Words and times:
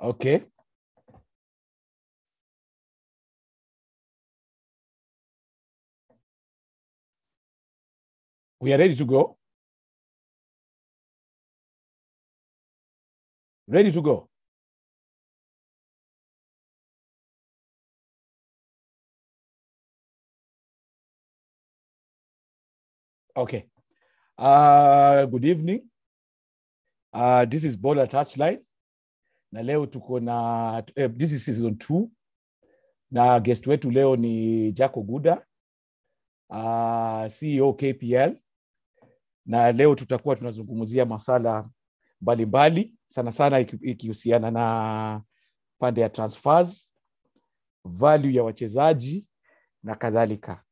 Okay. 0.00 0.44
We 8.60 8.72
are 8.72 8.78
ready 8.78 8.94
to 8.96 9.04
go. 9.04 9.38
Ready 13.66 13.92
to 13.92 14.02
go. 14.02 14.28
Okay. 23.36 23.66
Uh, 24.36 25.26
good 25.26 25.44
evening. 25.44 25.88
Uh, 27.12 27.44
this 27.44 27.64
is 27.64 27.76
Bola 27.76 28.06
Touchline. 28.06 28.58
Na 29.52 29.62
leo 29.62 29.86
tuko 29.86 30.20
na 30.20 30.82
eh, 30.96 31.10
this 31.16 31.32
is 31.32 31.44
season 31.44 31.72
2 31.74 32.08
na 33.10 33.40
guest 33.40 33.66
wetu 33.66 33.90
leo 33.90 34.16
ni 34.16 34.72
Jaco 34.72 35.02
Guda 35.02 35.46
uh, 36.48 37.26
CEO 37.38 37.72
KPL 37.72 38.36
na 39.46 39.72
leo 39.72 39.94
tutakuwa 39.94 40.36
tunazungumzia 40.36 41.04
masala 41.06 41.68
mbalimbali 42.20 42.94
sana 43.08 43.32
sana 43.32 43.60
iki- 43.60 43.78
ikihusiana 43.90 44.50
na 44.50 45.22
pande 45.78 46.00
ya 46.00 46.08
transfers, 46.08 46.94
value 47.84 48.34
ya 48.34 48.42
wachezaji 48.44 49.28
na 49.82 49.94
kadhalika. 49.94 50.64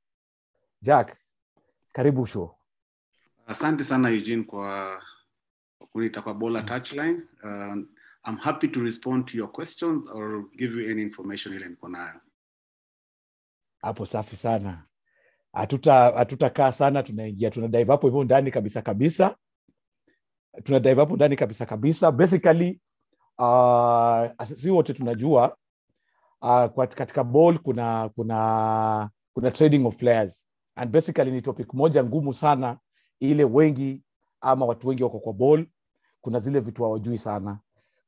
Jack, 0.82 1.16
karibu 1.92 2.26
show. 2.26 2.56
Asante 3.46 3.84
sana 3.84 4.10
Eugene 4.10 4.42
kwa 4.42 5.02
kuniita 5.92 6.22
kwa 6.22 6.34
Bola 6.34 6.62
Touchline. 6.62 7.20
Uh, 7.42 7.76
I'm 8.26 8.36
happy 8.38 8.68
to 8.68 8.80
respond 8.80 9.28
to 9.28 9.36
your 9.36 9.48
questions 9.52 10.04
or 10.12 10.44
give 10.58 10.74
you 10.74 10.90
any 10.90 11.02
information 11.02 11.54
ile 11.54 11.68
niko 11.68 11.88
nayo. 11.88 12.20
Hapo 13.82 14.06
safi 14.06 14.36
sana. 14.36 14.84
Hatuta 15.52 15.94
hatutakaa 15.94 16.72
sana, 16.72 17.02
tunaingia 17.02 17.50
tuna 17.50 17.68
dive 17.68 17.92
hapo 17.92 18.06
hivyo 18.06 18.24
ndani 18.24 18.50
kabisa 18.50 18.82
kabisa, 18.82 19.36
tuna 20.64 20.80
dive 20.80 21.00
hapo 21.00 21.16
ndani 21.16 21.36
kabisa 21.36 21.66
kabisa. 21.66 22.12
Basically 22.12 22.80
uh, 23.38 24.42
si 24.44 24.70
wote 24.70 24.94
tunajua 24.94 25.56
uh, 26.42 26.84
katika 26.84 27.24
ball 27.24 27.58
kuna 27.58 28.08
kuna 28.08 29.10
kuna 29.32 29.50
trading 29.50 29.86
of 29.86 29.96
players 29.96 30.46
and 30.74 30.90
basically 30.90 31.30
ni 31.30 31.42
topic 31.42 31.74
moja 31.74 32.04
ngumu 32.04 32.34
sana 32.34 32.78
ile 33.20 33.44
wengi 33.44 34.02
ama 34.40 34.66
watu 34.66 34.88
wengi 34.88 35.02
wako 35.02 35.18
kwa 35.20 35.32
ball 35.32 35.66
kuna 36.20 36.38
zile 36.38 36.60
vitu 36.60 36.84
hawajui 36.84 37.18
sana 37.18 37.58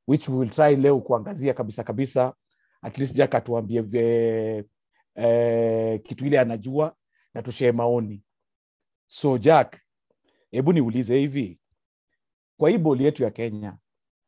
which 0.08 0.28
we 0.28 0.36
will 0.38 0.50
try 0.50 0.76
leo 0.76 1.00
kuangazia 1.00 1.54
kabisa 1.54 1.84
kabisa. 1.84 2.34
At 2.82 2.98
least 2.98 3.14
jack 3.14 3.34
atuambie 3.34 3.84
eh, 5.14 6.02
kitu 6.02 6.26
ile 6.26 6.40
anajua 6.40 6.96
na 7.34 7.42
tushee 7.42 7.72
maoni. 7.72 8.22
So 9.06 9.38
jack 9.38 9.80
hebu 10.50 10.72
niulize 10.72 11.18
hivi. 11.18 11.60
Kwa 12.56 12.70
hii 12.70 12.78
boli 12.78 13.04
yetu 13.04 13.22
ya 13.22 13.30
kenya 13.30 13.78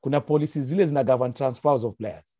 kuna 0.01 0.21
policies 0.21 0.65
zile 0.65 0.87
zina 0.87 1.05
govern 1.05 1.33
transfers 1.33 1.85
of 1.85 1.97
players? 1.97 2.37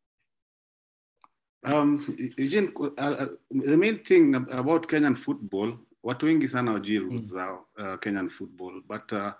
Um, 1.73 2.15
Eugene, 2.37 2.71
uh, 2.75 2.87
uh, 2.97 3.27
the 3.65 3.77
main 3.77 3.99
thing 4.03 4.35
about 4.35 4.87
Kenyan 4.87 5.15
football, 5.15 5.77
watu 6.03 6.25
wengi 6.25 6.47
sana 6.47 6.71
wajui 6.71 6.99
rules 6.99 7.25
za 7.25 7.53
uh, 7.53 7.99
Kenyan 7.99 8.29
football. 8.29 8.81
But 8.87 9.11
uh, 9.11 9.33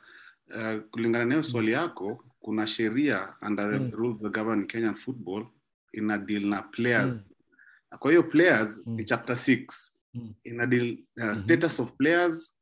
uh, 0.55 0.81
kulingana 0.91 1.25
na 1.25 1.33
hiyo 1.33 1.43
swali 1.43 1.71
yako 1.71 2.25
kuna 2.41 2.67
sheria 2.67 3.35
under 3.41 3.71
the 3.71 3.79
Mm. 3.79 3.91
rules 3.91 4.21
that 4.21 4.33
govern 4.33 4.67
Kenyan 4.67 4.95
football 4.95 5.45
ina 5.93 6.17
deal 6.17 6.45
na 6.45 6.61
players 6.61 7.25
Mm. 7.27 7.99
Kwa 7.99 8.11
hiyo 8.11 8.23
players 8.23 8.81
Mm. 8.85 8.95
ni 8.95 9.03
chapter 9.05 9.35
6 9.37 9.91
Mm. 10.13 10.33
ina 10.43 10.67
deal 10.67 10.97
uh, 11.17 11.23
Mhm. 11.23 11.35
status 11.35 11.79
of 11.79 11.91
players 11.91 12.55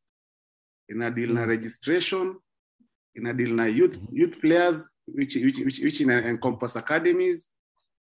ina 0.88 1.12
deal 1.12 1.34
na 1.34 1.42
Mm. 1.42 1.48
registration 1.50 2.36
ina 3.16 3.34
deal 3.34 3.54
na 3.56 3.66
youth 3.68 3.96
Mhm. 3.98 4.18
youth 4.18 4.38
players 4.40 4.90
which 5.08 5.36
which 5.36 5.58
which, 5.60 5.80
which 5.84 6.00
ina 6.02 6.26
encompass 6.30 6.78
academies 6.78 7.52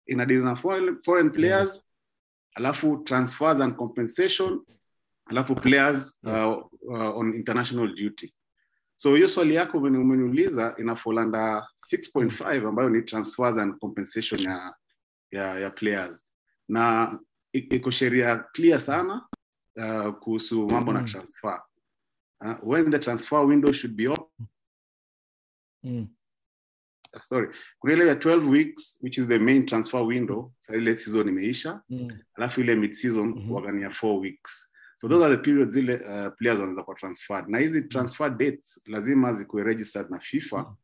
ina 0.07 0.27
deal 0.27 0.43
na 0.45 0.57
foreign, 0.57 1.03
foreign 1.03 1.31
players 1.31 1.85
alafu 2.55 2.97
transfers 3.05 3.61
and 3.61 3.77
compensation 3.77 4.61
alafu 5.27 5.55
players 5.55 6.15
uh, 6.23 6.67
uh, 6.83 7.17
on 7.19 7.35
international 7.35 7.95
duty 7.95 8.35
so 8.97 9.15
hiyo 9.15 9.29
swali 9.29 9.55
yako 9.55 9.79
umeniuliza 9.79 10.75
ina 10.79 10.97
fall 10.97 11.19
under 11.19 11.69
6.5 11.93 12.69
ambayo 12.69 12.89
ni 12.91 13.03
transfers 13.03 13.59
and 13.59 13.79
compensation 13.79 14.41
ya 14.41 14.75
ya, 15.31 15.59
ya 15.59 15.71
players 15.71 16.27
na 16.69 17.19
iko 17.53 17.91
sheria 17.91 18.37
clear 18.37 18.81
sana 18.81 19.29
uh, 19.77 20.15
kuhusu 20.15 20.67
mambo 20.67 20.93
na 20.93 21.01
Mm. 21.01 21.07
transfer 21.07 21.63
uh, 22.41 22.57
when 22.73 22.91
the 22.91 22.99
transfer 22.99 23.39
window 23.47 23.73
should 23.73 23.97
be 23.97 24.09
open 24.09 24.47
mm. 25.83 26.09
sorry 27.23 27.49
kuna 27.79 27.93
ile 27.93 28.07
ya 28.07 28.15
12 28.15 28.49
weeks 28.51 28.99
which 29.03 29.19
is 29.19 29.27
the 29.29 29.39
main 29.39 29.67
transfer 29.67 30.01
window 30.03 30.53
sa 30.59 30.77
ile 30.77 30.97
season 30.97 31.29
imeisha 31.29 31.83
Mm. 31.89 32.19
alafu 32.35 32.61
ile 32.61 32.75
mid 32.75 32.93
season 32.93 33.29
mm-hmm. 33.29 33.53
wagania 33.53 33.89
4 33.89 34.19
weeks 34.21 34.71
so 34.97 35.09
those 35.09 35.25
are 35.25 35.37
the 35.37 35.43
period 35.43 35.71
zile 35.71 35.95
uh, 35.95 36.35
players 36.39 36.61
wanaweza 36.61 36.83
kuwa 36.83 36.97
transferred 36.97 37.49
na 37.49 37.59
hizi 37.59 37.83
transfer 37.83 38.31
dates 38.31 38.81
lazima 38.87 39.33
zikuwe 39.33 39.63
registered 39.65 40.11
na 40.11 40.21
FIFA 40.21 40.57
Mm. 40.59 40.77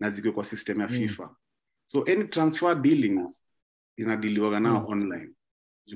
na 0.00 0.10
zikuwe 0.10 0.32
kwa 0.32 0.44
system 0.44 0.80
ya 0.80 0.88
Mm. 0.88 0.94
FIFA 0.94 1.36
so 1.86 2.02
any 2.02 2.24
transfer 2.24 2.74
dealings 2.82 3.44
inadiliwaga 3.96 4.60
nao 4.60 4.80
Mm. 4.80 4.86
online 4.88 5.30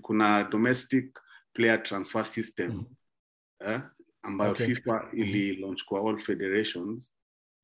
kuna 0.03 0.45
domestic 0.45 1.19
player 1.53 1.83
transfer 1.83 2.25
system 2.27 2.73
Mm. 2.73 2.85
eh, 3.61 3.81
ambayo 4.23 4.53
Okay. 4.53 4.67
FIFA 4.75 5.09
ili 5.13 5.57
launch 5.57 5.85
kwa 5.85 6.01
all 6.11 6.19
federations 6.21 7.15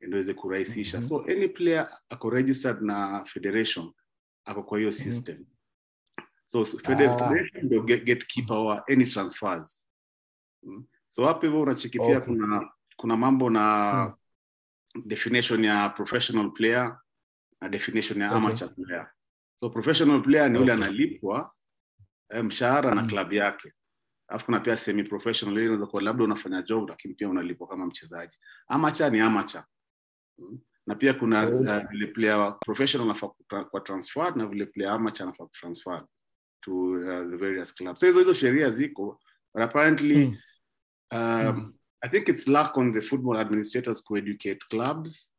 ndio 0.01 0.11
iweze 0.19 0.35
kurahisisha 0.35 0.99
Mhm. 0.99 1.09
so 1.09 1.21
any 1.25 1.49
player 1.49 1.99
ako 2.09 2.31
registered 2.31 2.83
na 2.83 3.25
federation 3.25 3.93
ako 4.45 4.63
kwa 4.63 4.79
hiyo 4.79 4.93
system 4.93 5.45
so 6.63 6.79
Ah. 6.85 7.35
ndio 7.63 7.83
gatekeeper 7.83 8.57
wa 8.57 8.85
any 8.89 9.07
transfers 9.07 9.89
Mm. 10.63 10.85
so 11.09 11.27
hapo 11.27 11.41
hivyo 11.47 11.63
unacheki 11.63 11.99
pia 11.99 12.17
Okay. 12.19 12.21
kuna 12.35 12.71
kuna 12.97 13.17
mambo 13.17 13.51
na 13.51 14.15
definition 15.05 15.65
ya 15.65 15.89
professional 15.89 16.51
player 16.53 16.99
na 17.61 17.69
definition 17.69 18.21
ya 18.21 18.27
Okay. 18.29 18.39
amateur 18.39 18.75
player 18.75 19.11
so 19.55 19.71
professional 19.71 20.23
player 20.23 20.51
ni 20.51 20.59
yule 20.59 20.73
Okay. 20.73 20.85
analipwa 20.85 21.53
eh, 22.31 22.45
mshahara 22.45 22.95
na 22.95 23.03
club 23.07 23.33
yake 23.33 23.73
alafu 24.29 24.45
kuna 24.47 24.61
pia 24.61 24.77
semi 24.77 25.05
professional 25.05 25.55
ile 25.57 25.65
inaweza 25.65 25.87
kuwa 25.87 26.03
labda 26.03 26.25
unafanya 26.25 26.63
job 26.63 26.89
lakini 26.89 27.15
pia 27.15 27.29
unalipwa 27.29 27.69
kama 27.69 27.87
mchezaji 27.87 28.37
amateur 28.69 29.11
ni 29.13 29.21
amateur 29.21 29.65
Mm. 30.39 30.59
na 30.87 30.95
pia 30.95 31.15
kuna 31.15 31.43
Okay. 31.47 31.77
uh, 31.77 31.89
vile 31.91 32.07
player 32.07 32.57
professional 32.61 33.11
anafaa 33.11 33.65
kwa 33.65 33.81
transfer 33.81 34.37
na 34.37 34.47
vile 34.47 34.67
player 34.67 34.93
amateur 34.93 35.23
anafaa 35.29 35.45
kutransfer 35.47 36.03
to 36.65 36.73
uh, 36.73 37.31
the 37.31 37.37
various 37.37 37.75
clubs 37.75 38.01
so 38.01 38.07
hizo 38.07 38.33
sheria 38.35 38.71
ziko 38.71 39.21
but 39.55 39.63
apparently 39.63 40.17
Mm. 40.27 40.37
um, 41.13 41.57
Mm. 41.57 41.75
i 42.01 42.09
think 42.09 42.29
it's 42.29 42.49
lack 42.49 42.77
on 42.77 42.93
the 42.95 43.01
football 43.01 43.37
administrators 43.37 44.05
to 44.05 44.17
educate 44.17 44.59
clubs 44.71 45.35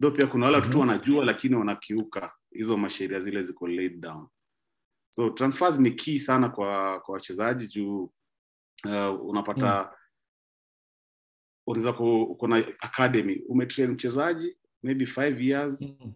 though 0.00 0.16
pia 0.16 0.26
kuna 0.26 0.44
wale 0.44 0.56
watoto 0.56 0.78
Mhm. 0.78 0.88
wanajua 0.88 1.24
lakini 1.24 1.54
wanakiuka 1.54 2.32
hizo 2.50 2.76
masheria 2.76 3.20
zile 3.20 3.42
ziko 3.42 3.68
laid 3.68 4.00
down 4.00 4.26
so 5.10 5.30
transfers 5.30 5.78
ni 5.78 5.90
key 5.90 6.18
sana 6.18 6.48
kwa 6.48 7.00
kwa 7.00 7.12
wachezaji 7.14 7.66
juu 7.66 8.02
uh, 8.84 9.26
unapata 9.28 9.92
unaweza 11.66 11.92
kuna 12.38 12.56
academy 12.80 13.42
umetrain 13.48 13.90
mchezaji 13.90 14.56
maybe 14.82 15.06
five 15.06 15.40
years 15.42 15.80
Mm. 15.82 16.12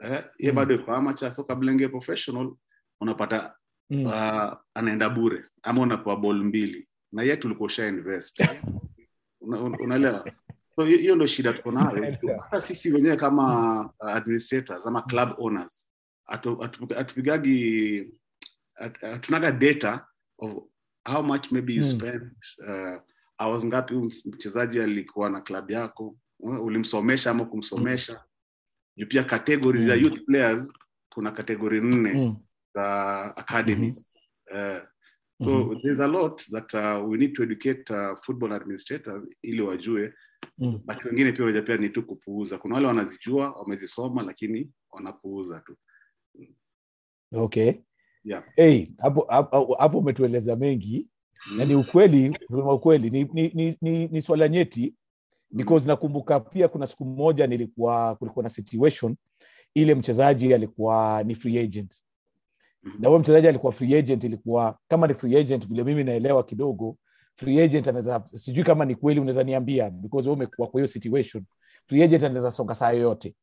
eh, 0.00 0.24
ye 0.38 0.50
Mm. 0.50 0.56
bado 0.56 0.74
iko 0.74 0.94
amateur 0.94 1.32
so 1.32 1.44
kabla 1.44 1.72
ingie 1.72 1.88
professional 1.88 2.54
unapata 3.00 3.54
Mm. 3.90 4.06
uh, 4.06 4.52
anaenda 4.74 5.08
bure. 5.10 5.44
Ama 5.62 5.82
unapewa 5.82 6.16
bol 6.16 6.44
mbili. 6.44 6.88
Na 7.12 7.22
ye 7.22 7.36
tulikuwa 7.36 7.66
usha 7.66 7.88
invest. 7.88 8.42
Unaelewa 9.40 10.22
una- 10.22 10.32
so 10.76 10.84
hiyo 10.84 11.16
ndo 11.16 11.26
shida 11.26 11.52
tuko 11.52 11.70
nayo. 11.70 12.16
Hata 12.42 12.60
sisi 12.60 12.92
wenyewe 12.92 13.16
kama 13.16 13.80
uh, 14.00 14.08
administrators 14.08 14.86
ama 14.86 15.02
club 15.02 15.28
owners 15.38 15.88
hatu- 16.24 16.56
hatu- 16.56 16.94
hatupigagi 16.94 18.06
hatunaga 19.00 19.52
data 19.52 20.06
of 20.38 20.52
how 21.04 21.22
much 21.22 21.52
maybe 21.52 21.74
you 21.74 21.82
Mm. 21.84 21.90
spend 21.90 22.30
uh, 22.68 23.00
hours 23.38 23.66
ngapi 23.66 23.94
mchezaji 24.24 24.80
alikuwa 24.80 25.30
na 25.30 25.40
club 25.40 25.70
yako 25.70 26.16
ulimsomesha 26.40 27.30
ama 27.30 27.44
kumsomesha. 27.44 28.24
Juu 28.96 29.06
pia 29.06 29.24
categories 29.24 29.88
ya 29.88 29.96
Mm. 29.96 30.02
youth 30.02 30.24
players 30.26 30.72
kuna 31.08 31.30
kategori 31.30 31.80
nne. 31.80 32.12
Mm. 32.14 32.36
Za 32.74 33.36
academies. 33.36 34.04
Uh, 34.52 34.78
so 35.44 35.50
Mhm. 35.50 35.80
there's 35.82 36.00
a 36.00 36.06
lot 36.06 36.44
that 36.50 36.74
uh, 36.74 37.10
we 37.10 37.18
need 37.18 37.32
to 37.32 37.42
educate 37.42 37.94
uh, 37.94 38.18
football 38.22 38.52
administrators 38.52 39.28
ili 39.42 39.62
wajue. 39.62 40.12
Mm. 40.58 40.80
but 40.84 41.04
wengine 41.04 41.32
pia 41.32 41.44
wajapea 41.44 41.76
ni 41.76 41.88
tu 41.88 42.06
kupuuza. 42.06 42.58
Kuna 42.58 42.74
wale 42.74 42.86
wanazijua 42.86 43.50
wamezisoma 43.52 44.22
lakini 44.22 44.70
wanapuuza 44.90 45.60
tu. 45.60 45.76
Okay. 47.32 47.72
Yeah. 48.24 48.44
hey, 48.56 48.86
hapo 48.98 49.26
hapo 49.78 49.98
umetueleza 49.98 50.56
mengi. 50.56 51.08
Na 51.56 51.64
ni 51.64 51.74
ukweli 51.74 52.38
ukweli 52.50 53.10
ni, 53.10 53.24
ni, 53.24 53.48
ni, 53.54 53.76
ni, 53.80 54.08
ni 54.08 54.22
swala 54.22 54.48
nyeti. 54.48 54.94
Because 55.50 55.86
nakumbuka 55.88 56.40
pia 56.40 56.68
kuna 56.68 56.86
siku 56.86 57.04
moja 57.04 57.46
nilikuwa 57.46 58.16
kulikuwa 58.16 58.42
na 58.42 58.48
situation 58.48 59.16
ile 59.74 59.94
mchezaji 59.94 60.54
alikuwa 60.54 61.22
ni 61.26 61.34
free 61.34 61.58
agent. 61.58 61.94
Na 62.98 63.08
huyo 63.08 63.18
mchezaji 63.20 63.48
alikuwa 63.48 63.72
free 63.72 63.94
agent 63.96 64.24
ilikuwa 64.24 64.78
kama 64.88 65.06
ni 65.06 65.14
free 65.14 65.36
agent 65.36 65.66
vile 65.68 65.84
mimi 65.84 66.04
naelewa 66.04 66.42
kidogo 66.44 66.96
free 67.36 67.60
agent 67.62 67.88
anaweza 67.88 68.24
sijui 68.36 68.64
kama 68.64 68.84
ni 68.84 68.94
kweli 68.94 69.20
unaweza 69.20 69.44
niambia 69.44 69.90
because 69.90 70.28
wewe 70.28 70.36
umekuwa 70.36 70.68
kwa 70.68 70.80
hiyo 70.80 70.86
situation. 70.86 71.44
Free 71.86 72.02
agent 72.02 72.24
anaweza 72.24 72.50
songa 72.50 72.74
saa 72.74 72.90
yoyote. 72.92 73.34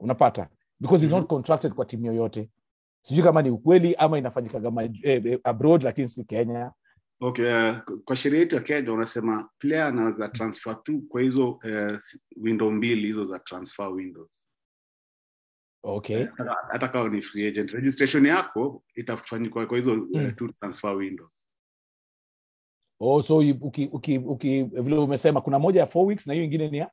Unapata? 0.00 0.48
Because 0.80 1.04
he's 1.04 1.12
Mhm. 1.12 1.20
not 1.20 1.28
contracted 1.28 1.72
kwa 1.72 1.84
timu 1.84 2.06
yoyote. 2.06 2.50
Sijui 3.02 3.24
kama 3.24 3.42
ni 3.42 3.50
ukweli 3.50 3.94
ama 3.94 4.18
inafanyika 4.18 4.60
kama 4.60 4.82
eh, 4.84 4.92
eh, 5.02 5.40
abroad 5.44 5.82
lakini 5.82 6.08
si 6.08 6.24
kenya. 6.24 6.72
Okay 7.20 7.46
uh, 7.70 7.76
kwa 8.04 8.16
sheria 8.16 8.40
yetu 8.40 8.54
ya 8.56 8.62
kenya 8.62 8.92
unasema 8.92 9.48
player 9.58 9.86
anaweza 9.86 10.28
transfer 10.28 10.82
tu 10.82 11.02
kwa 11.08 11.20
hizo 11.22 11.50
uh, 11.50 11.98
window 12.36 12.70
mbili 12.70 13.06
hizo 13.06 13.24
za 13.24 13.38
transfer 13.38 13.88
windows 13.88 14.45
okay 15.88 16.26
hata 16.70 16.88
kawa 16.88 17.08
ni 17.08 17.22
free 17.22 17.46
agent 17.46 17.72
registration 17.72 18.26
yako 18.26 18.84
itafanyikwa 18.94 19.66
kwa 19.66 19.76
hizo 19.78 19.94
Mm. 19.94 20.24
uh, 20.26 20.32
two 20.34 20.48
transfer 20.48 20.94
windows 20.96 21.46
oh, 23.00 23.22
so 23.22 23.36
uki, 23.38 23.88
uki, 23.92 24.18
uki, 24.18 24.62
vile 24.62 24.96
umesema 24.96 25.40
kuna 25.40 25.58
moja 25.58 25.80
ya 25.80 25.86
four 25.86 26.06
weeks 26.06 26.26
na 26.26 26.32
hiyo 26.34 26.44
ingine 26.44 26.70
ni 26.70 26.78
ya 26.78 26.90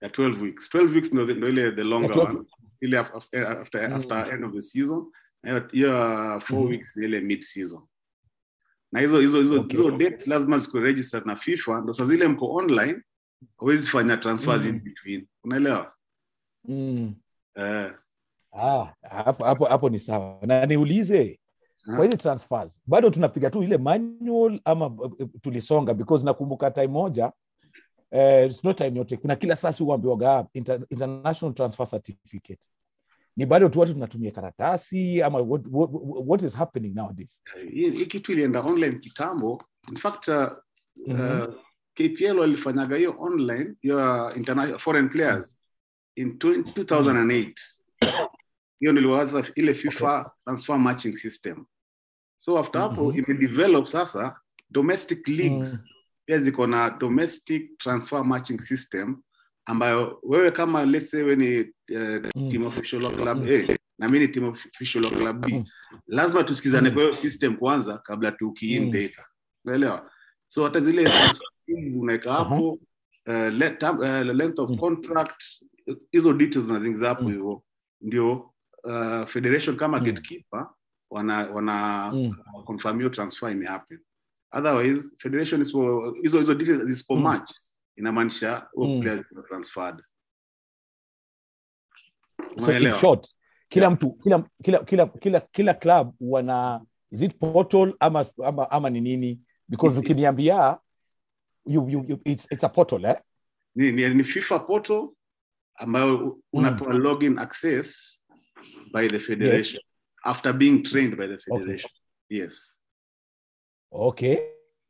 ya 0.00 0.08
12 0.08 0.42
weeks 0.42 0.74
12 0.74 0.92
weeks 0.94 1.12
ndo 1.12 1.26
no, 1.26 1.48
ile 1.48 1.72
the 1.72 1.84
longer 1.84 2.16
yeah, 2.16 2.28
12 2.30 2.36
one 2.36 2.46
ile 2.80 2.98
af- 2.98 3.16
after, 3.16 3.46
after, 3.46 3.88
Mm. 3.90 3.96
after 3.96 4.34
end 4.34 4.44
of 4.44 4.52
the 4.52 4.60
season 4.60 5.12
hiyo- 5.44 5.68
hiyo 5.72 5.90
uh, 6.36 6.42
four 6.42 6.58
Mhm. 6.60 6.68
weeks 6.70 6.96
ni 6.96 7.04
ile 7.04 7.20
mid 7.20 7.42
season 7.42 7.82
na 8.92 9.00
hizo 9.00 9.20
hizo 9.20 9.38
hizo 9.42 9.60
Okay. 9.60 9.76
hizo 9.78 9.90
dates 9.90 10.26
lazima 10.26 10.58
zikuwe 10.58 10.82
registered 10.82 11.26
na 11.26 11.36
FIFA 11.36 11.80
ndo 11.80 11.94
saa 11.94 12.04
zile 12.04 12.28
mko 12.28 12.54
online 12.54 13.02
huwezi 13.56 13.88
fanya 13.88 14.16
transfers 14.16 14.62
Mm. 14.62 14.68
in 14.68 14.80
between 14.80 15.26
unaelewa 15.44 15.94
mm. 16.64 17.14
eh 17.54 17.94
ah, 18.52 18.92
hapo, 19.02 19.44
hapo, 19.44 19.64
hapo 19.64 19.88
ni 19.88 19.98
sawa. 19.98 20.38
Na 20.42 20.66
niulize 20.66 21.38
hmm. 21.84 21.96
kwa 21.96 22.04
hizi 22.04 22.16
transfers 22.16 22.80
bado 22.86 23.10
tunapiga 23.10 23.50
tu 23.50 23.62
ile 23.62 23.78
manual 23.78 24.60
ama 24.64 24.96
eh, 25.18 25.28
tulisonga 25.40 25.94
because 25.94 26.24
nakumbuka 26.24 26.70
time 26.70 26.86
moja 26.86 27.32
eh, 28.10 28.46
it's 28.50 28.64
not 28.64 28.78
time 28.78 28.98
yote. 28.98 29.16
Kuna 29.16 29.36
kila 29.36 29.56
sasi 29.56 29.82
uambiwaga 29.82 30.46
inter, 30.52 30.80
international 30.90 31.54
transfer 31.54 31.86
certificate. 31.86 32.60
Ni 33.36 33.46
bado 33.46 33.68
tu 33.68 33.80
watu 33.80 33.92
tunatumia 33.92 34.30
karatasi 34.30 35.22
ama 35.22 35.38
what, 35.38 35.62
what, 35.70 35.90
what 36.26 36.42
is 36.42 36.54
happening 36.56 36.94
nowadays? 36.94 37.38
Hii 37.72 38.06
kitu 38.06 38.32
ilienda 38.32 38.60
online 38.60 38.98
kitambo. 38.98 39.62
In 39.90 39.96
fact 39.96 40.28
uh, 40.28 40.46
Mhm. 41.06 41.40
uh, 41.40 41.54
KPL 41.94 42.38
walifanyaga 42.38 42.96
hiyo 42.96 43.14
online 43.18 43.74
hiyo 43.80 43.96
uh, 44.26 44.36
international 44.36 44.78
foreign 44.78 45.08
players 45.08 45.58
in 46.16 46.28
20, 46.30 46.62
2008 46.62 47.54
hiyo 48.82 48.92
niliwaza 48.92 49.44
ile 49.54 49.74
FIFA 49.74 50.30
transfer 50.44 50.78
matching 50.78 51.12
system 51.16 51.64
so 52.38 52.58
after 52.58 52.80
hapo 52.80 53.04
Mhm. 53.12 53.18
imedevelop 53.18 53.86
sasa 53.86 54.40
domestic 54.70 55.28
leagues 55.28 55.78
Mm. 55.78 55.88
pia 56.26 56.38
ziko 56.38 56.66
na 56.66 56.90
domestic 56.90 57.78
transfer 57.78 58.24
matching 58.24 58.58
system 58.60 59.22
ambayo 59.64 60.18
wewe 60.22 60.50
kama 60.50 60.84
let's 60.84 61.10
say 61.10 61.22
we 61.22 61.36
ni 61.36 61.60
uh, 61.60 62.26
Mm. 62.36 62.48
team 62.48 62.66
official 62.66 63.02
wa 63.02 63.10
club 63.10 63.38
Mm. 63.38 63.48
A 63.70 63.76
na 63.98 64.08
mimi 64.08 64.18
ni 64.26 64.28
team 64.32 64.44
official 64.44 65.04
of 65.06 65.12
club 65.18 65.46
B 65.46 65.52
Mm. 65.52 65.64
lazima 66.06 66.44
tusikizane 66.44 66.88
Mm. 66.88 66.94
kwa 66.94 67.02
hiyo 67.02 67.14
system 67.14 67.56
kwanza 67.56 67.98
kabla 67.98 68.32
tukiin 68.32 68.84
Mm. 68.84 68.90
data 68.90 69.24
unaelewa 69.64 70.10
so 70.46 70.64
hata 70.64 70.80
zile 70.80 71.08
unaweka 72.00 72.32
hapo 72.32 72.70
uh, 73.26 73.34
let, 73.52 73.82
uh, 73.82 74.04
length 74.34 74.58
of 74.58 74.70
Mm. 74.70 74.78
contract 74.78 75.42
hizo 76.12 76.32
details 76.32 76.68
na 76.68 76.80
things 76.80 77.00
hapo 77.00 77.22
Mm. 77.22 77.28
hivyo 77.32 77.62
ndio 78.00 78.51
uh, 78.84 79.26
federation 79.28 79.76
kama 79.76 79.98
Mm. 79.98 80.04
gatekeeper 80.04 80.66
wana 81.10 81.38
wana 81.50 82.10
Mm. 82.14 82.34
confirm 82.64 82.96
hiyo 82.98 83.08
transfer 83.08 83.52
imehappen 83.52 84.00
otherwise 84.52 85.08
federation 85.18 85.62
isipo 85.62 86.10
hizo 86.22 86.40
hizo 86.40 86.54
details 86.54 86.82
zisipo 86.84 87.16
Mm. 87.16 87.22
match 87.22 87.50
inamaanisha 87.96 88.68
huo 88.72 88.86
Mm. 88.86 89.00
players 89.02 89.26
transferred 89.48 90.02
so 92.58 92.72
in 92.78 92.92
short 92.92 93.28
kila 93.68 93.86
Yeah. 93.86 93.94
mtu 93.96 94.12
kila 94.12 94.44
kila 94.62 94.78
kila 94.84 95.06
kila 95.06 95.40
kila 95.40 95.74
club 95.74 96.14
wana 96.20 96.80
is 97.10 97.22
it 97.22 97.38
portal 97.38 97.94
ama 98.00 98.26
ama, 98.44 98.70
ama 98.70 98.90
ni 98.90 99.00
nini 99.00 99.40
because 99.68 99.98
ukiniambia 100.00 100.78
you, 101.66 101.88
you, 101.90 102.04
you, 102.08 102.20
it's, 102.24 102.46
it's 102.52 102.64
a 102.64 102.68
portal 102.68 103.04
eh? 103.04 103.16
ni, 103.74 103.92
ni, 103.92 104.14
ni 104.14 104.24
FIFA 104.24 104.58
portal 104.58 105.08
ambayo 105.74 106.38
unapewa 106.52 106.94
login 106.94 107.38
access 107.38 108.20
by 108.92 109.08
the 109.08 109.18
federation 109.20 109.80
after 110.24 110.52
being 110.52 110.82
trained 110.82 111.16
by 111.16 111.26
the 111.28 111.38
federation 111.38 111.90
yes 112.28 112.78
okay 113.90 114.38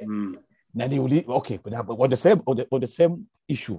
mm. 0.06 0.36
na 0.74 0.88
niuli 0.88 1.24
okay 1.26 1.58
but 1.58 1.72
on 2.00 2.10
the 2.10 2.16
same 2.16 2.42
on 2.46 2.56
the, 2.56 2.66
on 2.70 2.80
the 2.80 2.86
same 2.86 3.16
issue 3.48 3.78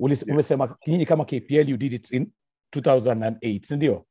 Ulis, 0.00 0.22
Yeah. 0.22 0.34
umesema 0.34 0.76
nyinyi 0.86 1.06
kama 1.06 1.24
KPL 1.24 1.68
you 1.70 1.76
did 1.76 1.92
it 1.92 2.10
in 2.12 2.32
2008 2.76 3.66
si 3.66 3.76
ndio 3.76 4.06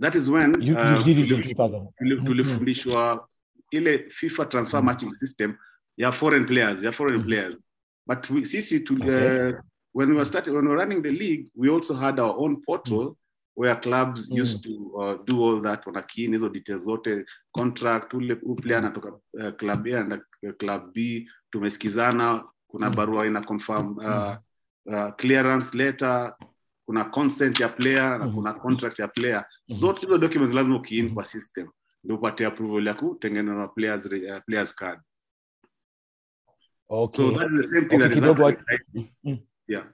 that 0.00 0.14
is 0.14 0.28
when 0.28 0.54
you, 0.62 0.76
uh, 0.76 0.98
you 0.98 1.02
did 1.04 1.18
it 1.18 1.30
in 1.30 1.36
tuli- 1.42 1.54
2000 1.54 1.88
tuli- 1.98 2.14
Mhm. 2.16 2.26
tulifundishwa 2.26 3.28
ile 3.70 4.10
FIFA 4.10 4.44
transfer 4.46 4.80
Mm. 4.80 4.86
matching 4.86 5.12
system 5.12 5.56
ya 5.96 6.12
foreign 6.12 6.46
players 6.46 6.82
ya 6.82 6.92
foreign 6.92 7.18
Mhm. 7.20 7.26
players 7.26 7.56
but 8.06 8.30
we, 8.30 8.44
sisi 8.44 8.80
tuli, 8.80 9.02
Okay. 9.10 9.48
uh, 9.50 9.54
when 9.94 10.08
we 10.08 10.14
were 10.14 10.24
starting 10.24 10.50
when 10.54 10.64
we 10.64 10.70
were 10.74 10.84
running 10.84 11.02
the 11.02 11.12
league 11.12 11.46
we 11.54 11.70
also 11.70 11.94
had 11.94 12.20
our 12.20 12.34
own 12.38 12.56
portal 12.62 13.16
where 13.56 13.80
clubs 13.80 14.30
Mm. 14.30 14.42
used 14.42 14.60
to 14.62 14.70
uh, 14.70 15.24
do 15.24 15.44
all 15.44 15.62
that 15.62 15.86
wanakini 15.86 16.32
hizo 16.32 16.48
details 16.48 16.82
zote 16.84 17.24
contract 17.52 18.14
ule 18.14 18.34
player 18.36 18.78
anatoka 18.78 19.08
uh, 19.12 19.50
club 19.56 19.86
A 19.86 20.04
na 20.04 20.20
club 20.58 20.92
B 20.94 21.28
tumesikizana 21.50 22.44
kuna 22.66 22.90
Mm. 22.90 22.96
barua 22.96 23.26
ina 23.26 23.42
confirm 23.44 23.96
uh, 23.98 24.36
uh, 24.84 25.14
clearance 25.16 25.76
letter 25.78 26.34
kuna 26.86 27.04
consent 27.04 27.60
ya 27.60 27.68
player 27.68 28.18
na 28.18 28.26
Mhm. 28.26 28.34
kuna 28.34 28.52
contract 28.52 28.98
ya 28.98 29.08
player 29.08 29.44
Mhm. 29.68 29.78
zote 29.78 30.00
hizo 30.00 30.18
documents 30.18 30.54
lazima 30.54 30.76
ukiin 30.76 31.14
kwa 31.14 31.24
system 31.24 31.68
ndio 32.04 32.16
upate 32.16 32.46
approval 32.46 32.86
ya 32.86 32.94
kutengeneza 32.94 33.68
players 33.68 34.06
uh, 34.06 34.42
players 34.46 34.74
card 34.74 35.00
okay 36.88 37.32
so 37.32 37.38
that 37.38 37.50
is 37.50 37.56
the 37.56 37.68
same 37.68 37.86
thing 37.86 37.96
Okay, 37.96 38.08
that 38.08 38.12
is 38.12 38.22
kidogo? 38.22 38.52
Mm. 39.24 39.38
yeah 39.68 39.86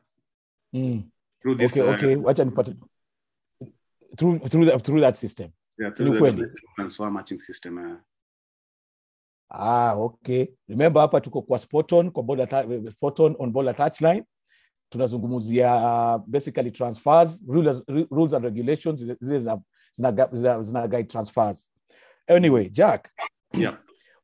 mm. 0.73 1.03
through 1.41 1.59
this 1.59 1.73
okay 1.77 1.83
uh, 1.89 1.95
okay 1.95 2.17
wacha 2.17 2.45
nipate 2.45 2.75
through 4.17 4.39
through 4.49 4.67
that, 4.67 4.83
through 4.85 5.01
that 5.01 5.17
system 5.17 5.51
yeah, 5.79 5.93
through 5.93 6.31
the 6.31 6.49
transfer 6.77 7.11
matching 7.11 7.39
system 7.39 7.99
Ah, 9.55 9.95
okay. 9.95 10.49
Remember 10.69 11.01
hapa 11.01 11.21
tuko 11.21 11.43
kwa 11.43 11.59
Sporton, 11.59 12.11
kwa 12.11 12.23
border 12.23 12.91
Sporton 12.91 13.37
on 13.39 13.53
border 13.53 13.75
touchline. 13.77 14.25
Tunazungumzia 14.91 15.75
uh, 15.77 16.23
basically 16.27 16.71
transfers, 16.71 17.43
rules, 17.47 17.83
rules 18.11 18.33
and 18.33 18.45
regulations 18.45 19.01
zile 19.01 19.17
zina, 19.41 19.63
zina, 19.95 20.29
zina, 20.33 20.63
zina 20.63 20.89
guide 20.89 21.11
transfers. 21.11 21.69
Anyway, 22.29 22.69
Jack, 22.71 23.11
yeah 23.53 23.77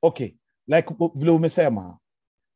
okay. 0.02 0.35
Like 0.66 0.87
vile 1.14 1.30
umesema 1.30 1.99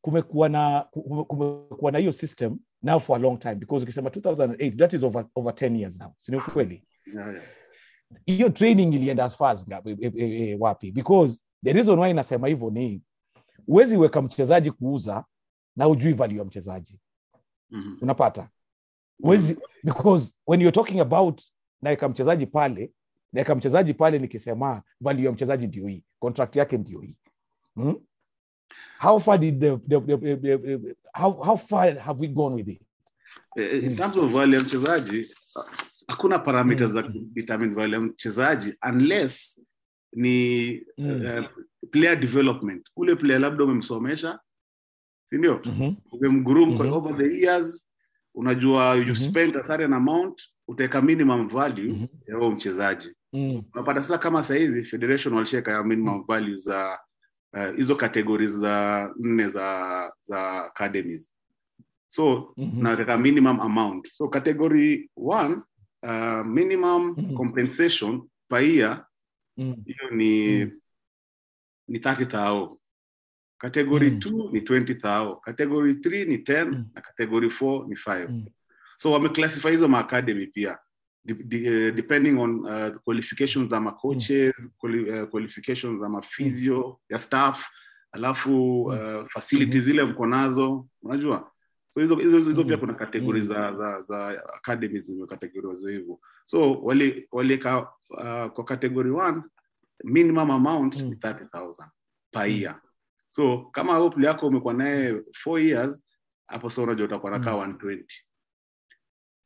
kumekuwa 0.01 0.49
na 0.49 0.81
kumekuwa 1.27 1.91
na 1.91 1.97
hiyo 1.97 2.11
system 2.13 2.59
now 2.81 2.99
for 2.99 3.17
a 3.17 3.19
long 3.21 3.39
time 3.39 3.55
because 3.55 3.83
ukisema 3.83 4.09
2008 4.09 4.77
that 4.77 4.93
is 4.93 5.03
over 5.03 5.25
over 5.35 5.53
10 5.53 5.79
years 5.79 5.99
now. 5.99 6.13
Si 6.19 6.31
ni 6.31 6.39
kweli? 6.39 6.83
Hiyo 8.25 8.49
training 8.49 8.93
ilienda 8.93 9.25
as 9.25 9.37
far 9.37 9.57
e, 9.85 9.97
e, 10.01 10.11
e, 10.15 10.55
wapi? 10.59 10.91
Because 10.91 11.41
the 11.63 11.73
reason 11.73 11.99
why 11.99 12.09
inasema 12.09 12.47
hivyo 12.47 12.69
ni 12.69 13.01
huwezi 13.65 13.97
weka 13.97 14.21
mchezaji 14.21 14.71
kuuza 14.71 15.25
na 15.75 15.87
ujui 15.87 16.13
value 16.13 16.37
ya 16.37 16.45
mchezaji. 16.45 16.99
Mhm. 17.69 17.97
unapata? 18.01 18.49
Huwezi 19.21 19.57
because 19.83 20.33
when 20.47 20.61
you're 20.61 20.75
talking 20.75 20.99
about 20.99 21.41
naweka 21.81 22.09
mchezaji 22.09 22.45
pale 22.45 22.91
naweka 23.33 23.55
mchezaji 23.55 23.93
pale 23.93 24.19
nikisema 24.19 24.83
value 25.01 25.25
ya 25.25 25.31
mchezaji 25.31 25.67
ndio 25.67 25.87
hii 25.87 26.03
contract 26.19 26.55
yake 26.55 26.77
ndio 26.77 26.99
hii. 27.01 27.17
Hmm? 27.75 27.95
how 28.99 29.19
far 29.19 29.37
did 29.37 29.59
the, 29.59 29.77
the, 29.87 29.99
the, 29.99 30.17
the, 30.17 30.57
the, 30.57 30.95
how, 31.13 31.31
how 31.31 31.57
far 31.57 31.91
have 31.99 32.19
we 32.19 32.27
gone 32.27 32.55
with 32.55 32.67
it? 32.67 32.81
In 33.57 33.95
terms 33.95 34.17
of 34.17 34.31
value 34.31 34.55
ya 34.57 34.61
mchezaji 34.63 35.35
hakuna 36.07 36.39
parameters 36.39 36.91
Mm. 36.91 36.95
za 36.95 37.03
kudetermine 37.03 37.73
value 37.73 37.93
ya 37.95 38.01
mchezaji 38.01 38.73
unless 38.89 39.61
ni 40.13 40.81
Mm. 40.97 41.21
uh, 41.21 41.45
player 41.91 42.19
development 42.19 42.89
ule 42.95 43.15
player 43.15 43.39
labda 43.41 43.63
umemsomesha 43.63 44.39
sindio 45.25 45.59
ndio 45.59 45.73
Mhm. 45.73 45.95
umemgroom 46.11 46.69
mm-hmm. 46.69 46.93
over 46.93 47.17
the 47.17 47.37
years 47.41 47.85
unajua 48.35 48.95
you 48.95 49.03
Mhm. 49.05 49.15
spend 49.15 49.57
a 49.57 49.63
certain 49.63 49.93
amount 49.93 50.41
utaweka 50.67 51.01
minimum 51.01 51.47
value 51.49 51.93
Mhm. 51.93 52.05
ya 52.27 52.35
huo 52.37 52.51
mchezaji 52.51 53.13
Mm. 53.33 53.63
unapata 53.73 54.03
sasa 54.03 54.17
kama 54.17 54.43
sahizi 54.43 54.83
federation 54.83 55.33
walisheka 55.33 55.71
ya 55.71 55.83
minimum 55.83 56.23
value 56.27 56.55
za 56.55 56.99
uh, 57.53 57.75
hizo 57.75 57.95
categories 57.95 58.51
za 58.51 59.09
nne 59.19 59.47
za 59.47 60.11
za 60.21 60.65
academies 60.65 61.33
so 62.07 62.53
mm-hmm. 62.57 62.83
naweka 62.83 63.17
minimum 63.17 63.59
amount 63.61 64.07
so 64.11 64.27
category 64.27 65.09
one 65.15 65.57
uh, 66.03 66.45
minimum 66.47 67.15
mm. 67.17 67.33
compensation 67.37 68.21
per 68.49 68.61
year 68.63 69.05
Mm. 69.57 69.75
hiyo 69.85 70.09
ni 70.11 70.65
Mm. 70.65 70.71
ni 71.87 71.99
30 71.99 72.25
thao 72.25 72.79
category 73.57 74.11
Mm. 74.11 74.17
2 74.19 74.51
ni 74.51 74.61
20 74.61 74.95
thao 74.95 75.35
category 75.35 75.93
3 75.93 76.25
ni 76.25 76.37
10 76.37 76.65
Mm. 76.71 76.85
na 76.93 77.01
category 77.01 77.49
4 77.49 77.87
ni 77.87 77.95
5 77.95 78.29
Mm. 78.29 78.45
so 78.97 79.11
wameclassify 79.11 79.67
hizo 79.71 79.87
maacademy 79.87 80.47
pia 80.47 80.77
uh, 81.31 81.37
depending 81.95 82.37
on 82.39 82.59
uh, 82.59 82.93
the 82.93 82.99
qualifications 83.03 83.69
za 83.69 83.79
macoaches 83.79 84.71
quali, 84.77 85.09
uh, 85.21 85.29
qualifications 85.29 85.99
za 86.01 86.09
mafysio 86.09 86.99
ya 87.09 87.17
staff 87.19 87.65
alafu 88.11 88.81
uh, 88.83 89.27
facilities 89.29 89.83
zile 89.83 90.03
mko 90.03 90.25
nazo 90.25 90.87
unajua 91.01 91.51
so 91.93 92.01
hizo 92.01 92.15
hizo, 92.15 92.37
hizo 92.37 92.61
Mm. 92.61 92.67
pia 92.67 92.77
kuna 92.77 92.93
kategori 92.93 93.41
Mm. 93.41 93.47
za 93.47 93.73
za 93.75 94.01
za 94.01 94.27
academies 94.53 95.05
zimekategoriwa 95.05 95.75
hivyo 95.91 96.19
so 96.45 96.73
walieka 97.31 97.81
uh, 98.09 98.45
kwa 98.53 98.63
category 98.65 99.09
1 99.11 99.43
minimum 100.03 100.51
amount 100.51 100.95
Mm. 100.97 101.09
ni 101.09 101.15
30000 101.15 101.89
per 102.31 102.47
year 102.47 102.81
so 103.29 103.57
kama 103.71 104.09
player 104.09 104.27
yako 104.31 104.47
umekuwa 104.47 104.73
naye 104.73 105.11
4 105.45 105.59
years 105.59 106.03
hapo 106.47 106.69
sasa 106.69 106.81
unajua 106.81 107.05
utakuwa 107.05 107.31
nakaa 107.31 107.51
Mm. 107.51 107.57
120 107.57 108.05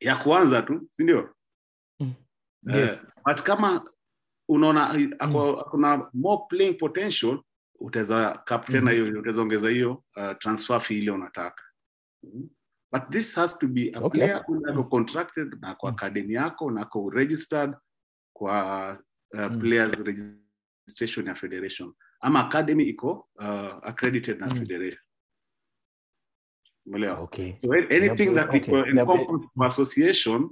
ya 0.00 0.16
kuanza 0.16 0.62
tu 0.62 0.88
si 0.90 1.02
ndio 1.04 1.34
Yes. 2.66 3.02
uh, 3.02 3.08
but 3.32 3.42
kama 3.42 3.84
unaona 4.48 4.94
eh, 4.98 5.10
ako- 5.18 5.64
kuna 5.70 6.10
more 6.14 6.42
playing 6.48 6.74
potential 6.74 7.42
utaweza 7.80 8.42
cap 8.44 8.66
tena 8.66 8.80
Mhm. 8.80 8.90
hiyo 9.04 9.18
utaweza 9.20 9.42
ongeza 9.42 9.70
hiyo 9.70 10.04
uh, 10.16 10.36
transfer 10.38 10.80
fee 10.80 10.98
ile 10.98 11.10
unataka. 11.10 11.62
But 12.92 13.02
this 13.10 13.34
has 13.34 13.58
to 13.58 13.66
be 13.68 13.92
a 13.94 13.98
Okay. 14.00 14.20
player 14.20 14.44
unako 14.48 14.84
contracted 14.84 15.54
na 15.60 15.74
kwa 15.74 15.90
academy 15.90 16.34
yako 16.34 16.64
unako 16.64 16.98
ako 16.98 17.10
registered 17.10 17.74
kwa 18.32 18.90
uh, 19.34 19.40
Mm. 19.40 19.60
players 19.60 19.98
registration 20.00 21.26
ya 21.26 21.34
federation 21.34 21.92
ama 22.20 22.46
academy 22.46 22.84
iko 22.84 23.28
uh, 23.34 23.88
accredited 23.88 24.40
na 24.40 24.46
Mm. 24.46 24.56
federation 24.56 25.02
umeelewa 26.86 27.18
Okay. 27.20 27.54
so 27.60 27.72
anything 27.72 28.34
that 28.34 28.48
Okay. 28.48 28.60
iko 28.60 28.76
encompassed 28.86 29.52
by 29.56 29.66
association 29.66 30.50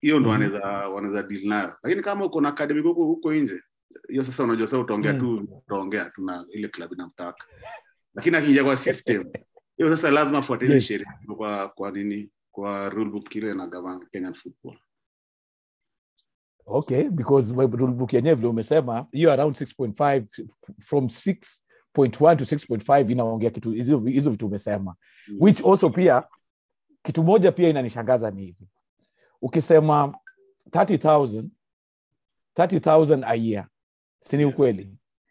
hiyo 0.00 0.20
ndo 0.20 0.28
mm. 0.28 0.32
wanaweza 0.32 0.60
wanaweza 0.88 1.22
deal 1.22 1.46
nayo 1.48 1.76
lakini 1.82 2.02
kama 2.02 2.24
uko 2.24 2.40
na 2.40 2.48
academy 2.48 2.80
huko 2.80 3.04
huko 3.04 3.34
nje 3.34 3.62
hiyo 4.08 4.24
sasa 4.24 4.44
unajua 4.44 4.66
sasa 4.66 4.78
utaongea 4.78 5.12
Mm. 5.12 5.20
tu 5.20 5.54
utaongea 5.58 6.04
tu 6.10 6.24
na 6.24 6.46
ile 6.50 6.68
club 6.68 6.92
inamtaka 6.92 7.44
lakini 8.14 8.36
akija 8.36 8.64
kwa 8.64 8.76
system 8.76 9.24
hiyo 9.76 9.96
sasa 9.96 10.10
lazima 10.10 10.38
afuatilie 10.38 10.74
Yes. 10.74 10.84
sheria 10.84 11.18
kwa 11.36 11.68
kwa 11.68 11.90
nini 11.90 12.30
kwa 12.50 12.88
rule 12.88 13.10
book 13.10 13.34
ile 13.34 13.54
na 13.54 13.66
govern 13.66 14.06
Kenyan 14.12 14.34
football 14.34 14.78
okay 16.66 17.08
because 17.08 17.52
rule 17.54 17.92
book 17.92 18.12
yenyewe 18.12 18.34
vile 18.34 18.48
umesema 18.48 19.06
hiyo 19.12 19.32
around 19.32 19.54
6.5 19.56 20.46
from 20.80 21.04
6.1 21.04 22.36
to 22.36 22.44
6.5 22.44 23.10
inaongea 23.12 23.50
kitu 23.50 23.70
hizo 23.70 24.30
vitu 24.30 24.46
umesema 24.46 24.96
Mm. 25.28 25.36
which 25.40 25.64
also 25.66 25.90
pia 25.90 26.24
kitu 27.02 27.24
moja 27.24 27.52
pia 27.52 27.68
inanishangaza 27.68 28.30
ni 28.30 28.42
hivi 28.44 28.68
ukisema 29.42 30.14
30000 30.70 31.44
30000 32.56 33.24
a 33.26 33.34
year 33.34 33.68
sini 34.22 34.42
Yeah. 34.42 34.52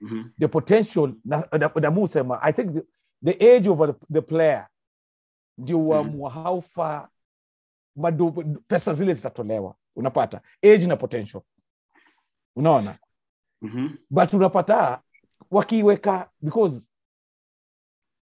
mm-hmm. 0.01 0.31
the 0.39 0.47
potential 0.47 1.13
na, 1.25 1.47
na, 1.51 1.71
na 1.75 1.89
na 1.91 2.07
sema 2.07 2.41
i 2.41 2.53
think 2.53 2.73
the, 2.73 2.81
the 3.23 3.31
age 3.45 3.67
of 3.69 3.77
the, 3.79 3.93
the 4.13 4.21
player 4.21 4.67
ndio 5.57 5.79
uamua 5.79 6.29
how 6.31 6.61
far 6.61 7.09
bado 7.95 8.31
pesa 8.67 8.93
zile 8.93 9.13
zitatolewa. 9.13 9.75
Unapata? 9.95 10.41
Age 10.63 10.87
na 10.87 10.97
potential. 10.97 11.41
Unaona? 12.55 12.97
Mhm. 13.61 13.89
but 14.09 14.33
unapata 14.33 15.01
wakiiweka 15.51 16.29
because 16.41 16.87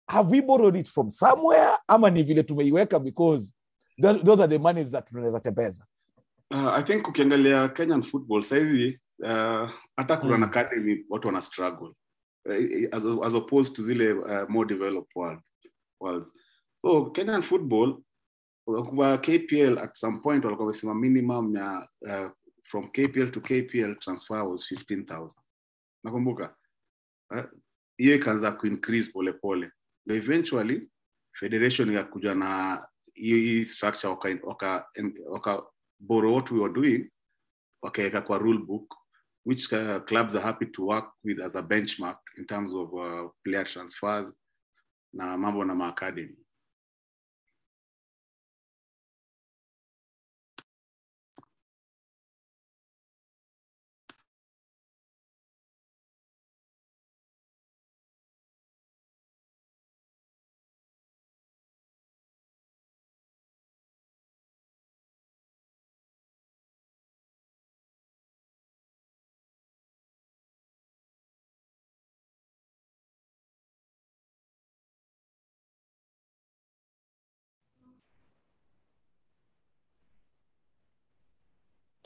have 0.07 0.31
we 0.31 0.41
borrowed 0.41 0.75
it 0.75 0.88
from 0.88 1.09
somewhere 1.09 1.77
ama 1.88 2.09
ni 2.09 2.23
vile 2.23 2.43
tumeiweka 2.43 3.00
because 3.00 3.53
those, 4.01 4.19
those 4.23 4.43
are 4.43 4.57
the 4.57 4.57
monies 4.63 4.89
that 4.91 5.07
tunaweza 5.09 5.39
tembeza? 5.39 5.85
Uh, 6.51 6.67
I 6.73 6.83
think 6.83 7.07
ukiangalia 7.07 7.69
Kenyan 7.69 8.03
football 8.03 8.41
saizi 8.43 9.00
uh, 9.19 9.69
hata 9.97 10.17
kuna 10.17 10.38
Mm. 10.38 10.43
academy 10.43 11.05
watu 11.09 11.27
wana 11.27 11.41
struggle 11.41 11.93
as, 12.91 13.05
as 13.23 13.33
opposed 13.35 13.75
to 13.75 13.83
zile 13.83 14.23
uh, 14.23 14.45
more 14.50 14.65
developed 14.65 15.15
world, 15.15 15.39
worlds. 16.00 16.31
So 16.81 17.05
Kenyan 17.12 17.43
football 17.43 18.03
kwa 18.65 19.17
KPL 19.17 19.77
at 19.79 19.97
some 19.97 20.19
point 20.19 20.45
walikuwa 20.45 20.67
wamesema 20.67 20.95
minimum 20.95 21.55
ya 21.55 21.88
uh, 22.01 22.31
from 22.63 22.91
KPL 22.91 23.31
to 23.31 23.41
KPL 23.41 23.95
transfer 24.00 24.43
was 24.43 24.71
15000 24.71 25.29
nakumbuka 26.03 26.55
hiyo 27.97 28.15
uh, 28.15 28.21
ikaanza 28.21 28.51
kuincrease 28.51 29.12
polepole 29.12 29.71
ndo 30.05 30.15
eventually 30.15 30.89
federation 31.33 31.91
ikakuja 31.91 32.35
na 32.35 32.88
hii 33.13 33.65
structure 33.65 34.09
waka, 34.09 34.38
waka, 34.43 34.89
waka 35.25 35.63
borrow 36.00 36.33
what 36.33 36.51
we 36.51 36.59
were 36.59 36.73
doing 36.73 37.12
wakaweka 37.81 38.21
kwa 38.21 38.38
rule 38.38 38.57
book 38.59 38.95
which 39.43 39.71
uh, 39.73 40.00
clubs 40.01 40.35
are 40.35 40.41
happy 40.41 40.65
to 40.65 40.85
work 40.85 41.05
with 41.23 41.39
as 41.39 41.55
a 41.55 41.62
benchmark 41.62 42.17
in 42.38 42.45
terms 42.45 42.71
of 42.73 42.93
uh, 42.93 43.27
player 43.43 43.63
transfers 43.65 44.33
na 45.13 45.38
mambo 45.38 45.63
na 45.63 45.75
maacademy 45.75 46.42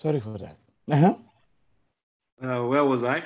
sorry 0.02 0.20
for 0.22 0.38
that 0.40 0.58
uh-huh. 0.88 1.16
uh, 2.42 2.70
where 2.70 2.82
was 2.84 3.04
I? 3.04 3.24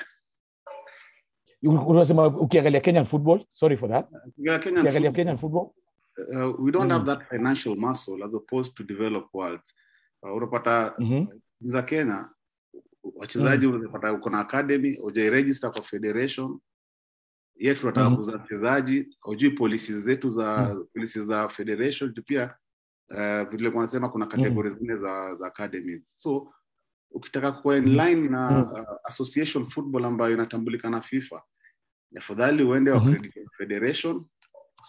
unasema 1.62 2.26
ukiangalia 2.26 2.80
kenyan 2.80 3.04
football 3.04 3.44
sorry 3.48 3.76
for 3.76 3.88
that 3.90 4.08
Kenyan 4.36 4.56
ukiangalia 4.60 5.12
kenyan 5.12 5.36
football 5.38 5.70
uh, 6.28 6.60
we 6.64 6.72
don't 6.72 6.84
Mm. 6.86 6.90
have 6.98 7.06
that 7.06 7.28
financial 7.28 7.76
muscle 7.76 8.24
as 8.24 8.34
opposed 8.34 8.74
to 8.76 8.84
developed 8.84 9.28
worlds 9.34 9.74
uh, 10.22 10.36
unapata 10.36 10.94
Mhm. 10.98 11.26
za 11.60 11.82
kenya 11.82 12.28
wachezaji 13.14 13.66
unapata 13.66 14.12
uko 14.12 14.30
na 14.30 14.38
academy 14.40 14.98
ujairegister 14.98 15.72
kwa 15.72 15.82
federation 15.82 16.58
yet 17.56 17.80
tunataka 17.80 18.06
Mhm. 18.06 18.14
kuuza 18.16 18.32
wachezaji 18.32 19.16
hujui 19.20 19.50
policies 19.50 19.96
zetu 19.98 20.30
za 20.30 20.74
Mm. 20.74 20.86
policies 20.92 21.24
za 21.24 21.48
federation 21.48 22.14
pia 22.26 22.54
uh, 23.10 23.48
vile 23.50 23.70
kunasema 23.70 24.08
kuna 24.08 24.26
kategori 24.26 24.70
zingine 24.70 24.96
za, 24.96 25.34
za 25.34 25.46
academies 25.46 26.12
so 26.16 26.52
ukitaka 27.14 27.52
kuwa 27.52 27.76
in 27.76 27.84
line 27.84 28.28
na 28.28 28.50
Mm. 28.50 28.72
uh, 28.72 28.88
association 29.04 29.66
football 29.70 30.04
ambayo 30.04 30.34
inatambulika 30.34 30.90
na 30.90 31.00
fifa 31.02 31.42
afadhali 32.18 32.62
uende 32.62 32.90
wa 32.90 33.00
mm 33.00 33.12
-hmm. 33.14 33.46
federation 33.58 34.24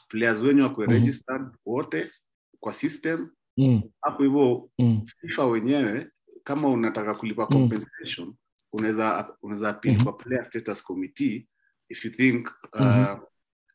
players 0.09 0.41
wenyu 0.41 0.63
wakuwe 0.63 0.87
Mhm. 0.87 0.95
registered 0.95 1.47
wote 1.65 2.11
kwa 2.59 2.73
system 2.73 3.29
Mm, 3.57 3.81
hapo 4.01 4.23
hivyo 4.23 4.69
mm, 4.79 5.05
fifa 5.21 5.45
wenyewe 5.45 6.11
kama 6.43 6.69
unataka 6.69 7.13
kulipa 7.13 7.41
Mm. 7.41 7.47
compensation 7.47 8.33
unaweza 8.73 9.35
unaweza 9.41 9.69
appeal 9.69 9.95
Mhm. 9.95 10.03
kwa 10.03 10.13
player 10.13 10.45
status 10.45 10.83
committee 10.83 11.47
if 11.89 12.05
you 12.05 12.11
think 12.11 12.49
uh, 12.73 12.81
Mhm. 12.81 13.19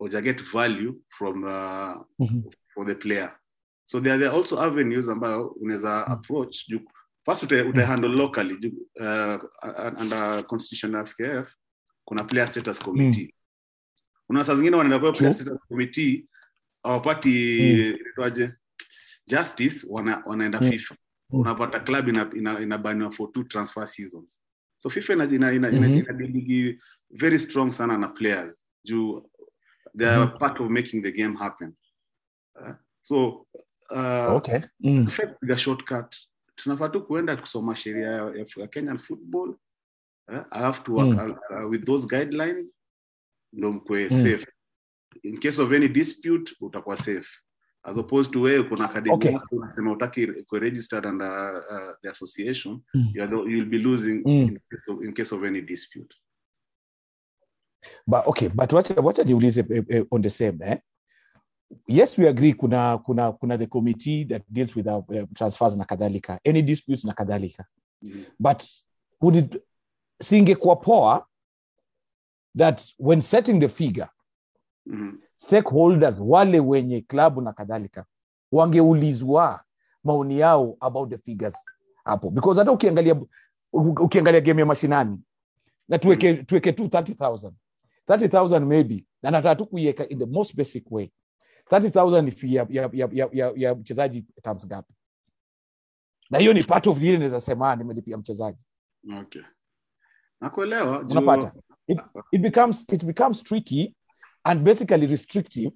uja 0.01 0.21
get 0.21 0.43
value 0.53 0.95
from 1.09 1.43
uh, 1.45 2.05
mhm, 2.19 2.43
for 2.75 2.87
the 2.87 2.95
player 2.95 3.39
so 3.85 4.01
there, 4.01 4.19
there 4.19 4.29
are 4.31 4.37
also 4.37 4.61
avenues 4.63 5.09
ambayo 5.09 5.49
unaweza 5.49 6.05
Mm. 6.07 6.13
approach 6.13 6.69
juu 6.69 6.81
first 7.29 7.43
ute, 7.43 7.61
ute 7.63 7.85
handle 7.85 8.09
locally 8.11 8.73
uh, 9.01 9.39
under 10.01 10.43
constitution 10.47 10.95
of 10.95 11.09
FKF 11.13 11.47
kuna 12.05 12.25
player 12.25 12.49
status 12.49 12.79
committee 12.81 13.35
kuna 14.27 14.45
saa 14.45 14.55
zingine 14.55 14.77
wanaenda 14.77 14.99
kwa 14.99 15.13
player 15.13 15.35
status 15.35 15.59
committee 15.69 16.27
hawapati 16.83 17.95
Mm. 18.19 18.53
justice 19.27 19.87
wana, 19.91 20.23
wanaenda 20.27 20.61
Mm. 20.61 20.71
FIFA 20.71 20.97
Mm. 21.31 21.41
unapata 21.41 21.81
club 21.81 22.09
ina, 22.09 22.31
ina, 22.37 22.61
inabaniwa 22.61 23.13
for 23.13 23.33
two 23.33 23.45
transfer 23.45 23.87
seasons 23.87 24.41
so 24.77 24.91
fifa 24.91 25.13
ina, 25.13 25.25
ina, 25.25 25.53
ina, 25.53 25.71
Mhm. 25.71 25.85
ina, 25.85 25.87
inadiligi 25.97 26.81
very 27.11 27.39
strong 27.39 27.71
sana 27.73 27.99
na 27.99 28.09
players 28.09 28.63
juu 28.85 29.31
they 29.99 30.09
are 30.09 30.25
Mhm. 30.27 30.39
part 30.39 30.61
of 30.61 30.71
making 30.71 31.03
the 31.03 31.13
game 31.13 31.37
happen 31.37 31.75
uh, 32.61 32.75
so 33.03 33.47
uh, 33.91 34.37
okay 34.37 34.61
mm. 34.81 35.07
FIFA 35.11 35.27
kupiga 35.27 35.59
shortcut 35.59 36.17
tunafaa 36.63 36.89
tu 36.89 37.07
kuenda 37.07 37.37
kusoma 37.37 37.77
sheria 37.77 38.09
ya, 38.09 38.23
ya, 38.37 38.47
ya 38.57 38.67
kenyan 38.67 38.99
football 38.99 39.49
uh, 40.29 40.39
alafu 40.51 40.83
to 40.85 40.95
work 40.95 41.09
Mm. 41.19 41.37
uh, 41.65 41.71
with 41.71 41.85
those 41.85 42.07
guidelines 42.07 42.75
ndo 43.53 43.73
mkwe 43.73 44.03
Mm. 44.05 44.11
safe 44.11 44.47
in 45.23 45.41
case 45.41 45.63
of 45.63 45.73
any 45.73 45.89
dispute 45.89 46.57
utakuwa 46.61 46.97
safe 46.97 47.29
as 47.83 47.99
opposed 47.99 48.33
to 48.33 48.41
wewe 48.41 48.63
kuna 48.63 48.91
academy 48.91 49.15
Okay. 49.15 49.33
yako 49.33 49.57
unasema 49.57 49.93
utaki 49.93 50.27
ku 50.27 50.59
registered 50.59 51.07
under 51.07 51.55
uh, 51.71 51.95
the 52.03 52.09
association 52.09 52.81
Mm. 52.95 53.11
you 53.15 53.23
are 53.23 53.37
you'll 53.37 53.65
be 53.71 53.79
losing 53.79 54.23
Mm. 54.25 54.31
in, 54.33 54.61
case 54.71 54.91
of, 54.93 55.03
in 55.05 55.13
case 55.15 55.35
of 55.35 55.43
any 55.43 55.61
dispute 55.61 56.17
but 58.07 58.21
okay 58.27 58.49
but 58.49 58.73
wacha 59.05 59.25
jiulize 59.25 59.61
eh, 59.71 59.85
eh, 59.89 60.05
on 60.11 60.23
the 60.23 60.31
same 60.31 60.59
eh? 60.65 60.79
Yes 61.87 62.19
we 62.19 62.29
agree 62.29 62.53
kuna 62.55 62.99
kuna 62.99 63.33
kuna 63.33 63.59
the 63.59 63.67
committee 63.67 64.25
that 64.25 64.43
deals 64.49 64.77
with 64.77 64.87
our, 64.87 65.05
uh, 65.09 65.23
transfers 65.35 65.77
na 65.77 65.85
kadhalika 65.85 66.41
any 66.45 66.63
disputes 66.63 67.05
na 67.05 67.13
kadhalika. 67.13 67.65
Mhm. 68.03 68.25
but 68.39 68.63
would 69.21 69.37
it 69.37 69.63
singekuwa 70.23 70.77
poa 70.77 71.27
that 72.59 72.83
when 72.99 73.21
setting 73.21 73.61
the 73.61 73.69
figure 73.69 74.09
Mhm. 74.87 75.17
stakeholders 75.37 76.21
wale 76.21 76.61
wenye 76.61 77.01
klabu 77.01 77.41
na 77.41 77.53
kadhalika 77.53 78.05
wangeulizwa 78.53 79.65
maoni 80.05 80.39
yao 80.39 80.77
about 80.81 81.11
the 81.11 81.19
figures 81.19 81.55
hapo. 82.05 82.31
Because 82.31 82.59
hata 82.61 82.73
ukiangalia 82.73 83.21
ukiangalia 83.73 84.41
game 84.41 84.61
ya 84.61 84.67
mashinani 84.67 85.19
na 85.89 85.99
tuweke 85.99 86.35
tuweke 86.35 86.73
tu 86.73 86.85
30000 86.89 87.53
30000 88.07 88.65
maybe 88.67 89.05
na 89.23 89.31
nataka 89.31 89.55
tu 89.57 89.67
kuiweka 89.67 90.09
in 90.09 90.19
the 90.19 90.27
most 90.27 90.57
basic 90.57 90.91
way 90.93 91.11
30000 91.71 92.23
ni 92.23 92.31
fee 92.31 92.53
ya, 92.55 92.67
ya, 92.71 92.91
ya, 92.93 93.09
ya, 93.13 93.29
ya, 93.33 93.53
ya 93.57 93.75
mchezaji 93.75 94.25
terms 94.43 94.67
ngapi? 94.67 94.95
Na 96.31 96.39
hiyo 96.39 96.53
ni 96.53 96.65
part 96.65 96.87
of 96.87 97.03
ile 97.03 97.19
naweza 97.19 97.41
sema 97.41 97.77
nimelipia 97.77 98.17
mchezaji. 98.19 98.67
Okay. 99.21 99.43
Nakuelewa 100.41 100.99
unapata? 101.01 101.53
It, 101.87 101.99
it 102.33 102.41
becomes 102.41 102.87
it 102.93 103.05
becomes 103.05 103.43
tricky 103.43 103.97
and 104.45 104.63
basically 104.63 105.07
restrictive 105.07 105.71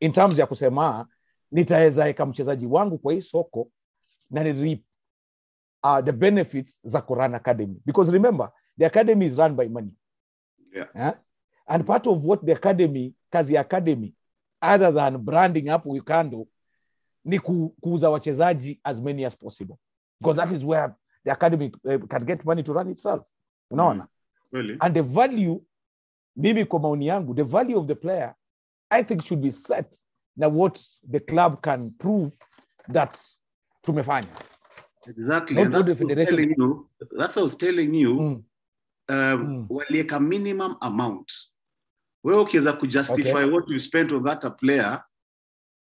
in 0.00 0.12
terms 0.12 0.38
ya 0.38 0.46
kusema 0.46 1.06
nitaweza 1.50 2.04
weka 2.04 2.26
mchezaji 2.26 2.66
wangu 2.66 2.98
kwa 2.98 3.12
hii 3.12 3.20
soko 3.20 3.70
na 4.30 4.44
ni 4.44 4.52
reap 4.52 4.80
uh, 5.82 6.04
the 6.04 6.12
benefits 6.12 6.80
za 6.84 7.00
Quran 7.00 7.34
Academy. 7.34 7.80
Because 7.86 8.12
remember 8.12 8.52
the 8.78 8.86
academy 8.86 9.26
is 9.26 9.36
run 9.38 9.56
by 9.56 9.68
money. 9.68 9.92
Yeah. 10.74 10.88
Yeah? 10.94 11.14
and 11.66 11.84
part 11.86 12.06
of 12.06 12.24
what 12.24 12.44
the 12.44 12.52
academy 12.52 13.14
kazi 13.30 13.54
ya 13.54 13.60
academy 13.60 14.14
other 14.64 14.92
than 14.92 15.18
branding 15.18 15.68
up 15.68 15.86
Wikando 15.86 16.46
ni 17.24 17.38
kuuza 17.80 18.10
wachezaji 18.10 18.80
as 18.84 19.00
many 19.00 19.24
as 19.24 19.36
possible. 19.36 19.76
Because 20.20 20.36
that 20.36 20.52
is 20.52 20.64
where 20.64 20.94
the 21.24 21.32
academy 21.32 21.72
uh, 21.84 21.98
can 22.08 22.24
get 22.24 22.44
money 22.44 22.62
to 22.62 22.72
run 22.72 22.88
itself. 22.90 23.22
Unaona? 23.72 24.06
Really? 24.52 24.76
and 24.80 24.94
the 24.94 25.02
value 25.02 25.60
mimi 26.36 26.64
kwa 26.64 26.80
maoni 26.80 27.06
yangu 27.06 27.34
the 27.34 27.42
value 27.44 27.78
of 27.78 27.86
the 27.86 27.94
player 27.94 28.34
i 28.90 29.02
think 29.04 29.22
should 29.22 29.42
be 29.42 29.50
set 29.50 29.98
na 30.36 30.48
what 30.48 30.80
the 31.10 31.20
club 31.20 31.60
can 31.62 31.90
prove 31.90 32.32
that 32.92 33.18
tumefanya. 33.82 34.28
Exactly 35.06 35.56
Not 35.56 35.70
that's 35.72 35.88
what 36.00 36.00
I 36.00 36.14
was 36.14 36.26
telling 36.26 36.54
you. 36.58 36.88
That's 37.00 37.36
what 37.36 37.36
I 37.36 37.42
was 37.42 37.56
telling 37.56 37.94
you. 37.94 38.14
Mm. 38.14 38.44
um, 39.08 39.46
Mm. 39.46 39.66
walieka 39.70 40.20
minimum 40.20 40.76
amount 40.80 41.32
wewe 42.24 42.40
ukiweza 42.40 42.72
kujustify 42.72 43.30
Okay. 43.30 43.44
what 43.50 43.68
you 43.68 43.80
spent 43.80 44.12
on 44.12 44.24
that 44.24 44.58
player 44.60 45.04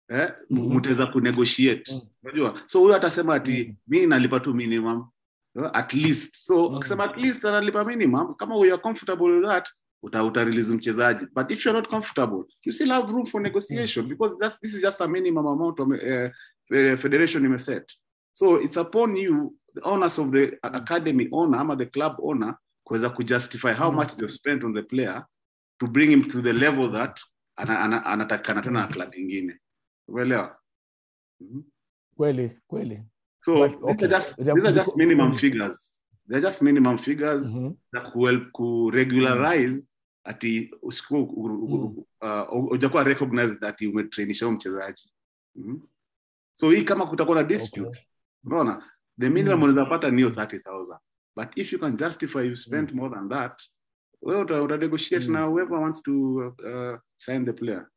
eh, 0.10 0.32
Mhm. 0.50 0.76
mtaweza 0.78 1.06
kunegotiate 1.06 1.94
mm-hmm. 2.24 2.58
so 2.66 2.80
huyo 2.80 2.96
atasema 2.96 3.36
ati 3.36 3.64
Mhm. 3.64 3.74
mi 3.88 4.08
nalipa 4.08 4.40
tu 4.40 4.54
minimum 4.54 5.10
eh, 5.56 5.70
at 5.74 5.94
least 5.94 6.36
so 6.36 6.70
mm-hmm. 6.70 7.02
at 7.02 7.18
least 7.18 7.46
analipa 7.46 7.84
minimum 7.84 8.34
kama 8.34 8.58
we 8.58 8.72
are 8.72 8.82
comfortable 8.82 9.26
with 9.32 9.46
that 9.46 9.70
uta, 10.04 10.24
uta 10.24 10.44
release 10.44 10.74
mchezaji 10.74 11.26
but 11.36 11.52
if 11.52 11.66
you're 11.66 11.80
not 11.82 11.90
comfortable 11.90 12.44
you 12.66 12.74
still 12.74 12.90
have 12.90 13.12
room 13.12 13.26
for 13.26 13.42
negotiation 13.42 14.08
because 14.08 14.38
that's, 14.40 14.60
this 14.60 14.74
is 14.74 14.82
just 14.82 15.02
a 15.02 15.08
minimum 15.08 15.48
amount 15.48 15.80
of, 15.80 15.88
uh, 15.88 16.98
federation 17.00 17.46
imeset 17.46 17.92
so 18.34 18.62
it's 18.62 18.78
upon 18.78 19.18
you 19.18 19.56
the 19.76 19.82
owners 19.84 20.20
of 20.20 20.32
the 20.32 20.58
academy 20.62 21.28
owner 21.32 21.60
ama 21.60 21.76
the 21.78 21.86
club 21.86 22.14
owner 22.20 22.56
kuweza 22.84 23.10
kujustify 23.10 23.74
how 23.74 23.90
Mm. 23.92 23.96
much 23.96 24.12
they've 24.16 24.34
spent 24.34 24.64
on 24.64 24.74
the 24.74 24.82
player 24.84 25.26
to 25.82 25.88
bring 25.88 26.10
him 26.12 26.24
to 26.32 26.42
the 26.42 26.54
level 26.54 26.92
that 26.92 27.20
ana- 27.56 27.80
ana- 27.80 28.06
anatakikana 28.06 28.62
tena 28.62 28.82
na 28.82 28.88
klabu 28.88 29.16
ingine 29.16 29.60
umeelewa 30.08 30.58
Mhm. 31.40 31.62
kweli 32.16 32.60
kweli 32.68 33.04
so 33.46 33.54
But, 33.70 33.72
these, 34.00 34.06
are 34.06 34.20
just, 34.20 34.36
these 34.36 34.52
are 34.68 34.74
just 34.74 34.96
minimum 34.96 35.32
mm. 35.32 35.38
figures 35.38 36.02
they're 36.28 36.48
just 36.48 36.62
minimum 36.62 36.98
figures 36.98 37.42
Mhm. 37.46 37.74
za 37.94 38.02
ku- 38.02 38.52
kuregularize 38.52 39.88
ati 40.24 40.72
usiku 40.82 41.16
Mm. 41.18 42.04
uh, 42.54 42.72
ujakuwa 42.72 43.04
recognized 43.04 43.64
ati 43.64 43.88
umetrainisha 43.88 44.46
huyo 44.46 44.56
mchezaji 44.58 45.12
-hmm. 45.58 45.80
so 46.54 46.70
hii 46.70 46.84
kama 46.84 47.06
kutakuwa 47.08 47.38
na 47.38 47.44
dispute 47.44 47.82
Okay. 47.88 48.02
unaona 48.44 48.92
the 49.20 49.30
minimum 49.30 49.70
mm-hmm. 49.70 49.90
pata 49.90 50.12
niyo 50.12 50.30
30000 50.30 51.00
but 51.36 51.58
if 51.58 51.74
you 51.74 51.80
can 51.80 51.96
justify 51.98 52.40
you 52.48 52.56
spent 52.56 52.92
more 52.94 53.16
than 53.16 53.30
that 53.30 53.62
wewe 54.22 54.42
uta, 54.42 54.62
uta 54.62 54.78
negotiate 54.78 55.28
Mm. 55.28 55.34
na 55.34 55.46
whoever 55.48 55.78
wants 55.80 56.04
to 56.04 56.36
uh, 56.36 57.00
sign 57.18 57.46
the 57.46 57.54
player. 57.54 57.88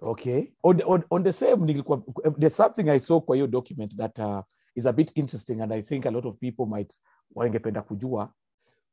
Okay. 0.00 0.52
On, 0.62 0.80
on, 0.86 1.04
on 1.10 1.24
the 1.24 1.32
same 1.32 1.56
nilikuwa 1.66 2.02
there's 2.38 2.56
something 2.56 2.88
i 2.90 3.00
saw 3.00 3.20
kwa 3.20 3.36
hiyo 3.36 3.46
document 3.46 3.96
that 3.96 4.18
uh, 4.18 4.40
is 4.74 4.86
a 4.86 4.92
bit 4.92 5.16
interesting 5.16 5.60
and 5.60 5.72
i 5.72 5.82
think 5.82 6.06
a 6.06 6.10
lot 6.10 6.28
of 6.28 6.36
people 6.38 6.66
might 6.66 6.94
wangependa 7.34 7.82
kujua. 7.82 8.34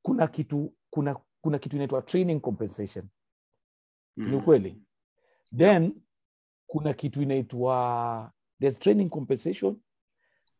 Kuna 0.01 0.27
kitu 0.27 0.73
kuna 0.89 1.15
kuna 1.41 1.59
kitu 1.59 1.75
inaitwa 1.75 2.01
training 2.01 2.39
compensation. 2.41 3.05
Si 4.15 4.21
ni 4.21 4.27
Mm. 4.27 4.35
ukweli? 4.35 4.81
Then 5.57 6.01
kuna 6.67 6.93
kitu 6.93 7.21
inaitwa 7.21 8.31
there's 8.59 8.79
training 8.79 9.09
compensation. 9.09 9.77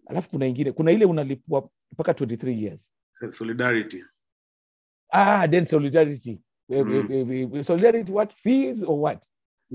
Alafu 0.08 0.30
kuna 0.30 0.46
ingine 0.46 0.72
kuna 0.72 0.92
ile 0.92 1.06
unalipwa 1.06 1.70
mpaka 1.92 2.12
23 2.14 2.64
years. 2.64 2.92
Solidarity 3.30 4.04
ah 5.16 5.48
then 5.48 5.66
solidarity 5.66 6.42
Mm. 6.70 7.64
solidarity 7.64 8.12
what 8.12 8.34
fees 8.34 8.84
or 8.84 9.00
what 9.02 9.26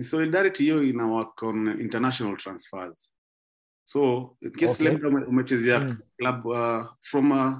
solidarity 0.03 0.63
hiyo 0.65 0.83
ina 0.83 1.07
work 1.07 1.43
on 1.43 1.81
international 1.81 2.37
transfers 2.37 3.15
so 3.85 4.37
in 4.43 4.51
case 4.51 4.73
Okay. 4.83 4.85
labda 4.93 5.09
umechezea 5.29 5.81
Mm. 5.81 5.97
club 6.19 6.47
uh, 6.47 6.87
from 7.03 7.33
uh, 7.33 7.59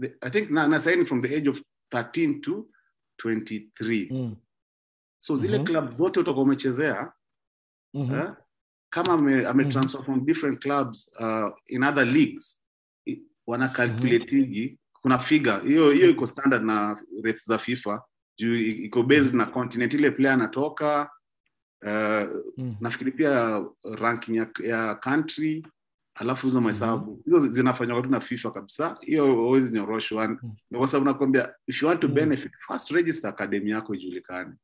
the, 0.00 0.14
i 0.20 0.30
think 0.30 0.50
na, 0.50 0.80
from 1.06 1.22
the 1.22 1.36
age 1.36 1.48
of 1.50 1.60
13 1.90 2.40
to 2.40 2.68
23 3.22 4.08
Mm. 4.10 4.36
so 5.20 5.36
zile 5.36 5.56
Mhm. 5.58 5.66
club 5.66 5.90
zote 5.90 6.20
utakuwa 6.20 6.44
umechezea 6.44 7.12
Mhm. 7.94 8.14
eh, 8.14 8.32
kama 8.90 9.12
ametransfer 9.12 10.00
ame 10.00 10.02
mm 10.02 10.04
from 10.04 10.26
different 10.26 10.62
clubs 10.62 11.10
uh, 11.20 11.50
in 11.66 11.82
other 11.82 12.06
leagues 12.06 12.60
i- 13.06 13.22
mm 13.48 13.68
calculatigi 13.68 14.78
kuna 15.06 15.18
figa 15.18 15.58
hiyo 15.60 15.90
hiyo 15.90 16.10
iko 16.10 16.26
standard 16.26 16.64
na 16.64 17.02
rates 17.22 17.46
za 17.46 17.58
fifa 17.58 18.02
juu 18.38 18.54
iko 18.54 19.02
based 19.02 19.34
na 19.34 19.46
continent 19.46 19.94
ile 19.94 20.10
player 20.10 20.32
anatoka 20.34 21.10
uh, 21.82 22.28
Mm. 22.56 22.76
nafikiri 22.80 23.12
pia 23.12 23.64
ranking 23.98 24.36
ya, 24.36 24.48
ya 24.64 24.94
country 24.94 25.66
alafu 26.14 26.46
hizo 26.46 26.60
mahesabu 26.60 27.22
hizo 27.24 27.38
zinafanywa 27.38 28.02
tu 28.02 28.08
na 28.08 28.20
fifa 28.20 28.50
kabisa 28.50 28.96
hiyo 29.00 29.34
huwezi 29.34 29.74
nyoroshwa 29.74 30.28
Mm. 30.28 30.38
Kwa 30.78 30.88
sababu 30.88 31.06
nakwambia 31.10 31.54
if 31.66 31.82
you 31.82 31.88
want 31.88 32.00
to 32.00 32.08
Mm. 32.08 32.14
benefit 32.14 32.52
first 32.66 32.90
register 32.90 33.30
academy 33.30 33.70
yako 33.70 33.94
ijulikane 33.94 34.54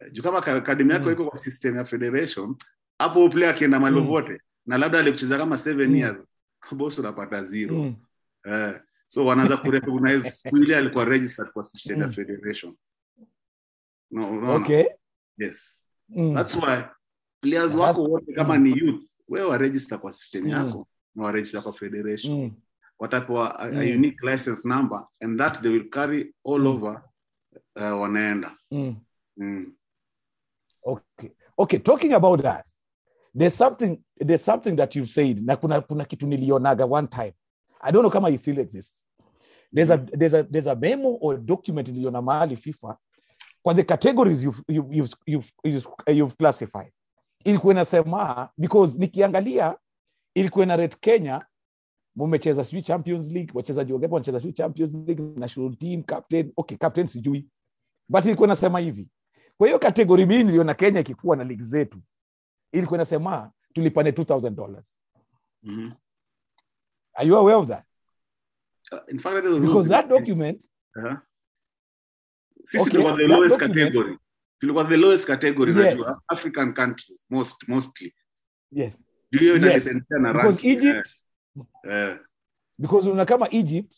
Eh, 0.00 0.12
juu 0.12 0.22
kama 0.22 0.38
academy 0.46 0.92
yako 0.92 1.06
Mm. 1.06 1.12
iko 1.12 1.24
kwa 1.30 1.38
system 1.38 1.76
ya 1.76 1.84
federation 1.84 2.56
hapo 2.98 3.28
player 3.28 3.50
akienda 3.54 3.80
mali 3.80 4.00
Mm. 4.00 4.38
na 4.66 4.78
labda 4.78 4.98
alikucheza 4.98 5.38
kama 5.38 5.58
seven 5.58 5.90
Mm. 5.90 5.96
years 5.96 6.16
boss 6.78 6.98
unapata 6.98 7.44
zero 7.44 7.74
Mm. 7.76 7.94
eh, 8.44 8.80
so 9.10 9.26
wanaanza 9.26 9.56
kurecognize 9.62 10.30
siku 10.30 10.56
alikuwa 10.56 11.04
registered 11.04 11.50
kwa 11.52 11.64
system 11.64 12.00
ya 12.00 12.06
Mm. 12.06 12.12
federation 12.12 12.74
no, 14.10 14.30
no, 14.40 14.54
okay 14.56 14.84
yes 15.38 15.84
Mm. 16.08 16.34
that's 16.34 16.54
why 16.56 16.82
players 17.40 17.74
wako 17.74 18.02
wote 18.04 18.32
kama 18.32 18.56
mm. 18.56 18.62
ni 18.62 18.78
youth 18.78 19.10
wewe 19.28 19.46
waregister 19.46 20.00
kwa 20.00 20.12
system 20.12 20.42
Mm. 20.44 20.48
yako 20.50 20.88
na 21.14 21.22
waregister 21.24 21.62
kwa 21.62 21.72
federation 21.72 22.34
Mm. 22.40 22.50
watapewa 22.98 23.58
a, 23.60 23.62
a 23.62 23.72
Mm. 23.72 23.78
unique 23.96 24.26
license 24.32 24.68
number 24.68 25.06
and 25.20 25.38
that 25.38 25.62
they 25.62 25.70
will 25.72 25.88
carry 25.90 26.34
all 26.46 26.60
Mm. 26.60 26.66
over 26.66 27.02
uh, 27.76 28.00
wanaenda 28.00 28.56
Mm. 28.70 28.96
mm. 29.36 29.74
okay 30.82 31.30
okay 31.56 31.78
talking 31.78 32.12
about 32.12 32.42
that 32.42 32.66
there's 33.38 33.56
something 33.58 34.00
there's 34.26 34.44
something 34.44 34.76
that 34.76 34.96
you've 34.96 35.12
said 35.12 35.46
na 35.46 35.56
kuna, 35.56 35.80
kuna 35.80 36.04
kitu 36.04 36.26
nilionaga 36.26 36.84
one 36.86 37.08
time 37.08 37.32
i 37.80 37.92
don't 37.92 38.02
know 38.02 38.10
kama 38.10 38.30
it 38.30 38.40
still 38.40 38.58
exists. 38.58 38.94
There's 39.74 39.90
a, 39.90 39.98
there's 39.98 40.34
a, 40.34 40.42
there's 40.44 40.66
a 40.66 40.74
memo 40.74 41.18
or 41.20 41.38
document 41.38 41.88
niliona 41.88 42.22
mahali 42.22 42.56
fifa 42.56 42.98
kwa 43.62 43.74
the 43.74 43.82
categories 43.82 44.44
you've, 44.44 44.62
you've, 44.68 44.96
you've, 44.96 45.14
you've, 45.66 45.88
you've, 46.06 46.34
classified. 46.36 46.92
Ilikuwa 47.44 47.74
inasema 47.74 48.48
because 48.58 48.98
nikiangalia 48.98 49.76
ilikuwa 50.34 50.64
ina 50.64 50.76
rate 50.76 50.96
kenya 51.00 51.46
mumecheza 52.16 52.64
sijui 52.64 52.82
champions 52.82 53.32
league 53.32 53.50
wachezaji 53.54 53.92
wangapi 53.92 54.14
wanacheza 54.14 54.40
sijui 54.40 54.52
champions 54.52 54.94
league 54.94 55.24
national 55.36 55.76
team 55.76 56.02
captain 56.02 56.52
okay 56.56 56.76
captain 56.78 57.06
sijui. 57.06 57.48
But 58.08 58.24
ilikuwa 58.24 58.46
inasema 58.48 58.78
hivi. 58.78 59.08
Kwa 59.58 59.66
hiyo 59.66 59.78
kategori 59.78 60.26
mimi 60.26 60.44
niliona 60.44 60.74
kenya 60.74 61.00
ikikuwa 61.00 61.36
na 61.36 61.44
ligi 61.44 61.64
zetu 61.64 61.98
ilikuwa 62.72 62.96
inasema 62.96 63.50
tulipane 63.72 64.10
2000 64.10 64.50
dollars. 64.50 64.98
Mhm. 65.62 65.90
Are 67.18 67.26
you 67.28 67.36
aware 67.36 67.56
of 67.56 67.66
that? 67.68 67.84
Uh, 68.92 68.98
in 69.08 69.18
fact, 69.18 69.42
because 69.60 69.88
that 69.88 70.08
document 70.08 70.64
Uh-huh. 70.96 71.16
sisi 72.64 72.80
Okay, 72.98 73.16
the 73.16 73.26
lowest 73.26 73.50
document- 73.60 73.74
category. 73.92 74.18
Tulikuwa 74.60 74.84
the 74.84 74.96
lowest 74.96 75.26
category 75.26 75.70
Yes. 75.72 75.80
unajua 75.80 76.22
african 76.28 76.74
countries 76.74 77.26
most 77.30 77.68
mostly. 77.68 78.14
Yes. 78.72 78.98
Hiyo 79.30 79.52
Yes. 79.56 79.62
inadependea 79.62 80.18
na 80.18 80.32
because 80.32 80.48
ranking, 80.48 80.70
egypt 80.70 81.08
eh, 81.84 82.08
eh. 82.08 82.18
because 82.78 83.10
una 83.10 83.24
kama 83.24 83.48
egypt 83.50 83.94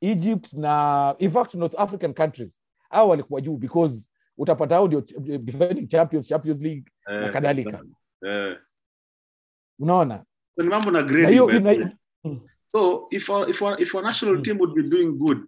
egypt 0.00 0.52
na 0.52 1.14
in 1.18 1.30
fact 1.30 1.54
north 1.54 1.74
african 1.78 2.14
countries 2.14 2.60
au 2.90 3.10
walikuwa 3.10 3.40
juu 3.40 3.56
because 3.56 4.10
utapata 4.38 4.74
hao 4.74 4.86
ndio 4.86 5.00
defending 5.38 5.86
champions 5.88 6.26
champions 6.28 6.60
league 6.60 6.84
Eh, 7.10 7.20
na 7.20 7.28
kadhalika. 7.28 7.82
eh. 8.26 8.58
unaona? 9.78 10.24
So 10.56 10.62
ni 10.62 10.68
mambo 10.68 10.90
na 10.90 11.02
na 11.02 11.28
hiyo 11.28 11.46
so 12.72 13.06
if 13.10 13.30
our, 13.30 13.50
if 13.50 13.62
our, 13.62 13.82
if 13.82 13.94
our 13.94 14.02
national 14.04 14.36
Mm. 14.36 14.42
team 14.42 14.58
would 14.58 14.74
be 14.74 14.82
doing 14.82 15.12
good 15.12 15.38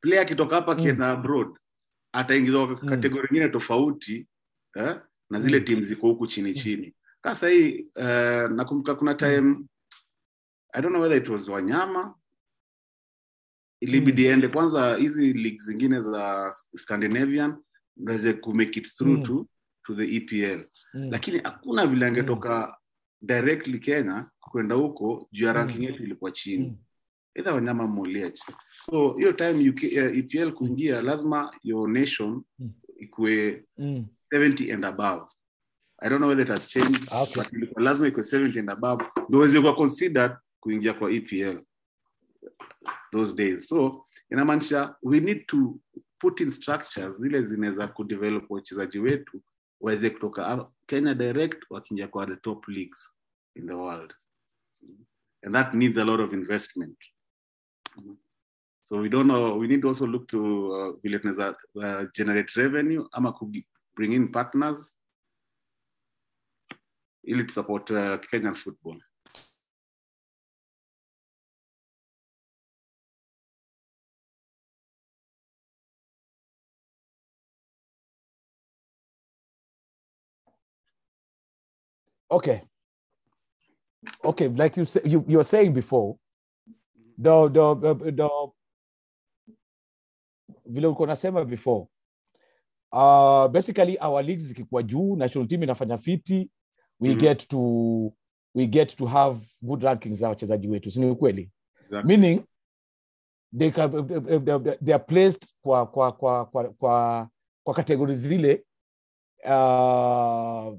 player 0.00 0.20
akitoka 0.22 0.54
hapa 0.56 0.72
Mm. 0.74 0.78
akienda 0.80 1.10
abroad 1.10 1.48
ataingizwa 2.12 2.66
Mm. 2.66 2.76
kategori 2.88 3.28
ingine 3.30 3.48
tofauti 3.48 4.28
eh? 4.76 5.00
na 5.30 5.40
zile 5.40 5.58
Mm. 5.58 5.64
timu 5.64 5.82
ziko 5.84 6.06
huku 6.08 6.26
chini 6.26 6.54
chini 6.54 6.94
kaa 7.22 7.48
hii 7.48 7.82
uh, 7.96 8.50
nakumbuka 8.50 8.94
kuna 8.94 9.14
time 9.14 9.56
i 10.72 10.82
don't 10.82 10.92
know 10.94 11.02
whether 11.02 11.18
it 11.22 11.28
was 11.28 11.48
wanyama 11.48 12.14
ilibidi 13.80 14.26
ende 14.26 14.48
kwanza 14.48 14.96
hizi 14.96 15.32
league 15.32 15.58
zingine 15.58 16.00
za 16.02 16.52
scandinavian 16.76 17.56
waweze 18.06 18.32
kumake 18.32 18.80
it 18.80 18.96
through 18.96 19.16
Mm. 19.18 19.22
to, 19.24 19.46
to 19.84 19.94
the 19.94 20.16
epl 20.16 20.64
Mm. 20.94 21.08
lakini 21.10 21.38
hakuna 21.38 21.86
vile 21.86 22.06
angetoka 22.06 22.76
directly 23.26 23.78
kenya 23.78 24.26
kwenda 24.40 24.74
huko 24.74 25.28
juu 25.32 25.44
ya 25.44 25.50
Mm. 25.52 25.56
ranking 25.56 25.82
yetu 25.82 26.02
ilikuwa 26.02 26.30
chini 26.30 26.66
Mm. 26.68 26.76
either 27.34 27.52
wanyama 27.54 27.86
moliach 27.86 28.40
so 28.84 29.12
hiyo 29.12 29.32
time 29.32 29.70
UK, 29.70 29.82
uh, 29.82 30.18
epl 30.18 30.52
kuingia 30.52 31.02
lazima 31.02 31.52
your 31.62 31.88
nation 31.90 32.42
Mm. 32.58 32.72
ikue 32.96 33.64
Mm. 33.78 34.06
70 34.30 34.72
and 34.72 34.84
above 34.84 35.24
i 35.98 36.08
don't 36.08 36.18
know 36.20 36.28
whether 36.28 36.44
it 36.44 36.50
has 36.52 36.68
changed 36.68 37.08
Okay. 37.12 37.42
but 37.42 37.52
ilikuwa 37.52 37.82
lazima 37.82 38.08
ikue 38.08 38.22
70 38.22 38.58
and 38.60 38.70
above 38.70 39.04
ndio 39.28 39.38
uweze 39.38 39.60
kuwa 39.60 39.74
considered 39.74 40.32
kuingia 40.60 40.94
kwa 40.94 41.10
epl 41.10 41.60
those 43.12 43.34
days 43.34 43.68
so 43.68 44.06
inamaanisha 44.30 44.94
we 45.02 45.20
need 45.20 45.46
to 45.46 45.78
put 46.18 46.40
in 46.40 46.50
structures 46.50 47.16
zile 47.16 47.42
zinaweza 47.42 47.88
kudevelop 47.88 48.50
wachezaji 48.50 48.98
wetu 48.98 49.42
waweze 49.84 50.10
kutoka 50.10 50.70
kenya 50.86 51.14
direct 51.14 51.64
wakiingia 51.70 52.08
kwa 52.08 52.26
the 52.26 52.36
top 52.36 52.68
leagues 52.68 53.12
in 53.54 53.66
the 53.66 53.74
world. 53.74 54.14
And 55.42 55.54
that 55.54 55.74
needs 55.74 55.98
a 55.98 56.04
lot 56.04 56.22
of 56.22 56.32
investment. 56.32 56.98
So 58.82 58.96
we 58.96 59.08
don't 59.08 59.26
know 59.26 59.58
we 59.58 59.66
need 59.66 59.84
also 59.84 60.06
look 60.06 60.28
to 60.28 60.40
uh, 60.72 61.00
tunaweza 61.02 61.56
uh, 61.74 62.10
generate 62.14 62.60
revenue 62.60 63.08
ama 63.12 63.32
ku 63.32 63.52
bring 63.94 64.12
in 64.12 64.32
partners 64.32 64.94
ili 67.22 67.44
tusupport 67.44 67.90
uh, 67.90 68.20
kenyan 68.30 68.54
football 68.54 69.02
okay 82.34 82.58
okay 84.22 84.48
like 84.48 84.80
you 84.80 84.86
said 84.86 85.06
you 85.12 85.24
you 85.28 85.36
were 85.38 85.44
saying 85.44 85.70
before 85.70 86.14
the 87.22 87.48
the 87.48 87.74
the, 88.12 88.28
vile 90.66 90.86
ulikuwa 90.86 91.06
unasema 91.06 91.44
before 91.44 91.86
uh, 92.92 93.48
basically 93.48 93.98
our 94.00 94.22
leagues 94.24 94.44
zikikuwa 94.46 94.82
juu 94.82 95.16
national 95.16 95.48
team 95.48 95.62
inafanya 95.62 95.98
fiti 95.98 96.50
we 97.00 97.08
Mhm. 97.08 97.18
get 97.20 97.48
to 97.48 97.58
we 98.54 98.66
get 98.66 98.96
to 98.96 99.06
have 99.06 99.40
good 99.62 99.82
rankings 99.82 100.18
za 100.18 100.28
wachezaji 100.28 100.68
wetu 100.68 100.90
sini 100.90 101.14
kweli 101.16 101.50
Exactly. 101.86 102.16
meaning 102.16 102.44
they, 103.58 103.70
can, 103.70 104.06
they 104.84 104.94
are 104.94 105.04
placed 105.04 105.48
kwa 105.62 105.86
kwa 105.86 106.12
kwa 106.12 106.44
kwa 106.46 106.64
kwa, 106.72 107.28
kwa 107.64 107.74
kategori 107.74 108.14
zile 108.14 108.64
uh, 109.44 110.78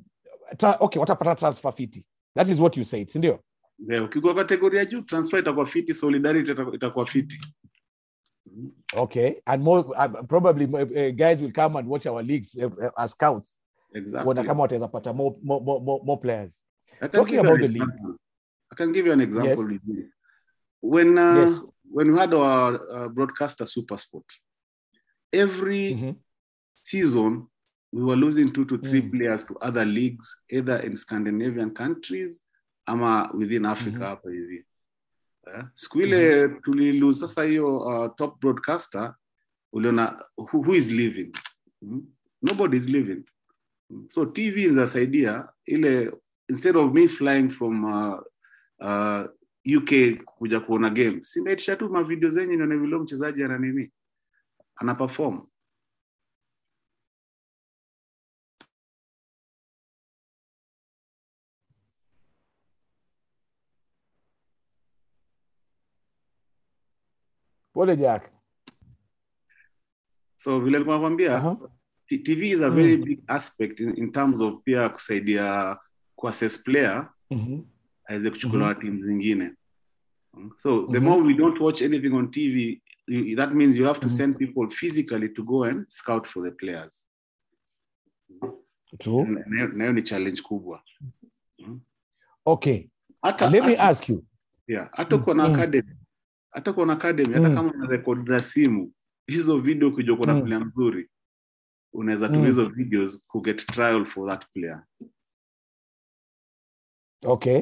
tra, 0.58 0.78
okay 0.80 1.00
watapata 1.00 1.36
transfer 1.36 1.72
fiti 1.74 2.06
that 2.36 2.48
is 2.50 2.60
what 2.60 2.78
you 2.78 2.84
said 2.84 3.08
sindio 3.08 3.40
yeah, 3.88 4.04
ukikuwa 4.06 4.36
kategoria 4.36 4.80
ya 4.80 4.86
juu 4.86 5.02
transfer 5.02 5.40
itakuwa 5.40 5.66
fiti 5.66 5.94
solidarity 5.94 6.52
itakuwa- 6.52 7.06
fiti 7.06 7.40
okay 8.98 9.42
and 9.46 9.64
more 9.64 9.82
uh, 9.88 10.26
probably 10.28 10.66
uh, 10.66 11.12
guys 11.16 11.42
will 11.42 11.52
come 11.54 11.80
and 11.80 11.88
watch 11.90 12.06
our 12.06 12.24
leagues 12.24 12.56
uh, 12.56 12.64
uh, 12.66 12.90
as 12.96 13.12
scouts 13.12 13.58
exactly. 13.94 14.24
kuona 14.24 14.44
kama 14.44 14.62
wataweza 14.62 14.88
pata 14.88 15.14
more, 15.14 15.36
more, 15.44 15.64
more, 15.66 16.02
more, 16.06 16.22
players 16.22 16.62
Talking 17.12 17.40
about 17.40 17.60
the 17.60 17.68
league. 17.68 17.92
I 18.72 18.76
can 18.76 18.92
give 18.94 19.06
you 19.06 19.14
an 19.14 19.20
example. 19.22 19.72
Yes. 19.72 19.82
When 20.82 21.18
uh, 21.18 21.36
Yes. 21.36 21.62
when 21.92 22.12
we 22.12 22.18
had 22.20 22.34
our 22.34 22.80
uh, 22.90 23.08
broadcaster 23.10 23.66
Supersport, 23.68 24.24
every 25.34 25.94
Mhm. 25.94 26.16
season 26.82 27.48
we 27.96 28.02
were 28.04 28.16
losing 28.22 28.52
two 28.52 28.66
to 28.66 28.78
three 28.78 29.02
Mm. 29.02 29.12
players 29.12 29.46
to 29.46 29.54
other 29.68 29.86
leagues, 29.86 30.36
either 30.50 30.86
in 30.86 30.96
Scandinavian 30.98 31.72
countries 31.72 32.42
ama 32.86 33.32
within 33.34 33.66
Africa 33.66 33.96
Mhm. 33.98 34.04
hapa 34.04 34.30
hivi. 34.32 34.66
yeah. 35.48 35.70
siku 35.74 36.02
ile 36.02 36.50
tulilose 36.50 37.20
sasa 37.20 37.44
hiyo 37.44 37.78
uh, 37.78 38.16
top 38.16 38.42
broadcaster 38.42 39.16
uliona 39.74 40.24
who, 40.38 40.58
who 40.62 40.76
is 40.76 40.92
living 40.92 41.32
mm? 41.82 42.06
nobody 42.42 42.78
is 42.78 42.90
living 42.90 43.24
so 44.08 44.26
tv 44.26 44.64
inasaidia 44.64 45.50
ile 45.66 46.14
instead 46.50 46.78
of 46.78 46.94
me 46.94 47.08
flying 47.08 47.50
from 47.50 47.84
uh, 47.84 48.20
uh, 48.80 49.26
uk 49.78 50.24
kuja 50.26 50.60
kuona 50.60 50.90
game 50.90 51.24
sinaitisha 51.24 51.76
tu 51.76 51.90
mavideo 51.90 52.30
zenye 52.30 52.56
nione 52.58 52.78
vile 52.78 52.98
mchezaji 52.98 53.44
ana 53.44 53.58
nini 53.58 53.92
ana 54.76 54.96
perform 54.96 55.42
pole 67.76 67.96
jack 67.96 68.32
so 70.36 70.60
vile 70.60 70.72
nilikuwa 70.72 70.96
nakwambia 70.96 71.38
uh-huh. 71.40 71.70
Tv 72.24 72.50
is 72.50 72.62
a 72.62 72.70
Mm. 72.70 72.76
very 72.76 72.98
big 72.98 73.20
aspect 73.28 73.80
in, 73.80 73.94
in 73.98 74.12
terms 74.12 74.42
of 74.42 74.64
pia 74.64 74.90
kusaidia 74.90 75.78
kuassess 76.16 76.64
player 76.64 77.10
Mhm. 77.32 77.62
aweze 78.06 78.30
kuchukuliwa 78.30 78.70
na 78.70 78.76
timu 78.76 79.04
zingine 79.04 79.52
so 80.56 80.88
the 80.92 81.00
Mhm. 81.00 81.08
more 81.10 81.22
we 81.28 81.34
don't 81.34 81.60
watch 81.62 81.82
anything 81.82 82.14
on 82.14 82.32
tv 82.32 82.82
you- 83.08 83.36
that 83.36 83.52
means 83.54 83.76
you 83.78 83.86
have 83.86 84.00
to 84.00 84.08
Mhm. 84.08 84.16
send 84.18 84.38
people 84.38 84.76
physically 84.76 85.30
to 85.30 85.44
go 85.44 85.64
and 85.64 85.86
scout 85.90 86.28
for 86.28 86.44
the 86.44 86.52
players 86.52 87.10
True. 89.00 89.24
Na- 89.26 89.44
na 89.48 89.68
na 89.68 89.84
hiyo 89.84 89.94
ni 89.94 90.02
challenge 90.02 90.42
kubwa 90.42 90.84
okay 92.46 92.88
hata 93.22 93.50
let 93.50 93.66
me 93.66 93.78
ask 93.78 94.10
you 94.10 94.24
yeah, 94.68 94.90
hata 94.92 95.16
uko 95.16 95.34
na 95.34 95.48
Mm. 95.48 95.56
academy 95.56 95.96
hata 96.56 96.74
kwa 96.74 96.94
academy 96.94 97.34
hata 97.34 97.50
Mm. 97.50 97.56
kama 97.56 97.72
unarekodi 97.72 98.30
na 98.30 98.40
simu 98.40 98.92
hizo 99.28 99.58
video 99.58 99.88
ukijua 99.88 100.18
kuna 100.18 100.34
Mm. 100.34 100.42
player 100.44 100.66
mzuri 100.66 101.10
unaweza 101.94 102.28
Mm. 102.28 102.34
tumia 102.34 102.48
hizo 102.50 102.66
videos 102.70 103.20
ku 103.28 103.42
get 103.42 103.66
trial 103.66 104.06
for 104.06 104.30
that 104.30 104.46
player 104.54 104.84
okay 107.26 107.62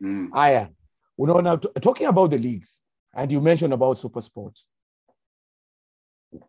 mm. 0.00 0.30
aya 0.32 0.70
unaona 1.18 1.56
talking 1.56 2.06
about 2.06 2.30
the 2.30 2.38
leagues 2.38 2.82
and 3.12 3.32
you 3.32 3.40
mentioned 3.40 3.74
about 3.74 3.98
super 3.98 4.22
sport 4.22 4.66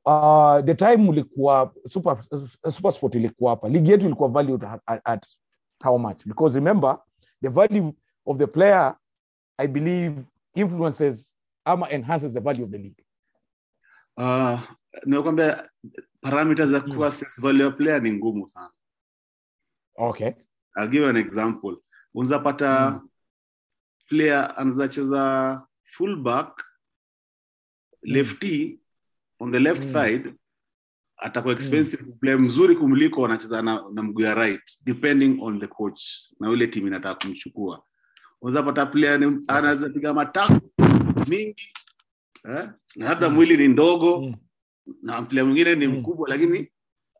uh, 0.05 0.59
the 0.65 0.75
time 0.75 1.09
ulikuwa 1.09 1.73
super, 1.89 2.23
super 2.71 2.91
sport 2.93 3.15
ilikuwa 3.15 3.49
hapa 3.51 3.69
ligi 3.69 3.91
yetu 3.91 4.05
ilikuwa 4.05 4.29
valued 4.29 4.63
at, 4.85 5.01
at 5.03 5.25
how 5.83 5.97
much 5.97 6.25
because 6.27 6.55
remember 6.55 6.99
the 7.41 7.49
value 7.49 7.93
of 8.25 8.37
the 8.37 8.47
player 8.47 8.97
i 9.57 9.67
believe 9.67 10.21
influences 10.55 11.32
ama 11.65 11.89
enhances 11.91 12.33
the 12.33 12.39
value 12.39 12.63
of 12.65 12.71
the 12.71 12.77
league? 12.77 13.03
Uh, 14.17 14.61
nimekwambia 15.05 15.69
parameters 16.21 16.69
za 16.69 16.79
Mm. 16.87 17.09
value 17.41 17.71
player 17.71 18.01
ni 18.01 18.11
ngumu 18.13 18.47
sana. 18.47 18.71
Okay. 19.95 20.31
I'll 20.77 20.87
give 20.89 21.03
you 21.03 21.09
an 21.09 21.17
example. 21.17 21.77
Unzapata 22.13 22.67
pata 22.77 22.91
Mm. 22.91 23.09
player 24.07 24.53
anazacheza 24.57 25.61
fullback 25.83 26.63
lefty 28.01 28.79
on 29.39 29.51
the 29.51 29.59
left 29.59 29.83
Mm. 29.83 29.89
side 29.91 30.33
atakuwa 31.17 31.53
expensive 31.53 32.03
player 32.03 32.39
mzuri 32.39 32.75
kumliko 32.75 33.25
anacheza 33.25 33.61
na, 33.61 33.83
na 33.93 34.03
mguu 34.03 34.21
ya 34.21 34.33
right 34.33 34.79
depending 34.85 35.37
on 35.41 35.59
the 35.59 35.67
coach 35.67 36.03
na 36.39 36.49
ule 36.49 36.67
timu 36.67 36.87
inataka 36.87 37.25
kumchukua. 37.27 37.83
Unaweza 38.41 38.63
pata 38.63 38.85
player 38.85 39.19
ni- 39.19 39.43
anaweza 39.47 39.89
piga 39.89 40.13
matako 40.13 40.59
mingi 41.27 41.73
eh? 42.49 42.69
na 42.95 43.05
labda 43.05 43.29
Mm. 43.29 43.35
mwili 43.35 43.57
ni 43.57 43.67
ndogo 43.67 44.21
Mm. 44.21 44.35
na 45.01 45.21
player 45.21 45.45
mwingine 45.45 45.75
ni 45.75 45.87
Mm. 45.87 45.93
mkubwa 45.93 46.29
lakini 46.29 46.71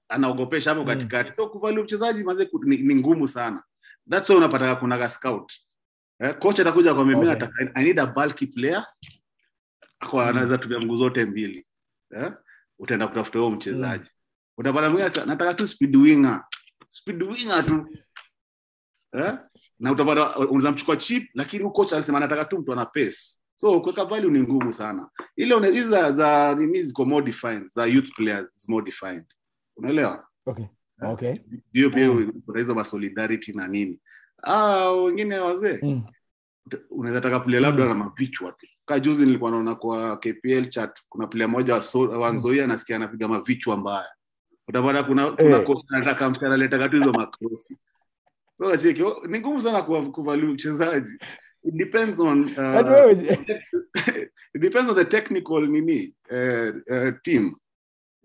anaogopesha 0.09 0.69
hapo 0.75 0.83
Mm. 0.85 1.29
so 1.35 1.49
kuvalia 1.49 1.83
mchezaji 1.83 2.23
maze 2.23 2.49
ni, 2.65 2.77
ni 2.77 2.95
ngumu 2.95 3.27
sana 3.27 3.63
that's 4.09 4.29
why 4.29 4.35
unapata 4.37 4.75
kuna 4.75 5.09
scout 5.09 5.53
eh, 6.19 6.37
coach 6.39 6.59
atakuja 6.59 6.93
kwa 6.93 7.05
mimi 7.05 7.27
Okay. 7.27 7.47
I 7.75 7.83
need 7.83 7.99
a 7.99 8.05
bulky 8.05 8.47
player 8.47 8.85
kwa 10.09 10.23
Mm. 10.23 10.29
anaweza 10.29 10.57
tumia 10.57 10.79
mguu 10.79 10.95
zote 10.95 11.25
mbili 11.25 11.65
eh? 12.15 12.31
utaenda 12.79 13.07
kutafuta 13.07 13.39
huyo 13.39 13.51
mchezaji 13.51 14.09
utapata 14.57 14.89
mwingine 14.89 15.25
nataka 15.25 15.53
tu 15.53 15.67
speed 15.67 15.95
winger 15.95 16.43
speed 16.89 17.21
winger 17.23 17.65
tu 17.65 17.87
eh? 19.13 19.33
na 19.79 19.91
utapata 19.91 20.37
unaweza 20.37 20.71
mchukua 20.71 20.97
chip 20.97 21.29
lakini 21.33 21.63
huko 21.63 21.75
coach 21.75 21.93
alisema 21.93 22.17
anataka 22.17 22.45
tu 22.45 22.57
mtu 22.59 22.73
ana 22.73 22.85
pace 22.85 23.39
so 23.55 23.81
kuweka 23.81 24.05
value 24.05 24.31
ni 24.31 24.41
ngumu 24.41 24.73
sana. 24.73 25.09
Ile 25.35 25.71
hizi 25.71 25.89
za 25.89 26.11
za 26.11 26.55
nini 26.55 26.83
ziko 26.83 27.05
more 27.05 27.25
defined 27.25 27.67
za 27.69 27.85
youth 27.85 28.09
players 28.15 28.49
is 28.55 28.69
more 28.69 28.85
defined 28.85 29.25
unaelewa? 29.77 30.27
Okay. 30.45 30.65
Okay. 31.01 31.35
hiyo 31.73 31.89
pia 31.89 32.11
Mm. 32.11 32.41
kuna 32.45 32.59
hizo 32.59 32.75
ma 32.75 32.83
na 33.53 33.67
nini? 33.67 33.99
Ah 34.43 34.91
wengine 34.91 35.35
wazee. 35.39 35.79
Mm. 35.81 36.03
unaweza 36.89 37.21
taka 37.21 37.39
player 37.39 37.61
labda 37.61 37.83
Mm. 37.83 37.89
na 37.89 37.95
mavichwa 37.95 38.51
tu 38.51 38.67
ka 38.85 38.99
juzi 38.99 39.25
nilikuwa 39.25 39.51
naona 39.51 39.75
kwa 39.75 40.17
KPL 40.17 40.65
chat 40.69 40.99
kuna 41.09 41.27
player 41.27 41.49
moja 41.49 41.73
wanzoia 41.73 42.31
Nzoia 42.31 42.67
nasikia 42.67 42.95
anapiga 42.95 43.27
mavichwa 43.27 43.77
mbaya. 43.77 44.07
Utapata 44.67 45.03
kuna 45.03 45.31
kuna 45.31 45.57
Eh. 45.57 45.65
coach 45.65 45.85
msichana 46.29 46.57
tu 46.89 46.97
hizo 46.97 47.13
makrosi 47.13 47.77
so 48.57 48.65
unacheki 48.65 49.03
oh, 49.03 49.21
ni 49.27 49.39
ngumu 49.39 49.61
sana 49.61 49.81
kuvalia 49.81 50.49
uchezaji 50.49 50.51
mchezaji 50.51 51.17
it 51.63 51.77
depends 51.77 52.19
on 52.19 52.49
uh, 52.57 52.81
it 54.55 54.61
depends 54.61 54.89
on 54.89 54.95
the 54.95 55.05
technical 55.05 55.61
nini 55.67 56.13
uh, 56.31 56.69
uh, 56.91 57.11
team. 57.23 57.55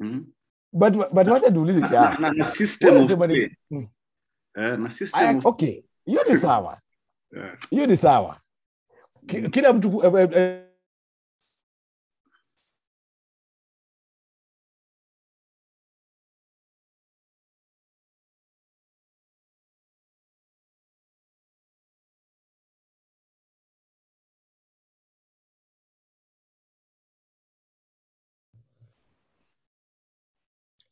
Mm? 0.00 0.24
but 0.72 0.92
but 1.14 1.26
wacha 1.26 1.50
niulize 1.50 1.80
na, 1.80 1.88
cha 1.88 2.16
na, 2.20 2.30
na 2.32 2.44
system 2.44 2.96
of 2.96 3.16
play. 3.18 3.50
Mm. 3.70 3.88
Uh, 4.56 4.76
na 4.76 4.90
system 4.90 5.20
Aya, 5.28 5.38
of 5.38 5.46
okay. 5.46 5.82
Hiyo 6.06 6.24
ni 6.28 6.36
sawa. 6.38 6.80
Eh, 7.36 7.52
hiyo 7.70 7.86
ni 7.86 7.96
sawa. 7.96 8.40
Kila 9.26 9.72
mtu 9.72 9.90
ku- 9.90 10.18
eh, 10.18 10.28
eh, 10.32 10.62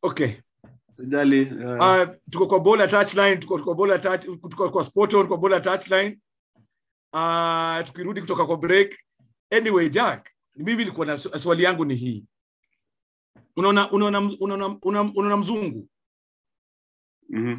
okay. 0.03 0.33
Sijali 0.93 1.43
uh, 1.43 1.81
uh, 1.81 2.15
tuko 2.31 2.47
kwa 2.47 2.61
bola 2.61 2.89
touchline 2.89 3.37
tuko 3.37 3.59
kwa 3.59 3.75
bola 3.75 3.99
touch 3.99 4.23
tuko 4.25 4.71
kwa 4.71 4.85
sporton 4.85 5.29
kwa 5.29 5.37
bola 5.37 5.61
touchline. 5.61 6.21
Uh, 7.13 7.87
tukirudi 7.87 8.21
kutoka 8.21 8.47
kwa 8.47 8.57
break. 8.57 8.95
Anyway 9.51 9.89
jack 9.91 10.31
mimi 10.57 10.75
nilikuwa 10.85 11.07
na 11.07 11.19
swali 11.19 11.63
yangu 11.63 11.85
ni 11.85 11.95
hii. 11.95 12.25
Unaona 13.57 13.91
unaona 13.91 14.21
unaona 14.41 14.79
unaona 15.15 15.37
mzungu? 15.37 15.89
Mhm. 17.29 17.59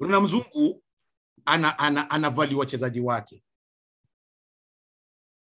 unaona 0.00 0.20
mzungu 0.20 0.82
ana 1.44 1.78
ana 1.78 2.10
ana 2.10 2.28
wachezaji 2.56 3.00
wake. 3.00 3.44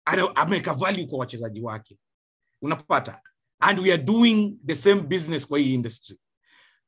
Ana 0.05 0.35
ameweka 0.35 0.73
value 0.73 1.05
kwa 1.07 1.19
wachezaji 1.19 1.61
wake. 1.61 1.99
Unapata 2.61 3.21
and 3.59 3.79
we 3.79 3.91
are 3.91 3.97
doing 4.03 4.57
the 4.65 4.75
same 4.75 5.01
business 5.01 5.47
kwa 5.47 5.59
hii 5.59 5.73
industry. 5.73 6.17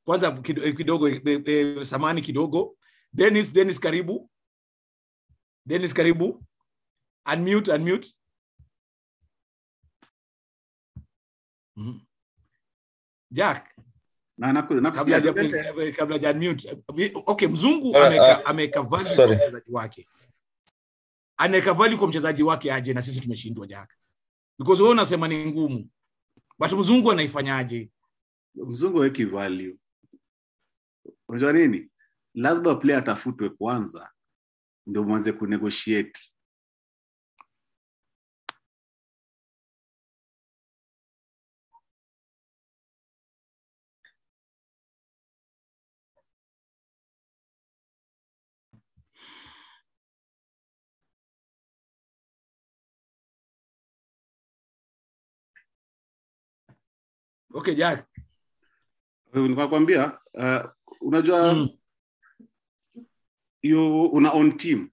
Kwanza 0.06 0.42
eh, 0.64 0.76
kidogo 0.76 1.10
eh, 1.10 1.22
eh, 1.46 1.84
samani 1.86 2.22
kidogo. 2.22 2.76
Dennis 3.14 3.54
dennis 3.54 3.80
karibu. 3.80 4.30
Dennis 5.66 5.94
karibu. 5.94 6.44
Unmute 7.34 7.72
unmute. 7.74 8.14
Mhm. 11.76 12.00
jack. 13.32 13.76
Na 14.38 14.92
kabla 14.92 15.20
ja, 15.20 15.34
kabla 15.98 16.16
haja 16.16 16.32
unmute. 16.32 16.78
Okay 17.26 17.48
mzungu 17.48 17.92
value 17.92 18.68
kwa 18.68 18.84
mchezaji 18.84 19.72
wake. 19.72 20.08
Anaweka 21.38 21.74
value 21.74 21.98
kwa 21.98 22.08
mchezaji 22.08 22.44
wake 22.44 22.74
aje 22.74 22.94
na 22.94 23.02
sisi 23.02 23.20
tumeshindwa 23.22 23.68
jack. 23.68 23.94
Because 24.60 24.82
wewe 24.82 24.92
unasema 24.94 25.28
ni 25.28 25.46
ngumu 25.46 25.90
but 26.60 26.72
mzungu 26.72 27.12
anaifanyaje? 27.12 27.90
Mzungu 28.56 28.98
aweki 28.98 29.26
value. 29.26 29.78
Unajua 31.28 31.54
nini? 31.54 31.90
Lazima 32.34 32.76
player 32.76 33.00
atafutwe 33.00 33.50
kwanza 33.50 34.10
ndio 34.88 35.04
mwanze 35.04 35.32
kunegotiate 35.32 36.34
okay 57.54 57.76
jack 57.76 58.06
nikakwambia 59.34 60.20
uh, 60.34 60.70
unajua 61.02 61.54
Mm. 61.54 61.70
you 63.62 64.06
una 64.06 64.32
on 64.32 64.58
team 64.58 64.90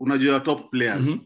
unajua 0.00 0.40
top 0.40 0.70
players 0.70 1.06
Mhm. 1.06 1.18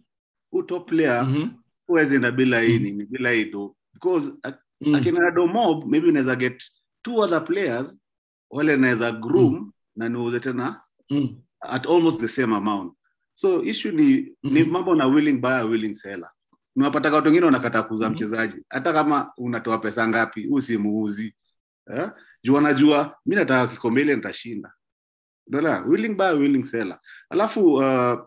Who 0.53 0.62
top 0.62 0.88
player 0.88 1.25
Mhm. 1.27 1.48
huwezi 1.87 2.14
enda 2.14 2.31
bila 2.33 2.61
hii 2.61 2.75
Mhm. 2.75 2.83
nini 2.83 3.05
bila 3.05 3.31
hii 3.31 3.44
do 3.44 3.77
because 3.92 4.33
Mm. 4.81 4.94
akina 4.94 5.31
do 5.31 5.46
mob 5.46 5.85
maybe 5.90 6.09
unaweza 6.09 6.37
get 6.37 6.70
two 7.03 7.16
other 7.16 7.44
players 7.44 7.98
wale 8.51 8.77
naweza 8.77 9.12
groom 9.12 9.72
na 9.96 10.09
niuze 10.09 10.40
tena 10.40 10.81
Mm. 11.11 11.42
at 11.61 11.87
almost 11.87 12.20
the 12.20 12.29
same 12.29 12.57
amount 12.57 12.94
so 13.35 13.62
issue 13.64 13.92
ni, 13.92 14.07
ni 14.42 14.61
Mhm. 14.62 14.70
mambo 14.70 14.94
na 14.94 15.07
willing 15.07 15.38
buyer 15.38 15.64
willing 15.66 15.94
seller 15.94 16.31
unapata 16.77 17.13
watu 17.13 17.27
wengine 17.27 17.45
wanakataa 17.47 17.83
kuuza 17.83 18.05
Mhm. 18.05 18.13
mchezaji. 18.13 18.65
Hata 18.69 18.93
kama 18.93 19.33
unatoa 19.37 19.79
pesa 19.79 20.09
ngapi 20.09 20.47
huu 20.49 20.61
si 20.61 20.79
muuzi. 20.79 21.35
Eh? 21.95 22.11
juu 22.45 22.59
anajua 22.59 23.17
mi 23.27 23.35
nataka 23.37 23.73
kikombe 23.75 24.01
ile 24.01 24.17
nitashinda. 24.17 24.73
Dola 25.47 25.81
willing 25.81 26.15
buy 26.15 26.33
willing 26.33 26.63
seller. 26.65 26.99
Alafu 27.31 27.75
uh, 27.75 28.19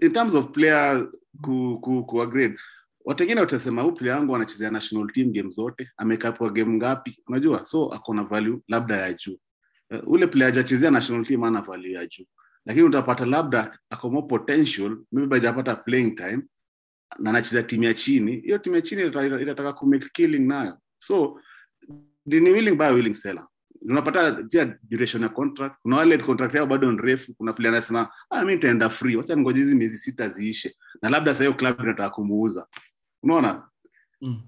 in 0.00 0.12
terms 0.12 0.34
of 0.34 0.50
player 0.52 1.08
ku, 1.42 1.78
ku, 1.82 2.04
ku 2.04 2.18
upgrade 2.20 2.56
watu 3.04 3.22
wengine 3.22 3.40
watasema 3.40 3.82
huu 3.82 3.92
player 3.92 4.16
wangu 4.16 4.36
anachezea 4.36 4.70
national 4.70 5.12
team 5.12 5.32
game 5.32 5.50
zote. 5.50 5.90
Amekapwa 5.96 6.50
game 6.50 6.76
ngapi? 6.76 7.22
Unajua? 7.28 7.64
So 7.64 7.92
akona 7.92 8.24
value 8.24 8.58
labda 8.68 8.96
ya 8.96 9.12
juu. 9.12 9.38
Uh, 9.90 10.08
ule 10.12 10.26
player 10.26 10.50
hajachezea 10.50 10.90
national 10.90 11.26
team 11.26 11.44
ana 11.44 11.60
value 11.60 11.92
ya 11.92 12.06
juu. 12.06 12.24
Lakini 12.64 12.86
utapata 12.86 13.26
labda 13.26 13.78
ako 13.90 14.10
more 14.10 14.26
potential 14.26 14.98
maybe 15.12 15.34
hajapata 15.36 15.76
playing 15.76 16.10
time 16.14 16.42
na 17.18 17.30
anacheza 17.30 17.62
timu 17.62 17.84
ya 17.84 17.94
chini 17.94 18.40
hiyo 18.40 18.58
timu 18.58 18.76
ya 18.76 18.82
chini 18.82 19.02
itata- 19.02 19.42
itataka 19.42 19.72
kumake 19.72 20.08
killing 20.12 20.46
nayo. 20.46 20.78
So 20.98 21.40
ni 22.26 22.50
willing 22.50 22.74
buyer 22.76 22.94
willing 22.94 23.14
seller. 23.14 23.46
Unapata 23.82 24.32
pia 24.32 24.78
duration 24.82 25.22
ya 25.22 25.28
contract. 25.28 25.76
Kuna 25.82 25.96
wale 25.96 26.18
contract 26.18 26.54
yao 26.54 26.66
bado 26.66 26.92
ni 26.92 26.98
refu. 27.02 27.34
Kuna 27.34 27.52
player 27.52 27.72
anasema 27.74 28.10
ah 28.30 28.40
mimi 28.40 28.54
nitaenda 28.54 28.88
free. 28.90 29.16
Wacha 29.16 29.36
ngoja 29.36 29.58
hizi 29.58 29.74
miezi 29.74 29.98
sita 29.98 30.28
ziishe. 30.28 30.76
Na 31.02 31.08
labda 31.08 31.34
sasa 31.34 31.44
hiyo 31.44 31.54
club 31.56 31.80
inataka 31.80 32.10
kumuuza. 32.10 32.66
Unaona? 33.22 33.68
Mm. 34.20 34.42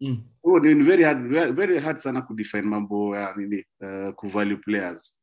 Mm. 0.00 0.22
Oh, 0.42 0.58
ni 0.60 0.74
very 0.84 1.02
hard 1.02 1.28
very, 1.28 1.52
very 1.52 1.78
hard 1.78 1.98
sana 1.98 2.22
kudefine 2.22 2.62
mambo 2.62 3.16
ya 3.16 3.34
nini 3.36 3.64
uh, 3.80 4.14
kuvalue 4.14 4.56
players. 4.56 5.16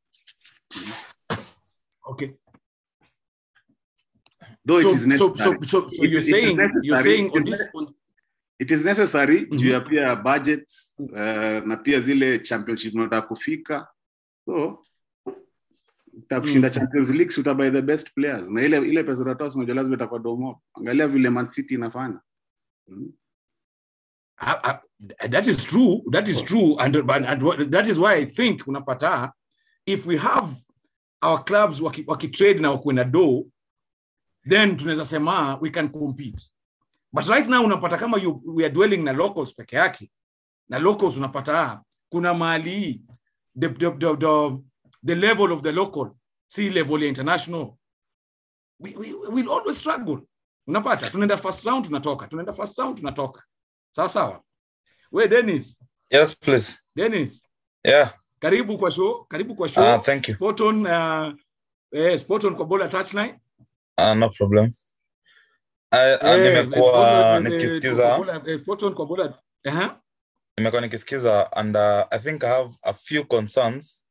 Okay 2.04 2.30
though 4.68 4.82
so, 4.82 4.90
it 4.90 4.96
is 4.96 5.18
so, 5.18 5.36
so, 5.36 5.54
so, 5.66 5.88
so 5.90 6.04
you're 6.06 6.20
it 6.20 6.32
saying 6.32 6.58
you're 6.84 7.04
saying 7.04 7.32
on 7.36 7.44
this 7.44 7.70
on, 7.74 7.94
it 8.60 8.72
is 8.72 8.86
necessary 8.86 9.40
Mhm. 9.46 9.58
juu 9.60 9.70
ya 9.72 9.80
pia 9.82 10.16
budgets 10.16 10.96
uh, 11.00 11.66
na 11.68 11.78
pia 11.78 12.00
zile 12.02 12.40
championship 12.40 12.96
unataka 12.96 13.28
kufika 13.28 13.88
so 14.46 14.84
kushinda 16.42 16.68
Mm. 16.68 16.74
champions 16.74 17.10
league 17.10 17.32
si 17.32 17.40
utabuy 17.40 17.72
the 17.72 17.82
best 17.82 18.14
players 18.14 18.50
na 18.50 18.62
ile 18.62 18.78
ile 18.78 19.04
pesa 19.04 19.22
utatoa 19.22 19.52
si 19.52 19.58
unajua 19.58 19.76
lazima 19.76 19.96
itakuwa 19.96 20.20
domo 20.20 20.62
angalia 20.74 21.08
vile 21.08 21.30
man 21.30 21.48
city 21.48 21.74
inafanya 21.74 22.20
mm. 22.88 23.12
I- 24.38 24.60
I- 24.64 25.30
that 25.30 25.48
is 25.48 25.66
true 25.66 26.04
that 26.12 26.28
is 26.28 26.44
true 26.46 26.76
and, 26.80 26.96
and, 26.96 27.26
and 27.30 27.72
that 27.72 27.88
is 27.88 27.98
why 27.98 28.14
i 28.14 28.26
think 28.26 28.68
unapata 28.68 29.34
if 29.86 30.08
we 30.08 30.18
have 30.18 30.48
our 31.22 31.46
clubs 31.46 31.82
waki- 31.82 32.04
wakitrade 32.08 32.60
na 32.60 32.72
wakuwe 32.72 32.94
na 32.94 33.04
do 33.04 33.46
then 34.50 34.78
tunaweza 34.78 35.06
sema 35.06 35.58
we 35.62 35.70
can 35.70 35.90
compete. 35.90 36.50
But 37.14 37.26
right 37.28 37.48
now 37.48 37.66
unapata 37.66 37.98
kama 37.98 38.18
you, 38.18 38.42
we 38.46 38.66
are 38.66 38.74
dwelling 38.74 39.04
na 39.04 39.12
locals 39.14 39.56
peke 39.56 39.76
yake 39.76 40.12
na 40.70 40.80
locals 40.80 41.18
unapata 41.18 41.82
kuna 42.10 42.34
mali 42.34 43.02
the, 43.60 43.70
the, 43.70 43.92
the, 43.92 44.16
the, 44.16 44.58
the 45.04 45.16
level 45.16 45.52
of 45.52 45.62
the 45.62 45.72
local 45.72 46.12
si 46.48 46.70
level 46.70 47.02
ya 47.04 47.08
international. 47.10 47.78
We, 48.80 48.94
we, 48.96 49.14
we'll 49.14 49.50
always 49.52 49.78
struggle. 49.78 50.20
Unapata 50.68 51.10
tunaenda 51.10 51.38
first 51.38 51.64
round 51.66 51.86
tunatoka. 51.86 52.28
Tunaenda 52.28 52.54
first 52.54 52.78
round 52.78 52.98
tunatoka. 52.98 53.44
Sawa 53.92 54.10
sawa. 54.10 54.42
We 55.12 55.28
dennis. 55.28 55.78
Yes, 56.12 56.36
please. 56.36 56.78
dennis. 56.96 57.42
Yeah. 57.84 58.12
karibu 58.40 58.78
kwa 58.78 58.92
show 58.92 59.26
karibu 59.30 59.56
kwa 59.56 59.70
show. 59.70 59.96
Uh, 59.96 60.02
thank 60.02 60.28
you. 60.28 60.36
spot 60.36 60.62
on 60.62 60.86
uh, 60.86 61.34
eh, 61.92 62.20
spot 62.20 62.44
on 62.46 62.56
kwa 62.56 62.66
bola 62.66 62.88
touchline 62.88 63.40
Uh, 63.98 64.14
no 64.14 64.30
problem. 64.30 64.74
Uh, 65.92 66.00
Eh, 66.22 66.42
nimekuwa 66.44 67.36
eh, 67.36 67.42
nikisikiza 67.44 68.16
Aha. 69.66 70.02
nimekuwa 70.58 70.82
nikisikiza 70.82 71.52
and 71.52 71.76
uh, 71.78 72.04
I 72.12 72.20
think 72.20 72.44
I 72.44 72.48
have 72.50 72.76
a 72.84 72.94
few 72.94 73.26
concerns 73.26 74.06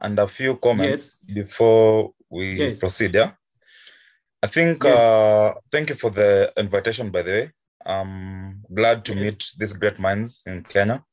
and 0.00 0.20
a 0.20 0.26
few 0.26 0.56
comments 0.56 1.20
before 1.34 2.10
we 2.30 2.44
Yes. 2.44 2.78
proceed. 2.78 3.14
Yeah. 3.14 3.32
I 4.42 4.48
think 4.48 4.84
Yes. 4.84 4.94
uh, 4.94 5.60
thank 5.70 5.90
you 5.90 5.96
for 5.96 6.12
the 6.12 6.52
invitation. 6.56 7.10
By 7.10 7.22
the 7.22 7.30
way, 7.32 7.50
I'm 7.86 8.62
glad 8.70 9.04
to 9.04 9.12
Yes. 9.14 9.22
meet 9.22 9.44
these 9.58 9.78
great 9.78 9.98
minds 9.98 10.42
in 10.46 10.62
Kenya. 10.62 11.04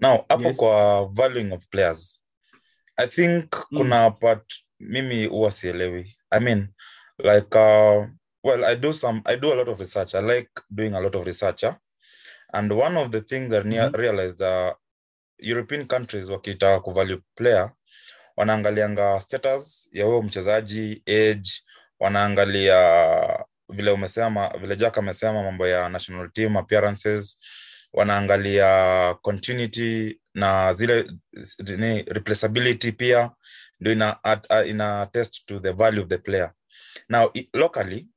Now, 0.00 0.24
hapo 0.28 0.44
Yes. 0.44 0.56
kwa 0.56 1.06
valuing 1.12 1.52
of 1.52 1.66
players, 1.70 2.22
I 2.96 3.06
think 3.06 3.50
kuna 3.68 4.10
part 4.10 4.54
mimi 4.80 5.26
huwa 5.26 5.50
sielewi. 5.50 6.16
I 6.30 6.38
mean, 6.40 6.68
like 7.18 7.56
uh, 7.56 8.06
well, 8.44 8.64
I 8.64 8.74
do 8.76 8.92
some, 8.92 9.22
I 9.26 9.36
do 9.36 9.52
a 9.52 9.56
lot 9.56 9.68
of 9.68 9.80
research. 9.80 10.14
I 10.14 10.20
like 10.20 10.50
doing 10.74 10.94
a 10.94 11.00
lot 11.00 11.14
of 11.14 11.26
research. 11.26 11.62
Yeah? 11.62 11.76
And 12.52 12.72
one 12.72 12.96
of 12.96 13.10
the 13.10 13.20
things 13.20 13.52
I 13.52 13.62
Mhm. 13.62 13.96
realized 13.96 14.42
uh, 14.42 14.74
European 15.38 15.86
countries 15.86 16.28
wakitaka 16.30 16.80
kuvalue 16.80 17.22
player 17.36 17.72
wanaangalianga 18.36 19.20
status 19.20 19.88
ya 19.92 20.04
huyo 20.04 20.22
mchezaji 20.22 21.02
age 21.06 21.50
wanaangalia 22.00 23.44
vile 23.68 23.90
umesema 23.90 24.48
vile 24.60 24.76
jack 24.76 24.98
amesema 24.98 25.42
mambo 25.42 25.66
ya 25.66 25.88
national 25.88 26.30
team 26.32 26.56
appearances 26.56 27.38
wanaangalia 27.92 29.14
continuity 29.22 30.20
na 30.34 30.74
zile 30.74 31.10
ni 31.76 32.02
replaceability 32.02 32.92
pia 32.92 33.30
ndio 33.80 34.04
a, 34.04 34.24
at- 34.24 34.46
uh, 34.50 34.68
ina 34.70 35.06
test 35.12 35.46
to 35.46 35.60
the 35.60 35.72
value 35.72 36.02
of 36.02 36.08
the 36.08 36.18
player. 36.18 36.52
Now 37.08 37.30
i- 37.36 37.48
locally 37.54 38.08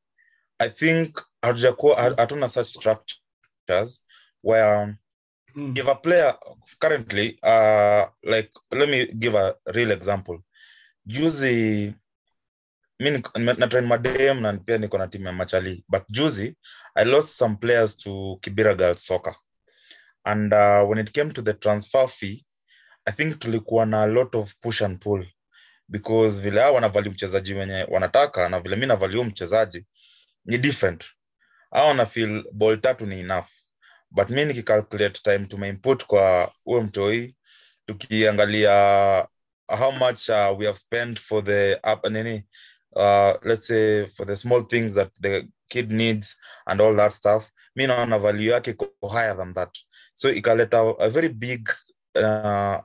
i 0.59 0.69
think 0.69 1.21
hatujakuwa 1.41 2.01
hatuna 2.17 2.49
such 2.49 2.67
structures 2.67 4.03
where 4.43 4.95
Mm. 5.55 5.77
if 5.77 5.87
a 5.87 5.95
player 5.95 6.37
currently 6.79 7.39
uh 7.43 8.07
like 8.23 8.49
let 8.71 8.89
me 8.89 9.05
give 9.05 9.37
a 9.37 9.55
real 9.65 9.91
example. 9.91 10.39
Juzi 11.05 11.93
mi 12.99 13.11
na 13.57 13.67
train 13.67 13.85
madem 13.85 14.41
na 14.41 14.53
pia 14.53 14.77
niko 14.77 14.97
na 14.97 15.07
timu 15.07 15.25
ya 15.27 15.33
machali 15.33 15.85
but 15.89 16.03
juzi 16.09 16.57
i 16.95 17.05
lost 17.05 17.29
some 17.29 17.55
players 17.55 17.97
to 17.97 18.37
kibira 18.41 18.75
girls 18.75 19.05
soccer. 19.05 19.35
And 20.25 20.53
uh, 20.53 20.83
when 20.89 20.97
it 20.99 21.11
came 21.13 21.31
to 21.33 21.41
the 21.41 21.53
transfer 21.53 22.07
fee 22.07 22.45
i 23.05 23.11
think 23.11 23.39
tulikuwa 23.39 23.85
na 23.85 24.01
a 24.03 24.07
lot 24.07 24.37
of 24.37 24.53
push 24.59 24.81
and 24.81 24.99
pull 24.99 25.25
because 25.87 26.41
vile 26.41 26.61
hao 26.61 26.73
wanavali 26.73 27.09
mchezaji 27.09 27.53
wenye 27.53 27.85
wanataka 27.89 28.49
na 28.49 28.59
vile 28.59 28.75
mi 28.75 28.85
navali 28.85 29.23
mchezaji 29.23 29.85
ni 30.45 30.57
different. 30.57 31.05
Au 31.71 32.05
feel 32.05 32.43
ball 32.51 32.81
tatu 32.81 33.05
ni 33.05 33.19
enough. 33.19 33.47
But 34.11 34.29
mi 34.29 34.45
nikicalculate 34.45 35.21
time 35.23 35.45
tumeimput 35.45 36.05
kwa 36.05 36.53
huyo 36.63 36.81
mtoi 36.83 37.35
tukiangalia 37.85 39.27
how 39.67 39.91
much 39.91 40.29
uh, 40.29 40.59
we 40.59 40.65
have 40.65 40.77
spent 40.77 41.19
for 41.19 41.43
the 41.43 41.79
up 41.93 42.09
nini 42.09 42.45
uh, 42.95 43.33
let's 43.43 43.67
say 43.67 44.05
for 44.05 44.27
the 44.27 44.35
small 44.35 44.67
things 44.67 44.93
that 44.93 45.09
the 45.21 45.47
kid 45.67 45.91
needs 45.91 46.37
and 46.65 46.81
all 46.81 46.95
that 46.95 47.11
stuff 47.13 47.49
mi 47.75 47.87
naona 47.87 48.19
value 48.19 48.51
yake 48.51 48.71
iko 48.71 49.07
higher 49.09 49.37
than 49.37 49.53
that. 49.53 49.77
So 50.15 50.29
ikaleta 50.31 50.95
a 50.99 51.09
very 51.09 51.29
big 51.29 51.69
uh, 52.15 52.81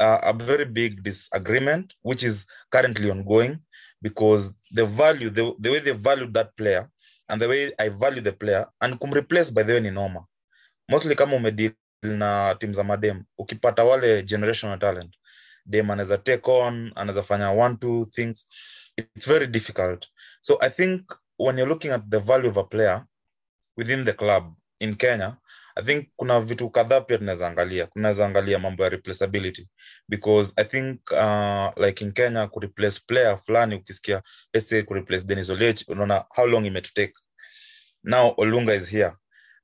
uh, 0.00 0.18
a 0.22 0.32
very 0.32 0.64
big 0.64 1.02
disagreement 1.02 1.94
which 2.02 2.22
is 2.22 2.46
currently 2.70 3.10
ongoing 3.10 3.58
because 4.02 4.54
the 4.74 4.84
value 4.84 5.30
the, 5.30 5.54
the 5.58 5.70
way 5.70 5.80
they 5.80 5.92
valued 5.92 6.34
that 6.34 6.56
player 6.56 6.88
and 7.28 7.40
the 7.42 7.48
way 7.48 7.72
i 7.78 7.88
value 7.88 8.20
the 8.22 8.32
player 8.32 8.66
and 8.80 8.98
kumreplace 8.98 9.50
by 9.54 9.62
the 9.62 9.72
way 9.72 9.80
ni 9.80 9.90
mostly 10.88 11.14
kama 11.14 11.36
umedeal 11.36 11.72
na 12.02 12.54
tim 12.58 12.74
za 12.74 12.84
madem 12.84 13.24
ukipata 13.38 13.84
wale 13.84 14.22
generational 14.22 14.78
talent 14.78 15.14
dem 15.66 15.90
anaweza 15.90 16.18
take 16.18 16.50
on 16.50 16.92
anaweza 16.94 17.22
fanya 17.22 17.50
one 17.50 17.76
two 17.76 18.06
things. 18.06 18.48
It's 18.96 19.26
very 19.26 19.46
difficult. 19.46 20.06
So 20.40 20.58
i 20.60 20.70
think 20.70 21.12
when 21.38 21.58
you're 21.58 21.68
looking 21.72 21.90
at 21.92 22.02
the 22.10 22.18
value 22.18 22.50
of 22.50 22.56
a 22.56 22.64
player 22.64 23.06
within 23.76 24.04
the 24.04 24.12
club 24.12 24.54
in 24.80 24.94
kenya 24.96 25.36
i 25.76 25.84
think 25.84 26.08
kuna 26.16 26.40
vitu 26.40 26.70
kadhaa 26.70 27.00
pia 27.00 27.18
tunaweza 27.18 27.48
angalia. 27.48 27.86
Tunaweza 27.86 28.26
angalia 28.26 28.58
mambo 28.58 28.84
ya 28.84 28.88
replaceability. 28.88 29.68
Because 30.08 30.52
i 30.56 30.64
think 30.64 31.00
uh, 31.10 31.84
like 31.86 32.04
in 32.04 32.12
kenya 32.12 32.46
kureplace 32.46 33.00
player 33.06 33.38
fulani 33.38 33.74
ukisikia 33.74 34.22
kureplace 34.86 35.24
denis 35.26 35.50
oliech 35.50 35.88
unaona 35.88 36.24
how 36.28 36.46
long 36.46 36.66
imetutake 36.66 37.14
now 38.04 38.34
olunga 38.36 38.74
is 38.74 38.90
here. 38.90 39.12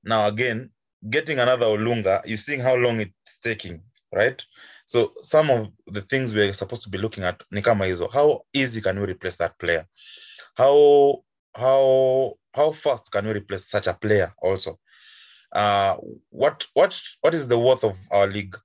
Now 0.02 0.24
again 0.26 0.70
getting 1.02 1.38
another 1.38 1.66
olunga 1.68 2.22
you 2.26 2.36
seeing 2.36 2.62
how 2.62 2.76
long 2.76 3.00
it's 3.00 3.40
taking 3.40 3.80
right? 4.12 4.42
So 4.84 5.12
some 5.22 5.50
of 5.50 5.68
the 5.92 6.00
things 6.02 6.32
we're 6.34 6.52
supposed 6.54 6.84
to 6.84 6.90
be 6.90 6.98
looking 6.98 7.24
at 7.24 7.42
ni 7.50 7.62
kama 7.62 7.84
hizo. 7.86 8.06
How 8.08 8.44
easy 8.52 8.80
can 8.80 8.98
we 8.98 9.06
replace 9.06 9.36
that 9.38 9.58
player? 9.58 9.84
How 10.56 11.22
how 11.54 12.38
how 12.54 12.72
fast 12.72 13.10
can 13.10 13.26
we 13.26 13.32
replace 13.32 13.64
such 13.70 13.86
a 13.88 13.94
player 13.94 14.32
also 14.42 14.78
uh 15.52 15.96
what 16.30 16.66
what 16.74 16.94
what 17.22 17.34
is 17.34 17.48
the 17.48 17.58
worth 17.58 17.84
of 17.84 17.96
our 18.10 18.26
league? 18.26 18.56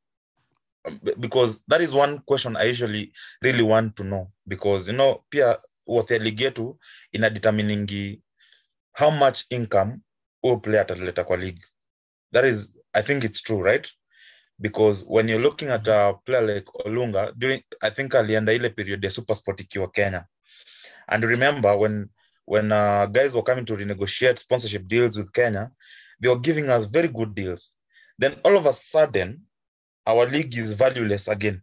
Um, 0.86 1.00
because 1.20 1.62
that 1.68 1.82
is 1.82 1.94
one 1.94 2.20
question 2.20 2.58
i 2.58 2.64
usually 2.64 3.14
really 3.42 3.64
want 3.64 3.96
to 3.96 4.04
know. 4.04 4.32
Because 4.48 4.88
you 4.92 4.98
know 4.98 5.24
pia 5.30 5.60
worth 5.88 6.12
ya 6.12 6.18
league 6.20 6.44
yetu 6.44 6.80
ina 7.12 7.30
determiningi 7.30 8.22
how 8.94 9.10
much 9.12 9.46
income 9.50 10.00
huyo 10.42 10.58
player 10.58 10.82
ataleta 10.82 11.24
kwa 11.24 11.38
league. 11.38 11.62
That 12.32 12.46
is 12.46 12.76
i 12.94 13.02
think 13.04 13.24
it's 13.24 13.42
true 13.42 13.64
right? 13.64 13.88
Because 14.60 15.06
when 15.08 15.30
you're 15.30 15.44
looking 15.44 15.70
at 15.70 15.88
a 15.88 16.14
player 16.26 16.42
like 16.56 16.72
olunga 16.86 17.32
during 17.38 17.64
i 17.82 17.90
think 17.92 18.16
alienda 18.16 18.54
ile 18.54 18.70
period 18.70 19.04
ya 19.04 19.12
supersport 19.12 19.60
ikiwa 19.60 19.88
kenya. 19.92 20.26
And 21.08 21.24
remember 21.24 21.76
when 21.78 22.10
when 22.46 22.72
uh, 22.72 23.06
guys 23.06 23.34
were 23.34 23.44
coming 23.44 23.66
to 23.66 23.76
renegotiate 23.76 24.38
sponsorship 24.40 24.88
deals 24.88 25.18
with 25.18 25.32
kenya 25.32 25.72
they 26.24 26.30
were 26.30 26.40
giving 26.40 26.70
us 26.70 26.86
very 26.86 27.08
good 27.10 27.36
deals. 27.36 27.76
Then 28.18 28.36
all 28.46 28.58
of 28.58 28.66
a 28.66 28.74
sudden 28.74 29.42
our 30.08 30.26
league 30.26 30.58
is 30.58 30.74
valueless 30.74 31.28
again. 31.28 31.62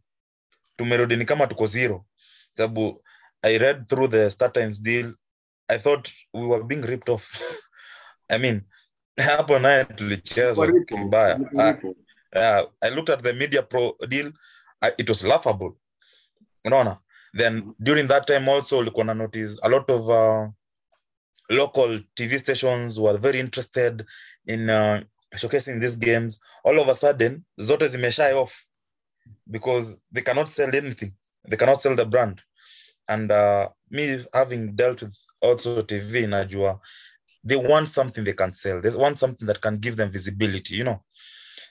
Tumerudi 0.78 1.16
ni 1.16 1.24
kama 1.24 1.46
tuko 1.46 1.66
zero. 1.66 2.06
Sababu 2.54 3.02
i 3.42 3.58
read 3.58 3.88
through 3.88 4.08
the 4.08 4.30
star 4.30 4.52
times 4.52 4.78
deal. 4.82 5.14
I 5.68 5.78
thought 5.78 6.12
we 6.34 6.46
were 6.46 6.64
being 6.64 6.82
ripped 6.82 7.08
off. 7.08 7.42
I 8.30 8.38
mean 8.38 8.62
hapo 9.36 9.58
naye 9.58 9.84
tulichezwa 9.84 10.66
vibaya. 10.66 11.40
Ah, 11.58 11.74
uh, 12.36 12.70
I 12.82 12.90
looked 12.90 13.10
at 13.10 13.22
the 13.22 13.32
media 13.32 13.62
pro 13.62 13.96
deal, 14.08 14.32
uh, 14.82 14.90
it 14.98 15.08
was 15.08 15.24
laughable. 15.24 15.76
Unaona? 16.64 16.98
Then 17.32 17.74
during 17.82 18.06
that 18.08 18.26
time 18.26 18.48
also 18.48 18.78
ulikuwa 18.78 19.04
na 19.04 19.14
notice 19.14 19.58
a 19.62 19.68
lot 19.68 19.92
of 19.92 20.08
uh, 20.08 20.48
local 21.50 21.98
TV 22.16 22.38
stations 22.38 22.98
were 23.00 23.18
very 23.18 23.40
interested 23.40 24.06
in 24.46 24.70
uh, 24.70 25.02
showcasing 25.34 25.80
these 25.80 25.96
games. 25.96 26.40
All 26.64 26.80
of 26.80 26.88
a 26.88 26.94
sudden, 26.94 27.44
zote 27.60 27.88
zimeshy 27.88 28.34
off 28.34 28.66
because 29.50 30.00
they 30.12 30.22
cannot 30.22 30.48
sell 30.48 30.74
anything. 30.74 31.14
They 31.48 31.56
cannot 31.56 31.82
sell 31.82 31.96
the 31.96 32.06
brand. 32.06 32.40
And 33.08 33.30
uh, 33.32 33.68
me 33.90 34.24
having 34.34 34.76
dealt 34.76 35.02
with 35.02 35.16
also 35.42 35.76
TV 35.82 36.26
najua 36.26 36.70
they 37.44 37.56
want 37.56 37.88
something 37.88 38.24
they 38.24 38.32
can 38.32 38.52
sell 38.52 38.80
they 38.80 38.94
want 38.94 39.18
something 39.18 39.46
that 39.46 39.60
can 39.60 39.78
give 39.78 39.96
them 39.96 40.10
visibility 40.10 40.74
you 40.74 40.84
know 40.84 41.02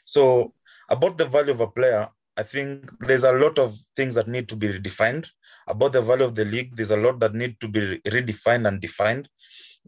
so 0.05 0.53
about 0.89 1.17
the 1.17 1.25
value 1.25 1.51
of 1.51 1.61
a 1.61 1.67
player 1.67 2.07
i 2.37 2.43
think 2.43 2.91
there's 3.01 3.23
a 3.23 3.31
lot 3.31 3.59
of 3.59 3.77
things 3.95 4.15
that 4.15 4.27
need 4.27 4.49
to 4.49 4.55
be 4.55 4.67
redefined 4.67 5.27
about 5.67 5.91
the 5.93 6.01
value 6.01 6.25
of 6.25 6.35
the 6.35 6.45
league 6.45 6.75
there's 6.75 6.91
a 6.91 6.97
lot 6.97 7.19
that 7.19 7.33
need 7.33 7.59
to 7.59 7.67
be 7.67 7.99
redefined 8.07 8.67
and 8.67 8.81
defined 8.81 9.29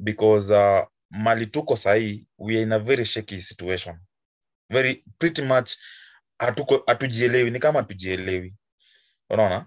because 0.04 0.54
uh, 0.54 0.86
mali 1.10 1.46
tuko 1.46 1.76
sahi 1.78 2.28
we 2.38 2.58
are 2.58 2.62
in 2.64 2.72
a 2.72 2.80
very 2.80 3.06
shaky 3.06 3.42
situation. 3.42 4.00
Very 4.70 5.04
pretty 5.20 5.42
much 5.42 5.78
hatuko 6.40 6.84
hatujielewi. 6.88 7.52
Ni 7.52 7.60
kama 7.60 7.80
hatujielewi. 7.80 8.54
Unaona? 9.30 9.66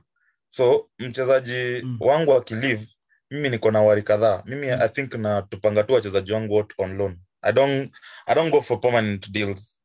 So 0.49 0.91
mchezaji 0.99 1.81
Mm. 1.83 1.97
wangu 2.01 2.33
akilive 2.35 2.87
mimi 3.31 3.51
niko 3.51 3.71
na 3.71 3.83
wari 3.83 4.03
kadhaa. 4.03 4.43
Mimi 4.47 4.71
i 4.71 4.89
think 4.89 5.15
na 5.15 5.43
tupanga 5.43 5.83
tu 5.83 5.93
wachezaji 5.93 6.33
wangu 6.33 6.55
wote 6.55 6.75
on 6.79 6.97
loan. 6.97 7.19
I 7.43 7.53
don't 7.53 7.93
i 8.27 8.35
don't 8.35 8.51
go 8.51 8.63
for 8.63 8.81
permanent 8.81 9.31
deals 9.31 9.81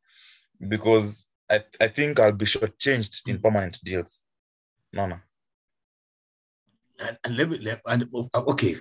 because 0.59 1.27
i, 1.49 1.59
I 1.79 1.89
think 1.89 2.19
i'll 2.19 2.31
be 2.31 2.45
shortchanged 2.45 3.21
in 3.29 3.35
Mm. 3.35 3.41
permanent 3.41 3.83
deals. 3.83 4.23
Unaona? 4.93 5.21
And, 6.99 7.17
and 7.23 7.37
let 7.37 7.49
me, 7.49 7.57
let, 7.57 7.81
and, 7.85 8.03
uh, 8.13 8.43
okay 8.51 8.75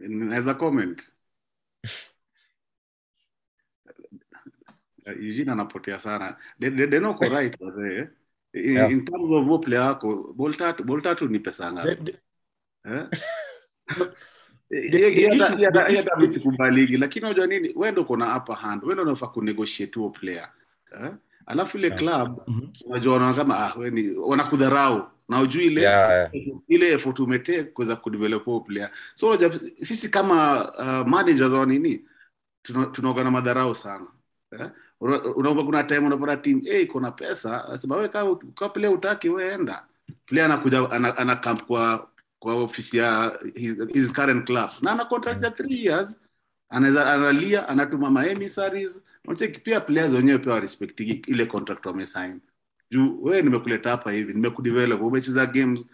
naweza 0.00 0.54
comment. 0.54 1.12
Jina 5.20 5.52
anapotea 5.52 5.98
sana. 5.98 6.36
De- 6.58 6.70
de- 6.70 6.86
right 7.34 7.60
wazee 7.60 8.08
in, 8.52 8.76
Yeah. 8.76 8.92
in 8.92 9.04
terms 9.04 9.30
of 9.30 9.46
huo 9.46 9.58
player 9.58 9.82
wako 9.84 10.32
ball 10.84 11.02
tatu 11.02 11.28
ni 11.28 11.38
pesa 11.38 11.72
ngapi? 11.72 12.16
Hata- 15.64 16.96
lakini 16.96 17.24
unajua 17.26 17.46
nini? 17.46 17.72
Wewe 17.76 17.90
ndio 17.90 18.02
uko 18.02 18.16
na 18.16 18.36
upper 18.36 18.56
hand. 18.56 18.82
Wewe 18.82 18.94
ndio 18.94 19.04
unafaa 19.04 19.26
kunegotiate 19.26 19.98
huo 20.00 20.10
player. 20.10 20.52
Eh? 21.02 21.12
Alafu 21.48 21.78
ile 21.78 21.90
club 21.90 22.40
Mhm. 22.46 22.66
unajua 22.84 23.34
kama 23.34 23.58
ah 23.58 23.74
wewe 23.78 23.90
ni 23.90 24.16
wanakudharau. 24.16 25.08
Na 25.28 25.40
ujui 25.40 25.64
ile 25.66 25.82
yeah, 25.82 26.30
ile 26.68 26.92
effort 26.92 27.20
umetake 27.20 27.62
kuweza 27.64 27.96
kudevelop 27.96 28.66
player. 28.66 28.90
So 29.14 29.28
unajua, 29.28 29.60
sisi 29.82 30.08
kama 30.08 30.68
uh, 30.72 31.08
managers 31.08 31.52
wa 31.52 31.66
nini 31.66 32.04
tunaoga 32.92 33.24
na 33.24 33.30
madharau 33.30 33.74
sana. 33.74 34.06
Eh? 34.52 34.70
Una- 35.00 35.22
unaomba 35.22 35.64
kuna 35.64 35.84
time 35.84 35.98
unapata 36.06 36.36
team 36.36 36.60
hey, 36.60 36.86
kuna 36.86 37.10
pesa. 37.10 37.64
Anasema 37.64 37.96
wewe 37.96 38.08
kama 38.08 38.36
kama 38.54 38.68
player 38.68 38.94
utaki 38.94 39.28
wewe 39.28 39.54
enda. 39.54 39.86
Player 40.26 40.44
anakuja 40.44 40.90
ana, 40.90 41.16
ana 41.16 41.36
camp 41.36 41.62
kwa 41.62 42.08
kwa 42.38 42.54
ofisi 42.54 42.96
ya 42.98 43.38
his, 43.54 43.76
his 43.92 44.12
current 44.12 44.46
club. 44.46 44.70
Na 44.82 44.90
ana 44.92 45.04
contract 45.04 45.42
ya 45.42 45.50
3 45.50 45.84
years. 45.86 46.16
Anaweza 46.68 47.12
analia 47.14 47.68
anatuma 47.68 48.10
ma 48.10 48.26
emissaries 48.26 49.02
unacheki 49.24 49.60
pia 49.60 49.80
players 49.80 50.12
wenyewe 50.12 50.38
pia 50.38 50.60
respect 50.60 51.00
ile 51.00 51.46
contract 51.46 51.86
wamesign. 51.86 52.40
Juu 52.90 53.22
wewe 53.22 53.42
nimekuleta 53.42 53.90
hapa 53.90 54.12
hivi 54.12 54.32
nimekudevelop 54.34 55.02
umecheza 55.02 55.46
games 55.46 55.86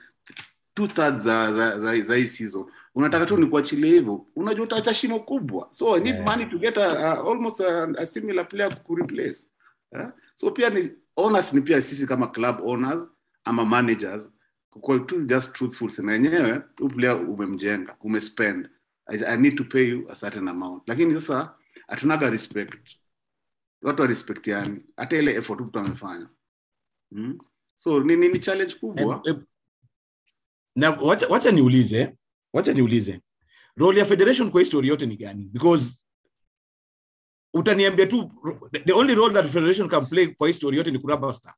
two 0.74 0.86
thirds 0.86 1.20
za 1.22 1.52
za, 1.52 1.80
za, 1.80 2.00
za 2.00 2.14
hii 2.16 2.24
season. 2.24 2.66
Unataka 2.94 3.26
tu 3.26 3.36
nikuachilie 3.36 3.90
hivyo. 3.92 4.26
Unajua 4.36 4.64
utaacha 4.64 4.94
shimo 4.94 5.20
kubwa. 5.20 5.68
So 5.70 5.96
i 5.96 6.00
need 6.00 6.14
Yeah. 6.14 6.26
money 6.26 6.46
to 6.50 6.58
get 6.58 6.76
a, 6.78 6.86
a, 6.98 7.12
almost 7.30 7.60
a, 7.60 7.88
a 7.98 8.06
similar 8.06 8.48
player 8.48 8.82
kureplace 8.82 9.46
yeah? 9.92 10.12
so 10.34 10.50
pia 10.50 10.70
ni 10.70 10.90
owners 11.16 11.52
ni 11.52 11.60
pia 11.60 11.82
sisi 11.82 12.06
kama 12.06 12.26
club 12.26 12.56
owners 12.64 13.08
ama 13.44 13.64
managers 13.64 14.30
kwa 14.70 14.98
tu 14.98 15.24
just 15.24 15.52
truthful 15.52 15.90
sema 15.90 16.12
yenyewe 16.12 16.62
huu 16.80 16.88
player 16.88 17.16
umemjenga 17.30 17.96
umespend. 18.00 18.68
I, 19.06 19.18
i 19.26 19.36
need 19.36 19.56
to 19.56 19.64
pay 19.64 19.88
you 19.88 20.06
a 20.10 20.14
certain 20.14 20.48
amount. 20.48 20.82
Lakini 20.86 21.14
sasa 21.14 21.54
hatunaga 21.88 22.30
respect 22.30 22.96
watu 23.84 24.02
warespektiani 24.02 24.68
respect 24.74 24.92
hata 24.96 25.16
ile 25.18 25.34
effort 25.34 25.60
mtu 25.60 25.78
amefanya. 25.78 26.28
Mm? 27.10 27.38
so 27.76 28.00
ni, 28.00 28.16
ni, 28.16 28.28
ni 28.28 28.38
challenge 28.38 28.74
kubwa. 28.74 29.22
Eh, 29.24 29.34
eh, 29.34 29.42
na 30.76 30.90
wacha, 30.90 31.28
wacha 31.28 31.50
niulize 31.50 32.16
wacha 32.52 32.72
niulize. 32.72 33.20
Role 33.76 33.98
ya 33.98 34.04
federation 34.04 34.50
kwa 34.50 34.60
history 34.60 34.88
yote 34.88 35.06
ni 35.06 35.16
gani? 35.16 35.44
Because 35.52 36.00
utaniambia 37.54 38.06
tu 38.06 38.30
the- 38.72 38.92
only 38.92 39.14
role 39.14 39.34
that 39.34 39.46
federation 39.46 39.88
can 39.88 40.06
play 40.06 40.26
kwa 40.26 40.48
history 40.48 40.76
yote 40.76 40.90
ni 40.90 40.98
kuraba 40.98 41.32
star 41.32 41.54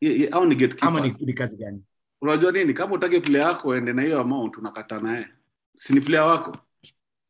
yeah, 0.00 0.20
ye- 0.20 0.28
au 0.28 0.44
ni 0.46 0.68
ama 0.80 1.00
ni, 1.00 1.14
ni 1.20 1.32
kazi 1.32 1.56
gani? 1.56 1.84
Unajua 2.22 2.52
nini? 2.52 2.74
Kama 2.74 2.94
utake 2.94 3.20
player 3.20 3.46
yako 3.48 3.76
ende 3.76 3.92
na 3.92 4.02
hiyo 4.02 4.20
amount 4.20 4.56
unakata 4.56 5.00
naye. 5.00 5.28
Si 5.76 5.92
ni 5.94 6.00
player 6.00 6.24
wako? 6.26 6.56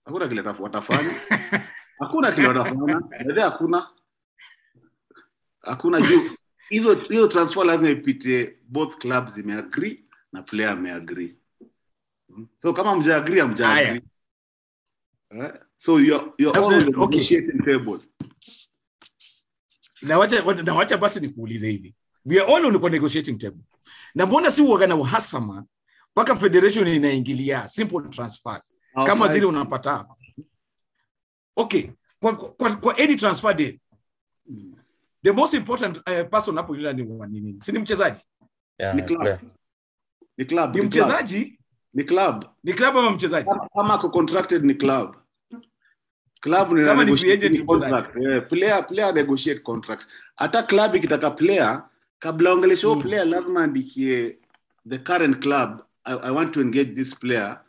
Hakuna 0.04 0.28
kile 0.28 0.40
watafanya 0.40 1.14
hakuna 2.00 2.28
watafanya 2.28 3.00
Baadhi 3.00 3.40
hakuna. 3.40 3.88
Hakuna 5.60 6.00
juu. 6.00 6.30
Hizo 6.68 6.94
hiyo 6.94 7.26
transfer 7.28 7.64
lazima 7.66 7.90
ipite 7.90 8.56
both 8.68 8.96
clubs 8.98 9.38
imeagree 9.38 10.04
na 10.32 10.42
player 10.42 10.70
ameagree. 10.70 11.36
So 12.56 12.72
kama 12.72 12.96
mjaagree 12.96 13.40
amjaagree 13.40 14.02
eh? 15.30 15.52
so 15.76 16.00
you're, 16.00 16.32
you're 16.38 16.58
all 16.60 16.70
the 16.70 16.76
okay. 16.76 17.18
negotiating 17.18 17.64
table. 17.64 17.98
Na 20.02 20.18
wacha, 20.18 20.42
na 20.62 20.74
wacha 20.74 20.98
basi 20.98 21.20
nikuulize 21.20 21.70
hivi. 21.70 21.94
We 22.24 22.40
are 22.40 22.54
all 22.54 22.66
on 22.66 22.80
the 22.80 22.90
negotiating 22.90 23.38
table. 23.38 23.60
Na 24.14 24.26
mbona 24.26 24.50
si 24.50 24.62
uaga 24.62 24.86
na 24.86 24.96
uhasama 24.96 25.64
mpaka 26.12 26.36
federation 26.36 26.88
inaingilia 26.88 27.68
simple 27.68 28.08
transfers? 28.08 28.76
Kama 29.06 29.28
zile 29.28 29.46
unapata 29.46 29.90
hapa 29.92 30.14
okay 31.60 31.90
kwa, 32.20 32.36
kwa, 32.36 32.76
kwa 32.76 32.98
any 32.98 33.16
transfer 33.16 33.54
day 33.54 33.80
Mm. 34.46 34.74
the 35.22 35.32
most 35.32 35.54
important 35.54 35.96
uh, 35.96 36.28
person 36.30 36.56
hapo 36.56 36.76
yule 36.76 36.92
ni 36.92 37.04
nini? 37.28 37.58
Si 37.62 37.72
ni 37.72 37.78
mchezaji? 37.78 38.20
Yeah, 38.78 38.94
Ni 38.94 39.02
club. 39.02 39.24
yeah. 39.26 39.40
ni 40.38 40.44
club 40.44 40.74
ni 40.76 40.82
mchezaji? 40.82 41.58
Ni 41.94 42.04
club. 42.04 42.44
Ni 42.64 42.72
club 42.72 42.96
ama 42.96 43.10
mchezaji? 43.10 43.48
Kama 43.74 43.94
ako 43.94 44.08
contracted 44.10 44.64
ni 44.64 44.74
club. 44.74 45.16
Club 46.40 46.72
ni 46.72 46.84
Kama 46.84 47.04
ni 47.04 47.16
free 47.16 47.32
agent 47.32 47.66
contract. 47.66 48.16
yeah, 48.16 48.48
player 48.48 48.86
player 48.86 49.14
negotiate 49.14 49.60
contract 49.62 50.06
hata 50.36 50.62
club 50.62 50.94
ikitaka 50.94 51.30
player 51.30 51.82
kabla 52.18 52.52
ongelesha 52.52 52.88
Mm. 52.88 53.02
player 53.02 53.24
lazima 53.26 53.62
andikie 53.64 54.38
the 54.88 54.98
current 54.98 55.38
club. 55.42 55.80
I, 56.04 56.12
i 56.22 56.30
want 56.30 56.52
to 56.54 56.60
engage 56.60 56.94
this 56.94 57.14
player 57.14 57.60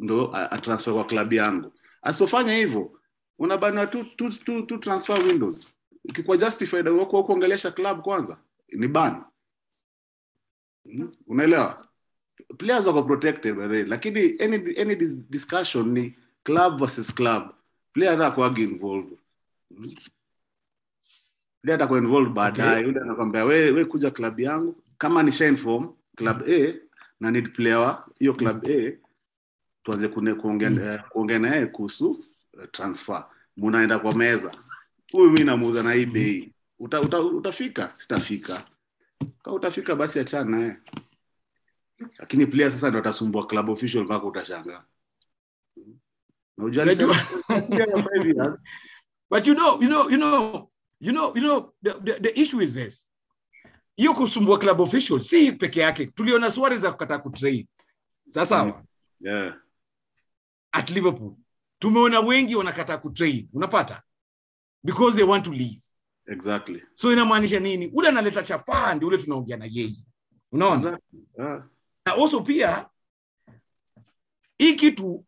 ndo 0.00 0.30
a- 0.34 0.50
atransfer 0.50 0.94
kwa 0.94 1.04
club 1.04 1.32
yangu. 1.32 1.72
Asipofanya 2.02 2.54
hivyo 2.56 2.97
unabaniwa 3.38 3.86
tu, 3.86 4.04
tu, 4.04 4.30
tu, 4.44 4.62
tu 4.62 4.78
transfer 4.78 5.20
windows. 5.26 5.74
Ikikuwa 6.04 6.36
justified 6.36 6.88
wako 6.88 7.24
kuongelesha 7.24 7.70
club 7.70 8.00
kwanza 8.02 8.38
ni 8.72 8.88
ban. 8.88 9.22
Mm? 10.84 11.12
unaelewa? 11.26 11.86
Players 12.58 12.86
wako 12.86 13.02
protected 13.02 13.54
by 13.56 13.68
the 13.68 13.84
lakini 13.84 14.20
any, 14.42 14.80
any 14.80 14.94
discussion 15.30 15.88
ni 15.92 16.14
club 16.44 16.78
versus 16.78 17.14
club. 17.14 17.42
Player 17.92 18.14
atakuagi 18.14 18.62
involved. 18.62 19.18
Mm. 19.70 19.94
player 21.62 21.74
atakuwa 21.76 21.98
involved 21.98 22.32
baadaye. 22.32 22.82
Yule 22.84 23.00
anakwambia 23.00 23.44
we, 23.44 23.70
we 23.70 23.84
kuja 23.84 24.10
club 24.10 24.40
yangu. 24.40 24.82
Kama 24.98 25.22
ni 25.22 25.32
shine 25.32 25.56
form 25.56 25.92
club 26.16 26.42
a 26.48 26.74
na 27.20 27.30
need 27.30 27.52
player 27.54 28.04
hiyo 28.18 28.34
club 28.34 28.64
a 28.66 28.92
tuanze 29.82 30.08
kuongea 30.08 30.70
Mm. 30.70 30.78
eh, 30.78 31.00
kuongea 31.08 31.38
naye 31.38 31.66
kuhusu 31.66 32.18
eh, 32.20 32.24
transfer. 32.66 33.26
Munaenda 33.56 33.98
kwa 33.98 34.14
meza. 34.14 34.54
Huyu 35.12 35.30
mi 35.30 35.44
namuuza 35.44 35.82
na 35.82 35.92
hii 35.92 36.06
Mm. 36.06 36.12
bei. 36.12 36.52
Uta, 36.78 37.00
uta, 37.00 37.20
utafika? 37.20 37.92
Sitafika. 37.94 38.64
Ka 39.42 39.52
utafika 39.52 39.96
basi 39.96 40.20
achana 40.20 40.56
naye. 40.58 40.76
Lakini 42.18 42.46
player 42.46 42.70
sasa 42.72 42.90
ndo 42.90 42.98
atasumbua 42.98 43.46
club 43.46 43.68
official 43.68 44.04
mpaka 44.04 44.26
utashangaa. 44.26 44.84
But 49.30 49.46
you 49.46 49.54
know 49.54 49.80
you 49.82 49.88
know 49.88 50.10
you 50.10 50.16
know 50.16 50.70
you 51.00 51.12
know 51.12 51.32
you 51.36 51.42
know 51.42 51.72
the, 51.82 51.94
the, 52.04 52.20
the 52.20 52.40
issue 52.40 52.60
is 52.62 52.74
this. 52.74 53.12
Hiyo 53.96 54.14
kusumbua 54.14 54.58
club 54.58 54.80
official 54.80 55.20
si 55.20 55.52
peke 55.52 55.80
yake. 55.80 56.06
Tuliona 56.06 56.50
Suarez 56.50 56.84
akataa 56.84 57.18
kutrade 57.18 57.66
sasa 58.30 58.82
yeah. 59.20 59.54
at 60.72 60.90
liverpool 60.90 61.34
tumeona 61.78 62.20
wengi 62.20 62.56
wanakataa 62.56 62.98
kutrade 62.98 63.48
unapata? 63.52 64.02
Because 64.84 65.16
they 65.16 65.24
want 65.26 65.44
to 65.44 65.52
leave. 65.52 65.80
Exactly. 66.26 66.82
So 66.94 67.12
inamaanisha 67.12 67.60
nini? 67.60 67.90
Ule 67.94 68.08
analeta 68.08 68.42
chapaa 68.42 68.94
ndi 68.94 69.04
ule 69.06 69.18
tunaongea 69.18 69.56
na 69.56 69.64
yeye. 69.70 69.96
Unaona? 70.52 70.76
Exactly. 70.76 71.20
Yeah. 71.38 71.64
na 72.06 72.12
also 72.14 72.40
pia 72.40 72.86
hii 74.58 74.74
kitu 74.74 75.24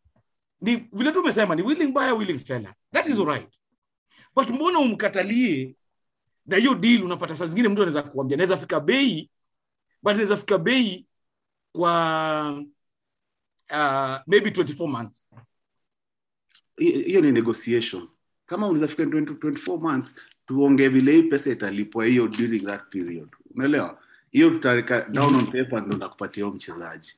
ni 0.61 0.77
vile 0.77 1.13
tumesema 1.13 1.55
ni 1.55 1.63
willing 1.63 1.93
buyer 1.93 2.13
willing 2.15 2.39
seller. 2.39 2.75
That 2.93 3.07
is 3.07 3.19
alright. 3.19 3.59
But 4.35 4.51
mbona 4.51 4.79
umkatalie 4.79 5.77
na 6.47 6.57
hiyo 6.57 6.75
deal 6.75 7.05
unapata? 7.05 7.37
Saa 7.37 7.47
zingine 7.47 7.69
mtu 7.69 7.83
anaweza 7.83 8.03
kuambia 8.03 8.37
naweza 8.37 8.57
fika 8.57 8.81
bei 8.81 9.31
but 10.03 10.13
naweza 10.13 10.37
fika 10.37 10.59
bei 10.59 11.07
kwa 11.73 12.51
uh, 13.71 14.17
maybe 14.27 14.51
24 14.51 14.87
months 14.89 15.31
hiyo 16.85 17.21
ni 17.21 17.33
negotiation. 17.33 18.09
Kama 18.47 18.67
unaweza 18.67 18.89
fika 18.89 19.03
20, 19.03 19.25
24 19.35 19.79
months 19.81 20.15
tuongee 20.47 20.89
vile 20.89 21.13
hii 21.13 21.23
pesa 21.23 21.51
italipwa 21.51 22.05
hiyo 22.07 22.29
during 22.29 22.65
that 22.67 22.83
period. 22.91 23.29
Unaelewa? 23.55 23.99
Hiyo 24.31 24.51
tutaweka 24.51 25.03
down 25.09 25.35
on 25.35 25.47
paper 25.47 25.83
ndo 25.87 25.97
nakupatia 25.97 26.45
huyo 26.45 26.57
mchezaji. 26.57 27.15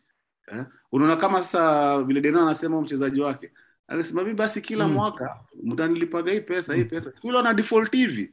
Eh? 0.52 0.64
unaona 0.92 1.16
kama 1.16 1.42
sasa 1.42 2.02
vile 2.02 2.20
dena 2.20 2.42
anasema 2.42 2.80
mchezaji 2.82 3.20
wake 3.20 3.52
akasema 3.88 4.24
mi 4.24 4.34
basi 4.34 4.60
kila 4.60 4.86
Mm. 4.88 4.92
mwaka 4.94 5.36
mtanilipaga 5.62 6.32
hii 6.32 6.40
pesa 6.40 6.74
hii 6.74 6.84
pesa. 6.84 7.12
Siku 7.12 7.26
ile 7.28 7.36
wana 7.36 7.54
default 7.54 7.92
hivi 7.92 8.32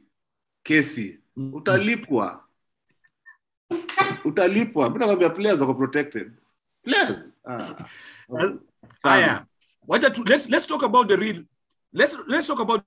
kesi. 0.62 1.20
Mm. 1.36 1.54
utalipwa. 1.54 2.44
Utalipwa. 4.24 4.90
Mi 4.90 4.98
nakwambia 4.98 5.30
players 5.30 5.60
wako 5.60 5.74
protected. 5.74 6.32
Players. 6.82 7.24
Ah. 7.44 7.74
Haya 9.02 9.46
wacha 9.90 10.10
tu 10.10 10.22
let's 10.24 10.48
let's 10.48 10.66
talk 10.66 10.82
about 10.82 11.08
the 11.08 11.16
real 11.16 11.42
let's 11.92 12.14
let's 12.28 12.46
talk 12.46 12.60
about 12.60 12.84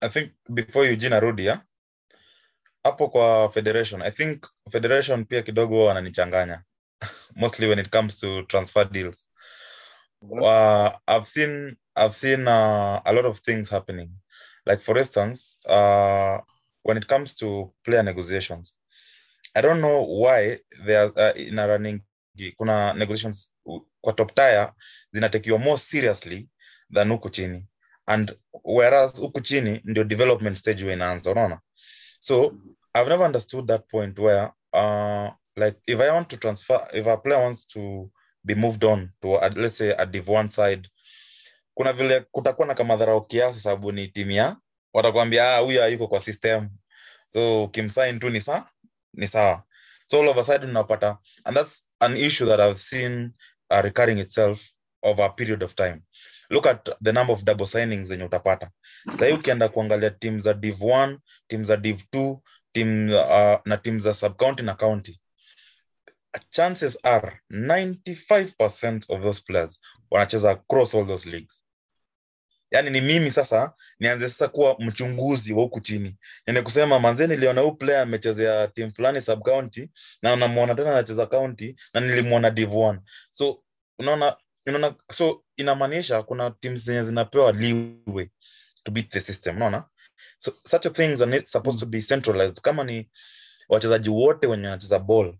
i 0.00 0.08
think 0.08 0.30
before 0.48 0.86
eugene 0.86 1.14
arudi 1.16 1.46
ya 1.46 1.60
hapo 2.84 3.08
kwa 3.08 3.50
federation 3.52 4.02
i 4.02 4.10
think 4.10 4.46
federation 4.70 5.24
pia 5.24 5.42
kidogo 5.42 5.84
wananichanganya 5.84 6.64
mostly 7.42 7.66
when 7.66 7.78
it 7.78 7.90
comes 7.90 8.16
to 8.16 8.42
transfer 8.42 8.90
deals. 8.90 9.28
Uh, 10.22 10.90
i've 11.06 11.26
seen 11.26 11.76
i've 11.96 12.14
seen 12.14 12.48
uh, 12.48 13.00
a 13.04 13.12
lot 13.12 13.28
of 13.28 13.40
things 13.40 13.70
happening 13.70 14.10
like 14.66 14.82
for 14.82 14.98
instance 14.98 15.58
uh, 15.68 16.38
when 16.82 16.96
it 16.96 17.06
comes 17.06 17.34
to 17.34 17.74
player 17.82 18.02
negotiations 18.04 18.76
i 19.54 19.62
don't 19.62 19.80
know 19.80 20.02
why 20.02 20.58
they 20.86 20.96
are 20.96 21.12
uh, 21.16 21.32
in 21.36 21.58
a 21.58 21.66
running 21.66 22.00
kuna 22.56 22.94
negotiations 22.94 23.54
kwa 24.00 24.12
top 24.12 24.34
tier 24.34 24.72
zinatekiwa 25.12 25.58
more 25.58 25.78
seriously 25.78 26.48
than 26.94 27.10
huku 27.10 27.30
chini. 27.30 27.66
And 28.06 28.36
whereas 28.64 29.20
huku 29.20 29.40
chini 29.40 29.80
ndio 29.84 30.04
development 30.04 30.56
stage 30.56 30.92
inaanza 30.92 31.30
unaona? 31.30 31.60
So 32.18 32.54
i've 32.94 33.08
never 33.08 33.26
understood 33.26 33.66
that 33.66 33.88
point 33.88 34.18
where 34.18 34.50
uh, 34.72 35.30
like 35.56 35.78
if 35.86 36.00
i 36.00 36.10
want 36.10 36.28
to 36.28 36.36
transfer 36.36 36.88
if 36.92 37.06
a 37.06 37.16
player 37.16 37.40
wants 37.42 37.66
to 37.66 38.10
be 38.44 38.54
moved 38.54 38.84
on 38.84 39.10
to 39.20 39.38
a, 39.38 39.48
let's 39.48 39.78
say 39.78 39.94
a 39.98 40.06
div 40.06 40.28
one 40.28 40.50
side 40.50 40.88
kuna 41.74 41.92
vile 41.92 42.20
kutakuwa 42.20 42.66
na 42.68 42.74
kamadharau 42.74 43.22
kiasi 43.26 43.60
sababu 43.60 43.92
ni 43.92 44.08
timu 44.08 44.56
watakwambia 44.92 45.54
ah, 45.54 45.58
huyu 45.58 45.80
hayuko 45.80 46.08
kwa 46.08 46.20
system. 46.20 46.70
So 47.26 47.64
ukimsign 47.64 48.18
tu 48.18 48.30
ni 48.30 48.40
saa 48.40 48.66
ni 49.12 49.28
sawa. 49.28 49.62
So 50.06 50.20
all 50.20 50.28
of 50.28 50.38
a 50.38 50.44
sudden 50.44 50.70
unapata 50.70 51.18
and 51.44 51.56
that's 51.56 51.88
an 52.00 52.16
issue 52.16 52.46
that 52.46 52.60
i've 52.60 52.78
seen 52.80 53.32
uh, 53.70 53.80
recurring 53.80 54.18
itself 54.18 54.70
over 55.02 55.24
a 55.24 55.28
period 55.30 55.62
of 55.62 55.74
time. 55.74 56.02
Look 56.50 56.66
at 56.66 56.88
the 57.02 57.12
number 57.12 57.32
of 57.32 57.44
double 57.44 57.66
signings 57.66 58.08
zenye 58.08 58.24
utapata. 58.24 58.70
Sahii 59.18 59.32
ukienda 59.32 59.68
kuangalia 59.68 60.10
tim 60.10 60.40
za 60.40 60.54
div 60.54 60.80
1 60.82 61.18
tim 61.48 61.64
za 61.64 61.76
div 61.76 62.00
2 62.12 62.38
tim 62.72 63.10
uh, 63.10 63.60
na 63.64 63.76
tim 63.76 63.98
za 63.98 64.14
subcounty 64.14 64.62
na 64.62 64.74
county 64.74 65.20
chances 66.50 66.98
are 67.02 67.40
95% 67.50 69.04
of 69.08 69.22
those 69.22 69.42
players 69.42 69.80
wanacheza 70.10 70.50
across 70.50 70.94
all 70.94 71.06
those 71.06 71.30
leagues. 71.30 71.64
Yaani 72.70 72.90
ni 72.90 73.00
mimi 73.00 73.30
sasa 73.30 73.72
nianze 73.98 74.28
sasa 74.28 74.48
kuwa 74.48 74.76
mchunguzi 74.78 75.52
wa 75.52 75.62
huku 75.62 75.80
chini. 75.80 76.16
Yani 76.46 76.62
kusema 76.62 76.98
manzee 76.98 77.26
niliona 77.26 77.60
huu 77.60 77.72
player 77.72 78.02
amechezea 78.02 78.68
tim 78.68 78.92
fulani 78.92 79.20
subcounty 79.20 79.90
na 80.22 80.36
namwona 80.36 80.74
tena 80.74 80.90
anacheza 80.90 81.26
county 81.26 81.76
na 81.94 82.00
nilimwona 82.00 82.50
div 82.50 82.70
1 82.72 82.98
so 83.30 83.62
unaona 83.98 84.36
unaona 84.66 84.94
so 85.12 85.44
inamaanisha 85.56 86.22
kuna 86.22 86.50
tim 86.50 86.76
zenye 86.76 87.04
zinapewa 87.04 87.52
leeway 87.52 88.28
to 88.82 88.92
beat 88.92 89.08
the 89.10 89.20
system 89.20 89.56
unaona? 89.56 89.84
So 90.36 90.52
such 90.64 90.86
a 90.86 90.90
things 90.90 91.22
are 91.22 91.46
supposed 91.46 91.80
to 91.80 91.86
be 91.86 92.02
centralized. 92.02 92.60
Kama 92.60 92.84
ni 92.84 93.10
wachezaji 93.68 94.10
wote 94.10 94.46
wenye 94.46 94.64
wanacheza 94.66 94.98
ball 94.98 95.36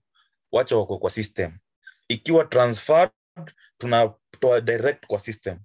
wacha 0.55 0.77
wakwe 0.77 0.99
kwa 0.99 1.11
system. 1.11 1.53
Ikiwa 2.09 2.45
transferred 2.45 3.11
tunatoa 3.79 4.61
direct 4.61 5.07
kwa 5.07 5.19
system. 5.21 5.59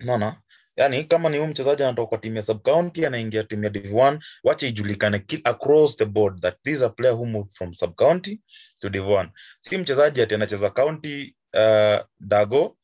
Unaona? 0.00 0.42
Yani 0.76 1.04
kama 1.04 1.28
ni 1.28 1.36
huyu 1.38 1.50
mchezaji 1.50 1.82
anatoka 1.82 2.08
kwa 2.08 2.18
timu 2.18 2.36
ya 2.36 2.42
subcounty 2.42 3.06
anaingia 3.06 3.44
timu 3.44 3.64
ya 3.64 3.70
div 3.70 3.92
1 3.92 4.18
wacha 4.44 4.66
ijulikane 4.66 5.24
across 5.44 5.96
the 5.96 6.04
board 6.04 6.40
that 6.40 6.56
this 6.62 6.74
is 6.74 6.82
a 6.82 6.88
player 6.88 7.14
who 7.14 7.26
moved 7.26 7.52
from 7.52 7.74
subcounty 7.74 8.40
to 8.80 8.88
div 8.88 9.04
1 9.04 9.28
si 9.60 9.78
mchezaji 9.78 10.22
ati 10.22 10.34
anacheza 10.34 10.70
county 10.70 11.36
uh, 11.54 12.04
dago. 12.20 12.76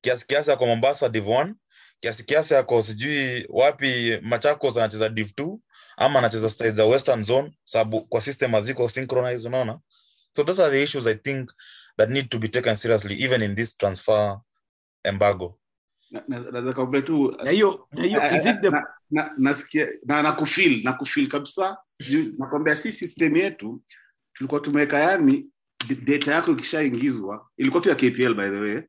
Kiasi 0.00 0.26
kiasi 0.26 0.52
ako 0.52 0.66
mombasa 0.66 1.08
div 1.08 1.26
1 1.26 1.54
kiasi 2.00 2.24
kiasi 2.24 2.54
ako 2.54 2.82
sijui 2.82 3.46
wapi 3.48 4.18
machakos 4.22 4.76
anacheza 4.76 5.08
div 5.08 5.30
2 5.30 5.58
ama 5.96 6.18
anacheza 6.18 6.70
za 6.70 6.84
western 6.84 7.22
zone 7.24 7.58
sababu 7.64 8.06
kwa 8.06 8.20
system 8.20 8.52
haziko 8.52 8.88
synchronized 8.88 9.46
unaona 9.46 9.80
so 10.32 10.44
those 10.44 10.62
are 10.62 10.70
the 10.76 10.82
issues 10.82 11.06
i 11.06 11.14
think 11.14 11.50
that 11.96 12.10
need 12.10 12.28
to 12.28 12.38
be 12.38 12.48
taken 12.48 12.76
seriously 12.76 13.14
even 13.24 13.42
in 13.42 13.54
this 13.56 13.76
transfer 13.76 14.40
embargo. 15.04 15.58
Na- 16.10 16.22
na- 16.28 16.40
naweza 16.50 16.72
kaambia 16.72 17.02
tu 17.02 17.36
na 17.44 17.50
hiyo 17.50 17.88
na 17.92 18.02
hiyo 18.04 18.20
is 18.36 18.46
it 18.46 18.60
the 18.60 18.70
na- 18.70 18.86
na- 19.10 19.34
nasikia 19.38 19.88
na 20.06 20.22
nakufil 20.22 20.84
nakufil 20.84 21.28
kabisa. 21.28 21.76
Nakwambia 22.38 22.76
si 22.76 22.92
system 22.92 23.36
yetu 23.36 23.82
tulikuwa 24.32 24.60
tumeweka 24.60 24.98
yani 24.98 25.50
data 26.04 26.32
yako 26.34 26.50
ikishaingizwa 26.52 27.48
ilikuwa 27.56 27.82
tu 27.82 27.88
ya 27.88 27.94
kpl 27.94 28.34
by 28.34 28.48
the 28.50 28.60
way 28.60 28.82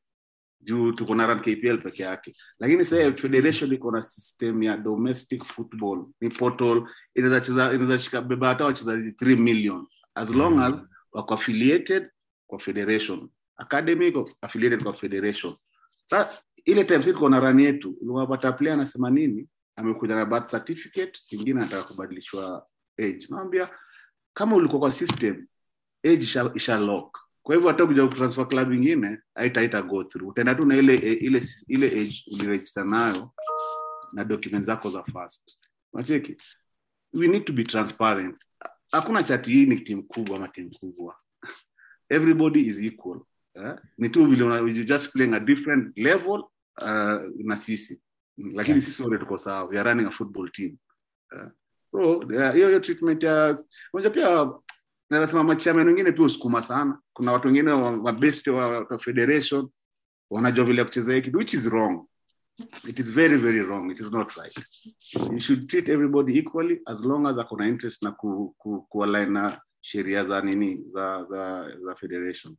juu 0.61 0.91
tuko 0.91 1.15
na 1.15 1.27
run 1.27 1.39
kpl 1.41 1.77
peke 1.77 2.03
yake. 2.03 2.35
Lakini 2.59 2.85
sasa 2.85 3.11
federation 3.13 3.73
iko 3.73 3.91
na 3.91 4.01
system 4.01 4.63
ya 4.63 4.77
domestic 4.77 5.43
football 5.43 6.05
ni 6.21 6.29
portal 6.29 6.83
inaweza 7.15 7.41
cheza 7.41 7.73
inaweza 7.73 7.99
shika 7.99 8.21
beba 8.21 8.47
hata 8.47 8.65
wachezaji 8.65 9.09
3 9.11 9.37
million. 9.37 9.87
As 10.15 10.31
long 10.31 10.59
as 10.59 10.75
wako 11.11 11.33
affiliated 11.33 12.09
kwa 12.47 12.59
federation. 12.59 13.29
Academic 13.57 14.15
affiliated 14.41 14.83
kwa 14.83 14.93
federation. 14.93 15.55
Sa, 16.05 16.29
ile 16.65 16.83
time 16.83 17.03
sisi 17.03 17.13
tuko 17.13 17.29
na 17.29 17.39
run 17.39 17.59
yetu 17.59 17.97
unapata 18.01 18.51
player 18.51 18.73
anasema 18.73 19.09
nini? 19.09 19.47
Amekuja 19.75 20.15
na 20.15 20.25
birth 20.25 20.49
certificate 20.51 21.21
kingine 21.27 21.59
anataka 21.61 21.83
kubadilishwa 21.83 22.67
age. 22.99 23.27
Naambia 23.29 23.69
kama 24.33 24.55
ulikuwa 24.55 24.79
kwa 24.79 24.91
system 24.91 25.47
age 26.03 26.23
isha, 26.23 26.51
isha 26.55 26.77
lock. 26.79 27.19
Kwa 27.43 27.55
hivyo 27.55 27.69
hata 27.71 27.83
ukija 27.83 28.07
kutransfer 28.07 28.47
club 28.47 28.71
ingine 28.73 29.19
haita 29.35 29.59
haita 29.59 29.81
go 29.81 30.03
through. 30.03 30.29
Utaenda 30.29 30.55
tu 30.55 30.65
na 30.65 30.77
ile 30.77 30.95
ile 30.95 31.43
ile 31.67 31.87
age 31.87 32.23
uliregister 32.33 32.85
nayo 32.85 33.31
na 34.13 34.23
documents 34.23 34.65
zako 34.65 34.89
za 34.89 35.03
first. 35.03 35.57
Unacheki? 35.93 36.37
We 37.13 37.27
need 37.27 37.45
to 37.45 37.53
be 37.53 37.63
transparent 37.63 38.37
hakuna 38.91 39.23
chati 39.23 39.51
hii 39.51 39.65
ni 39.65 39.79
timu 39.79 40.03
kubwa 40.03 40.37
ama 40.37 40.47
timu 40.47 40.69
kubwa 40.79 41.15
everybody 42.09 42.59
is 42.65 42.79
equal 42.81 43.21
eh? 43.53 43.75
ni 43.97 44.09
tu 44.09 44.25
vile 44.25 44.45
you 44.59 44.83
just 44.85 45.11
playing 45.13 45.33
a 45.33 45.39
different 45.39 45.97
level 45.97 46.43
uh, 46.81 47.21
na 47.45 47.55
sisi 47.55 48.01
lakini 48.37 48.77
Yeah. 48.77 48.81
sisi 48.89 49.03
wote 49.03 49.17
tuko 49.17 49.37
sawa 49.37 49.63
we 49.63 49.79
are 49.79 49.89
running 49.89 50.07
a 50.07 50.11
football 50.11 50.51
team 50.51 50.77
eh? 51.35 51.47
so 51.91 52.19
hiyo 52.27 52.51
hiyo 52.67 52.79
treatment 52.79 53.23
ya 53.23 53.63
unajua 53.93 54.11
pia 54.11 54.51
nasema 55.09 55.59
sema 55.59 55.83
wengine 55.83 56.11
pia 56.11 56.25
usukuma 56.25 56.61
sana 56.61 56.99
kuna 57.13 57.31
watu 57.31 57.47
wengine 57.47 57.71
wa- 57.71 57.97
mabest 57.97 58.47
wa, 58.47 58.67
wa 58.79 58.99
federation 58.99 59.69
wanajua 60.29 60.65
vile 60.65 60.79
ya 60.79 60.85
kucheza 60.85 61.13
hii 61.13 61.21
kitu 61.21 61.37
which 61.37 61.53
is 61.53 61.65
wrong 61.67 62.05
it 62.87 62.99
is 62.99 63.09
very 63.09 63.37
very 63.37 63.61
wrong. 63.61 63.91
It 63.91 63.99
is 63.99 64.11
not 64.11 64.35
right. 64.37 64.53
You 65.31 65.39
should 65.39 65.69
treat 65.69 65.89
everybody 65.89 66.37
equally 66.37 66.79
as 66.87 67.03
long 67.05 67.27
as 67.27 67.37
akona 67.37 67.67
interest 67.67 68.03
na 68.03 68.11
ku, 68.11 68.53
ku, 68.61 68.85
kualign 68.93 69.31
na 69.31 69.57
sheria 69.81 70.25
za 70.25 70.41
nini 70.41 70.79
za 70.87 71.25
za 71.29 71.67
za 71.85 71.95
federation. 71.95 72.57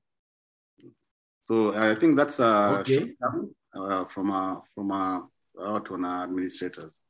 So 1.45 1.75
i 1.75 1.95
think 1.95 2.17
that's 2.17 2.39
a 2.41 2.79
Okay. 2.81 3.15
uh, 3.75 4.05
from 4.07 4.31
a 4.31 4.63
from 4.75 4.91
a 4.91 5.27
out 5.61 5.91
on 5.91 6.05
our 6.05 6.25
administrators. 6.25 7.01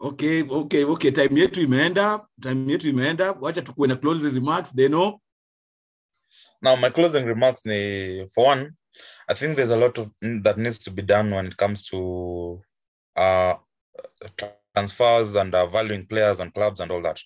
Okay 0.00 0.42
okay 0.42 0.84
okay. 0.84 1.10
Time 1.10 1.36
yetu 1.40 1.62
imeenda 1.62 2.26
time 2.42 2.72
yetu 2.72 2.88
imeenda. 2.88 3.32
Wacha 3.32 3.62
tukuwe 3.62 3.88
na 3.88 3.96
closing 3.96 4.30
remarks 4.34 4.74
Deno. 4.74 5.20
Now, 6.60 6.76
my 6.76 6.90
closing 6.90 7.24
remarks, 7.24 7.64
ni, 7.64 8.26
for 8.34 8.46
one, 8.46 8.72
I 9.28 9.34
think 9.34 9.56
there's 9.56 9.70
a 9.70 9.76
lot 9.76 9.98
of 9.98 10.10
that 10.42 10.56
needs 10.58 10.78
to 10.78 10.90
be 10.90 11.02
done 11.02 11.30
when 11.34 11.46
it 11.46 11.56
comes 11.56 11.82
to 11.90 12.62
uh, 13.16 13.54
transfers 14.74 15.34
and 15.36 15.54
uh, 15.54 15.66
valuing 15.66 16.06
players 16.06 16.40
and 16.40 16.52
clubs 16.54 16.80
and 16.80 16.90
all 16.90 17.02
that. 17.02 17.20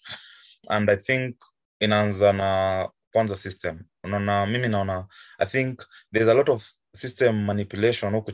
And 0.69 0.91
I 0.91 0.97
think 0.97 1.37
inaanza 1.81 2.33
na 2.33 2.89
kwanza 3.15 3.37
system. 3.37 3.85
Unaona, 4.05 4.47
mimi 4.47 4.69
naona, 4.69 5.07
I 5.39 5.47
think 5.47 5.83
there's 6.13 6.29
a 6.29 6.35
lot 6.35 6.53
of 6.53 6.73
system 6.95 7.47
manipulation 7.47 8.13
huku 8.15 8.33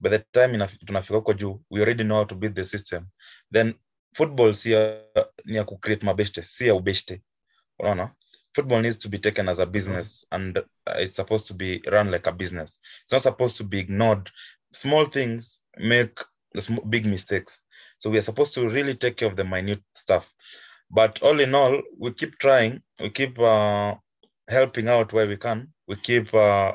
by 0.00 0.08
the 0.08 0.18
time 0.32 0.56
inaf- 0.56 0.78
tunafika 0.86 1.16
huko 1.16 1.32
juu 1.32 1.62
we 1.70 1.80
already 1.80 2.04
know 2.04 2.16
how 2.16 2.24
to 2.24 2.34
beat 2.34 2.54
the 2.54 2.64
system 2.64 3.06
then 3.52 3.74
football 4.14 4.54
ya, 4.64 5.02
ni 5.44 5.56
ya 5.56 5.64
kucreate 5.64 6.06
mabeshte 6.06 6.42
si 6.42 6.66
ya 6.66 6.74
ubeshte 6.74 7.22
football 8.54 8.80
needs 8.80 8.96
to 8.98 9.08
be 9.08 9.18
taken 9.18 9.48
as 9.48 9.58
a 9.58 9.66
business 9.66 10.24
and 10.32 10.62
it's 10.96 11.14
supposed 11.14 11.46
to 11.46 11.54
be 11.54 11.82
run 11.90 12.10
like 12.10 12.26
a 12.26 12.32
business. 12.32 12.80
It's 13.04 13.12
not 13.12 13.22
supposed 13.22 13.56
to 13.58 13.64
be 13.64 13.78
ignored. 13.78 14.30
Small 14.72 15.04
things 15.04 15.62
make 15.76 16.18
the 16.52 16.62
sm- 16.62 16.88
big 16.88 17.06
mistakes. 17.06 17.60
So 17.98 18.10
we 18.10 18.18
are 18.18 18.22
supposed 18.22 18.54
to 18.54 18.68
really 18.68 18.94
take 18.94 19.16
care 19.16 19.28
of 19.28 19.36
the 19.36 19.44
minute 19.44 19.82
stuff. 19.94 20.32
But 20.90 21.22
all 21.22 21.38
in 21.40 21.54
all 21.54 21.80
we 21.98 22.12
keep 22.12 22.38
trying. 22.38 22.82
We 23.00 23.10
keep 23.10 23.38
uh, 23.38 23.94
helping 24.48 24.88
out 24.88 25.12
where 25.12 25.28
we 25.28 25.36
can. 25.36 25.68
We 25.86 25.96
keep 25.96 26.34
uh, 26.34 26.74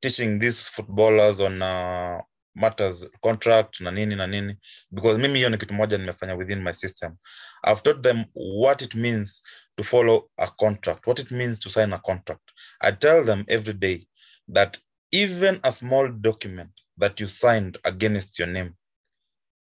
teaching 0.00 0.38
these 0.38 0.68
footballers 0.68 1.40
on 1.40 1.60
uh, 1.62 2.20
matters 2.54 3.06
contract 3.22 3.80
na 3.80 3.90
nini 3.90 4.14
na 4.14 4.26
nini. 4.26 4.56
Because 4.90 5.18
mimi 5.18 5.38
hiyo 5.38 5.50
ni 5.50 5.56
kitu 5.58 5.74
moja 5.74 5.98
nimefanya 5.98 6.34
within 6.34 6.62
my 6.62 6.72
system. 6.72 7.16
I've 7.64 7.82
taught 7.82 8.02
them 8.02 8.24
what 8.34 8.82
it 8.82 8.94
means 8.94 9.42
to 9.76 9.84
follow 9.84 10.28
a 10.38 10.48
contract 10.60 11.06
what 11.06 11.18
it 11.18 11.30
means 11.30 11.58
to 11.58 11.70
sign 11.70 11.92
a 11.92 11.98
contract. 11.98 12.50
I 12.80 12.92
tell 12.92 13.24
them 13.24 13.44
every 13.48 13.72
day 13.74 14.06
that 14.48 14.78
even 15.12 15.60
a 15.64 15.72
small 15.72 16.08
document 16.08 16.70
that 16.98 17.20
you 17.20 17.26
signed 17.26 17.78
against 17.84 18.38
your 18.38 18.48
name 18.48 18.74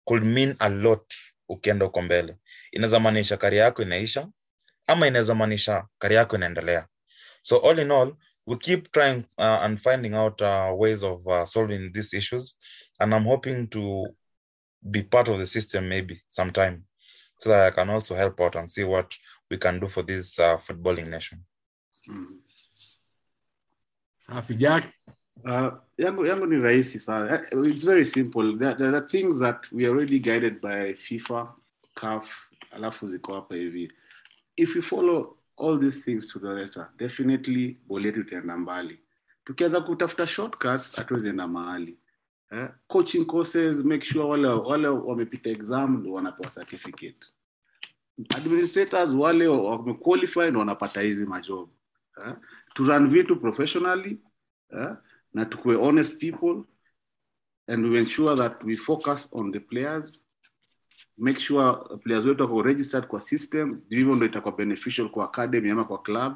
could 0.07 0.23
mean 0.25 0.55
a 0.61 0.69
lot 0.71 1.15
ukienda 1.49 1.87
uko 1.87 2.03
mbele. 2.03 2.37
Inaweza 2.73 3.01
maanisha 3.01 3.37
kari 3.37 3.57
yako 3.57 3.83
inaisha 3.83 4.29
ama 4.87 5.07
inaweza 5.07 5.35
maanisha 5.35 5.87
kari 5.99 6.15
yako 6.15 6.37
inaendelea. 6.37 6.87
So 7.43 7.59
all 7.59 7.79
in 7.79 7.91
all 7.91 8.17
we 8.47 8.57
keep 8.57 8.91
trying 8.93 9.25
uh, 9.39 9.63
and 9.63 9.81
finding 9.81 10.15
out 10.15 10.43
uh, 10.43 10.73
ways 10.75 11.03
of 11.03 11.27
uh, 11.27 11.45
solving 11.47 11.93
these 11.93 12.13
issues 12.15 12.57
and 12.99 13.15
i'm 13.15 13.25
hoping 13.25 13.69
to 13.69 14.07
be 14.83 15.03
part 15.03 15.29
of 15.29 15.39
the 15.39 15.47
system 15.47 15.89
maybe 15.89 16.21
sometime 16.27 16.83
so 17.39 17.51
that 17.51 17.67
i 17.67 17.71
can 17.71 17.91
also 17.91 18.15
help 18.15 18.41
out 18.41 18.57
and 18.57 18.69
see 18.69 18.85
what 18.85 19.15
we 19.51 19.57
can 19.57 19.81
do 19.81 19.89
for 19.89 20.03
this 20.07 20.39
uh, 20.39 20.57
footballing 20.59 21.09
nation 21.09 21.41
safi 24.19 24.55
jack 24.55 24.85
Uh, 25.45 25.71
yangu, 25.99 26.27
yangu 26.27 26.47
ni 26.47 26.57
rahisi 26.57 26.99
sana. 26.99 27.35
Eh, 27.35 27.59
It's 27.71 27.83
very 27.85 28.05
simple. 28.05 28.59
There, 28.59 28.75
there 28.75 28.95
are 28.95 29.09
things 29.09 29.39
that 29.41 29.73
we 29.73 29.87
are 29.87 29.91
already 29.91 30.19
guided 30.19 30.61
by 30.61 30.93
FIFA, 30.93 31.49
CAF, 31.97 32.29
alafu 32.71 33.07
ziko 33.07 33.35
hapa 33.35 33.55
hivi. 33.55 33.91
If 34.57 34.77
you 34.77 34.83
follow 34.83 35.37
all 35.57 35.79
these 35.79 36.01
things 36.05 36.29
to 36.29 36.39
the 36.39 36.49
letter, 36.49 36.91
definitely 36.99 37.79
boli 37.89 38.07
yetu 38.07 38.21
itaenda 38.21 38.57
mbali. 38.57 38.99
Tukianza 39.45 39.81
kutafuta 39.81 40.27
shortcuts, 40.27 40.97
hatuwezi 40.97 41.29
enda 41.29 41.49
mahali. 41.49 41.99
Eh? 42.53 42.69
Coaching 42.89 43.25
courses, 43.27 43.85
make 43.85 44.05
sure 44.05 44.25
wale 44.25 44.49
wale 44.49 44.89
wamepita 44.89 45.51
exam 45.51 45.97
ndo 46.01 46.13
wanapewa 46.13 46.51
certificate. 46.51 47.27
Administrators 48.29 49.15
wale 49.15 49.49
wamequalify 49.49 50.51
ndo 50.51 50.59
wanapata 50.59 51.01
hizi 51.01 51.27
majob. 51.27 51.69
Eh? 52.27 52.35
To 52.75 52.85
run 52.85 53.09
vitu 53.11 53.37
professionally, 53.37 54.21
eh? 54.73 54.89
na 55.35 55.45
tukue 55.45 55.75
honest 55.77 56.19
people 56.19 56.63
and 57.69 57.87
we 57.87 57.99
ensure 57.99 58.37
that 58.37 58.65
we 58.65 58.77
focus 58.77 59.29
on 59.33 59.53
the 59.53 59.61
players 59.61 60.25
make 61.19 61.41
sure 61.41 61.79
players 62.05 62.25
wetu 62.25 62.43
wako 62.43 62.63
registered 62.63 63.07
kwa 63.07 63.21
system 63.21 63.81
hivyo 63.91 64.15
ndo 64.15 64.27
itakuwa 64.27 64.57
beneficial 64.57 65.09
kwa 65.11 65.25
academy 65.25 65.71
ama 65.71 65.85
kwa 65.85 66.03
club 66.03 66.35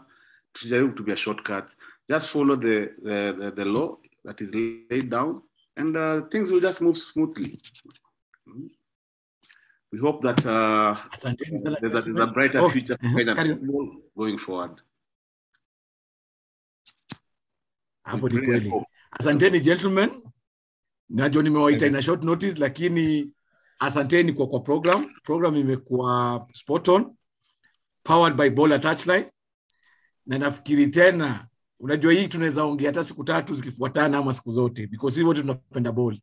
tusijaribu 0.53 0.91
kutumia 0.91 1.17
shortcuts 1.17 1.77
just 2.09 2.27
follow 2.27 2.57
the, 2.57 2.87
the, 2.87 3.33
the, 3.33 3.51
the 3.51 3.65
law 3.65 3.99
that 4.27 4.41
is 4.41 4.55
laid 4.55 5.09
down 5.09 5.43
and 5.77 5.97
uh, 5.97 6.29
things 6.29 6.51
will 6.51 6.61
just 6.61 6.81
move 6.81 6.99
smoothly 6.99 7.59
Mm. 8.47 8.71
We 9.95 10.01
hope 10.01 10.23
that 10.23 10.45
uh, 10.45 10.97
there's, 11.23 12.19
a, 12.19 12.27
brighter 12.27 12.59
Oh, 12.59 12.69
future 12.69 12.99
going 14.17 14.39
forward. 14.39 14.81
Hapo 18.05 18.29
ni 18.29 18.41
kweli. 18.47 18.73
asanteni 19.11 19.61
gentlemen. 19.61 20.11
Najua 21.09 21.43
nimewaita 21.43 21.87
ina 21.87 22.03
short 22.03 22.23
notice 22.23 22.59
lakini 22.61 23.31
asanteni 23.79 24.33
kwa 24.33 24.47
kwa 24.47 24.61
program. 24.61 25.11
Program 25.23 25.57
imekuwa 25.57 26.47
spot 26.53 26.89
on 26.89 27.15
powered 28.03 28.37
by 28.37 28.51
bola 28.51 28.79
touchline. 28.79 29.27
Na 30.27 30.39
nafikiri 30.39 30.87
tena 30.87 31.47
unajua 31.81 32.13
hii 32.13 32.29
tunaweza 32.29 32.65
ongea 32.65 32.89
hata 32.89 33.05
siku 33.05 33.25
tatu 33.25 33.55
zikifuatana 33.55 34.19
ama 34.19 34.33
siku 34.33 34.53
zote 34.53 34.87
because 34.87 35.15
sisi 35.15 35.27
wote 35.27 35.41
tunapenda 35.41 35.93
ball. 35.93 36.19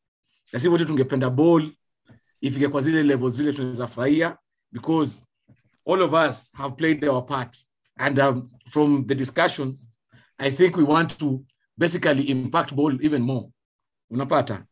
Na 0.54 0.60
sisi 0.60 0.70
wote 0.70 0.86
tungependa 0.86 1.30
ball 1.30 1.72
ifike 2.42 2.68
kwa 2.68 2.82
zile 2.82 3.04
level 3.04 3.32
zile 3.32 3.54
tunaweza 3.54 3.88
furahia 3.88 4.38
because 4.72 5.24
all 5.88 6.02
of 6.02 6.14
us 6.14 6.52
have 6.54 6.76
played 6.76 7.06
our 7.06 7.26
part. 7.26 7.58
And 7.98 8.20
um, 8.20 8.50
from 8.70 9.06
the 9.06 9.16
discussions 9.16 9.88
i 10.38 10.52
think 10.52 10.78
we 10.78 10.84
want 10.84 11.18
to 11.18 11.44
basically 11.78 12.24
impact 12.24 12.74
ball 12.74 13.06
even 13.06 13.22
more. 13.22 13.50
Unapata? 14.10 14.66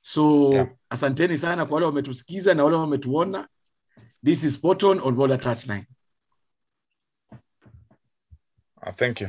So 0.00 0.52
Yeah. 0.52 0.68
asanteni 0.90 1.38
sana 1.38 1.66
kwa 1.66 1.74
wale 1.74 1.86
wametusikiza 1.86 2.54
na 2.54 2.64
wale 2.64 2.76
wametuona. 2.76 3.48
This 4.24 4.44
is 4.44 4.54
spot 4.54 4.82
on 4.84 5.00
on 5.00 5.14
Bola 5.14 5.38
touchline. 5.38 5.86
Uh, 8.82 8.92
thank 8.92 9.20
you 9.20 9.28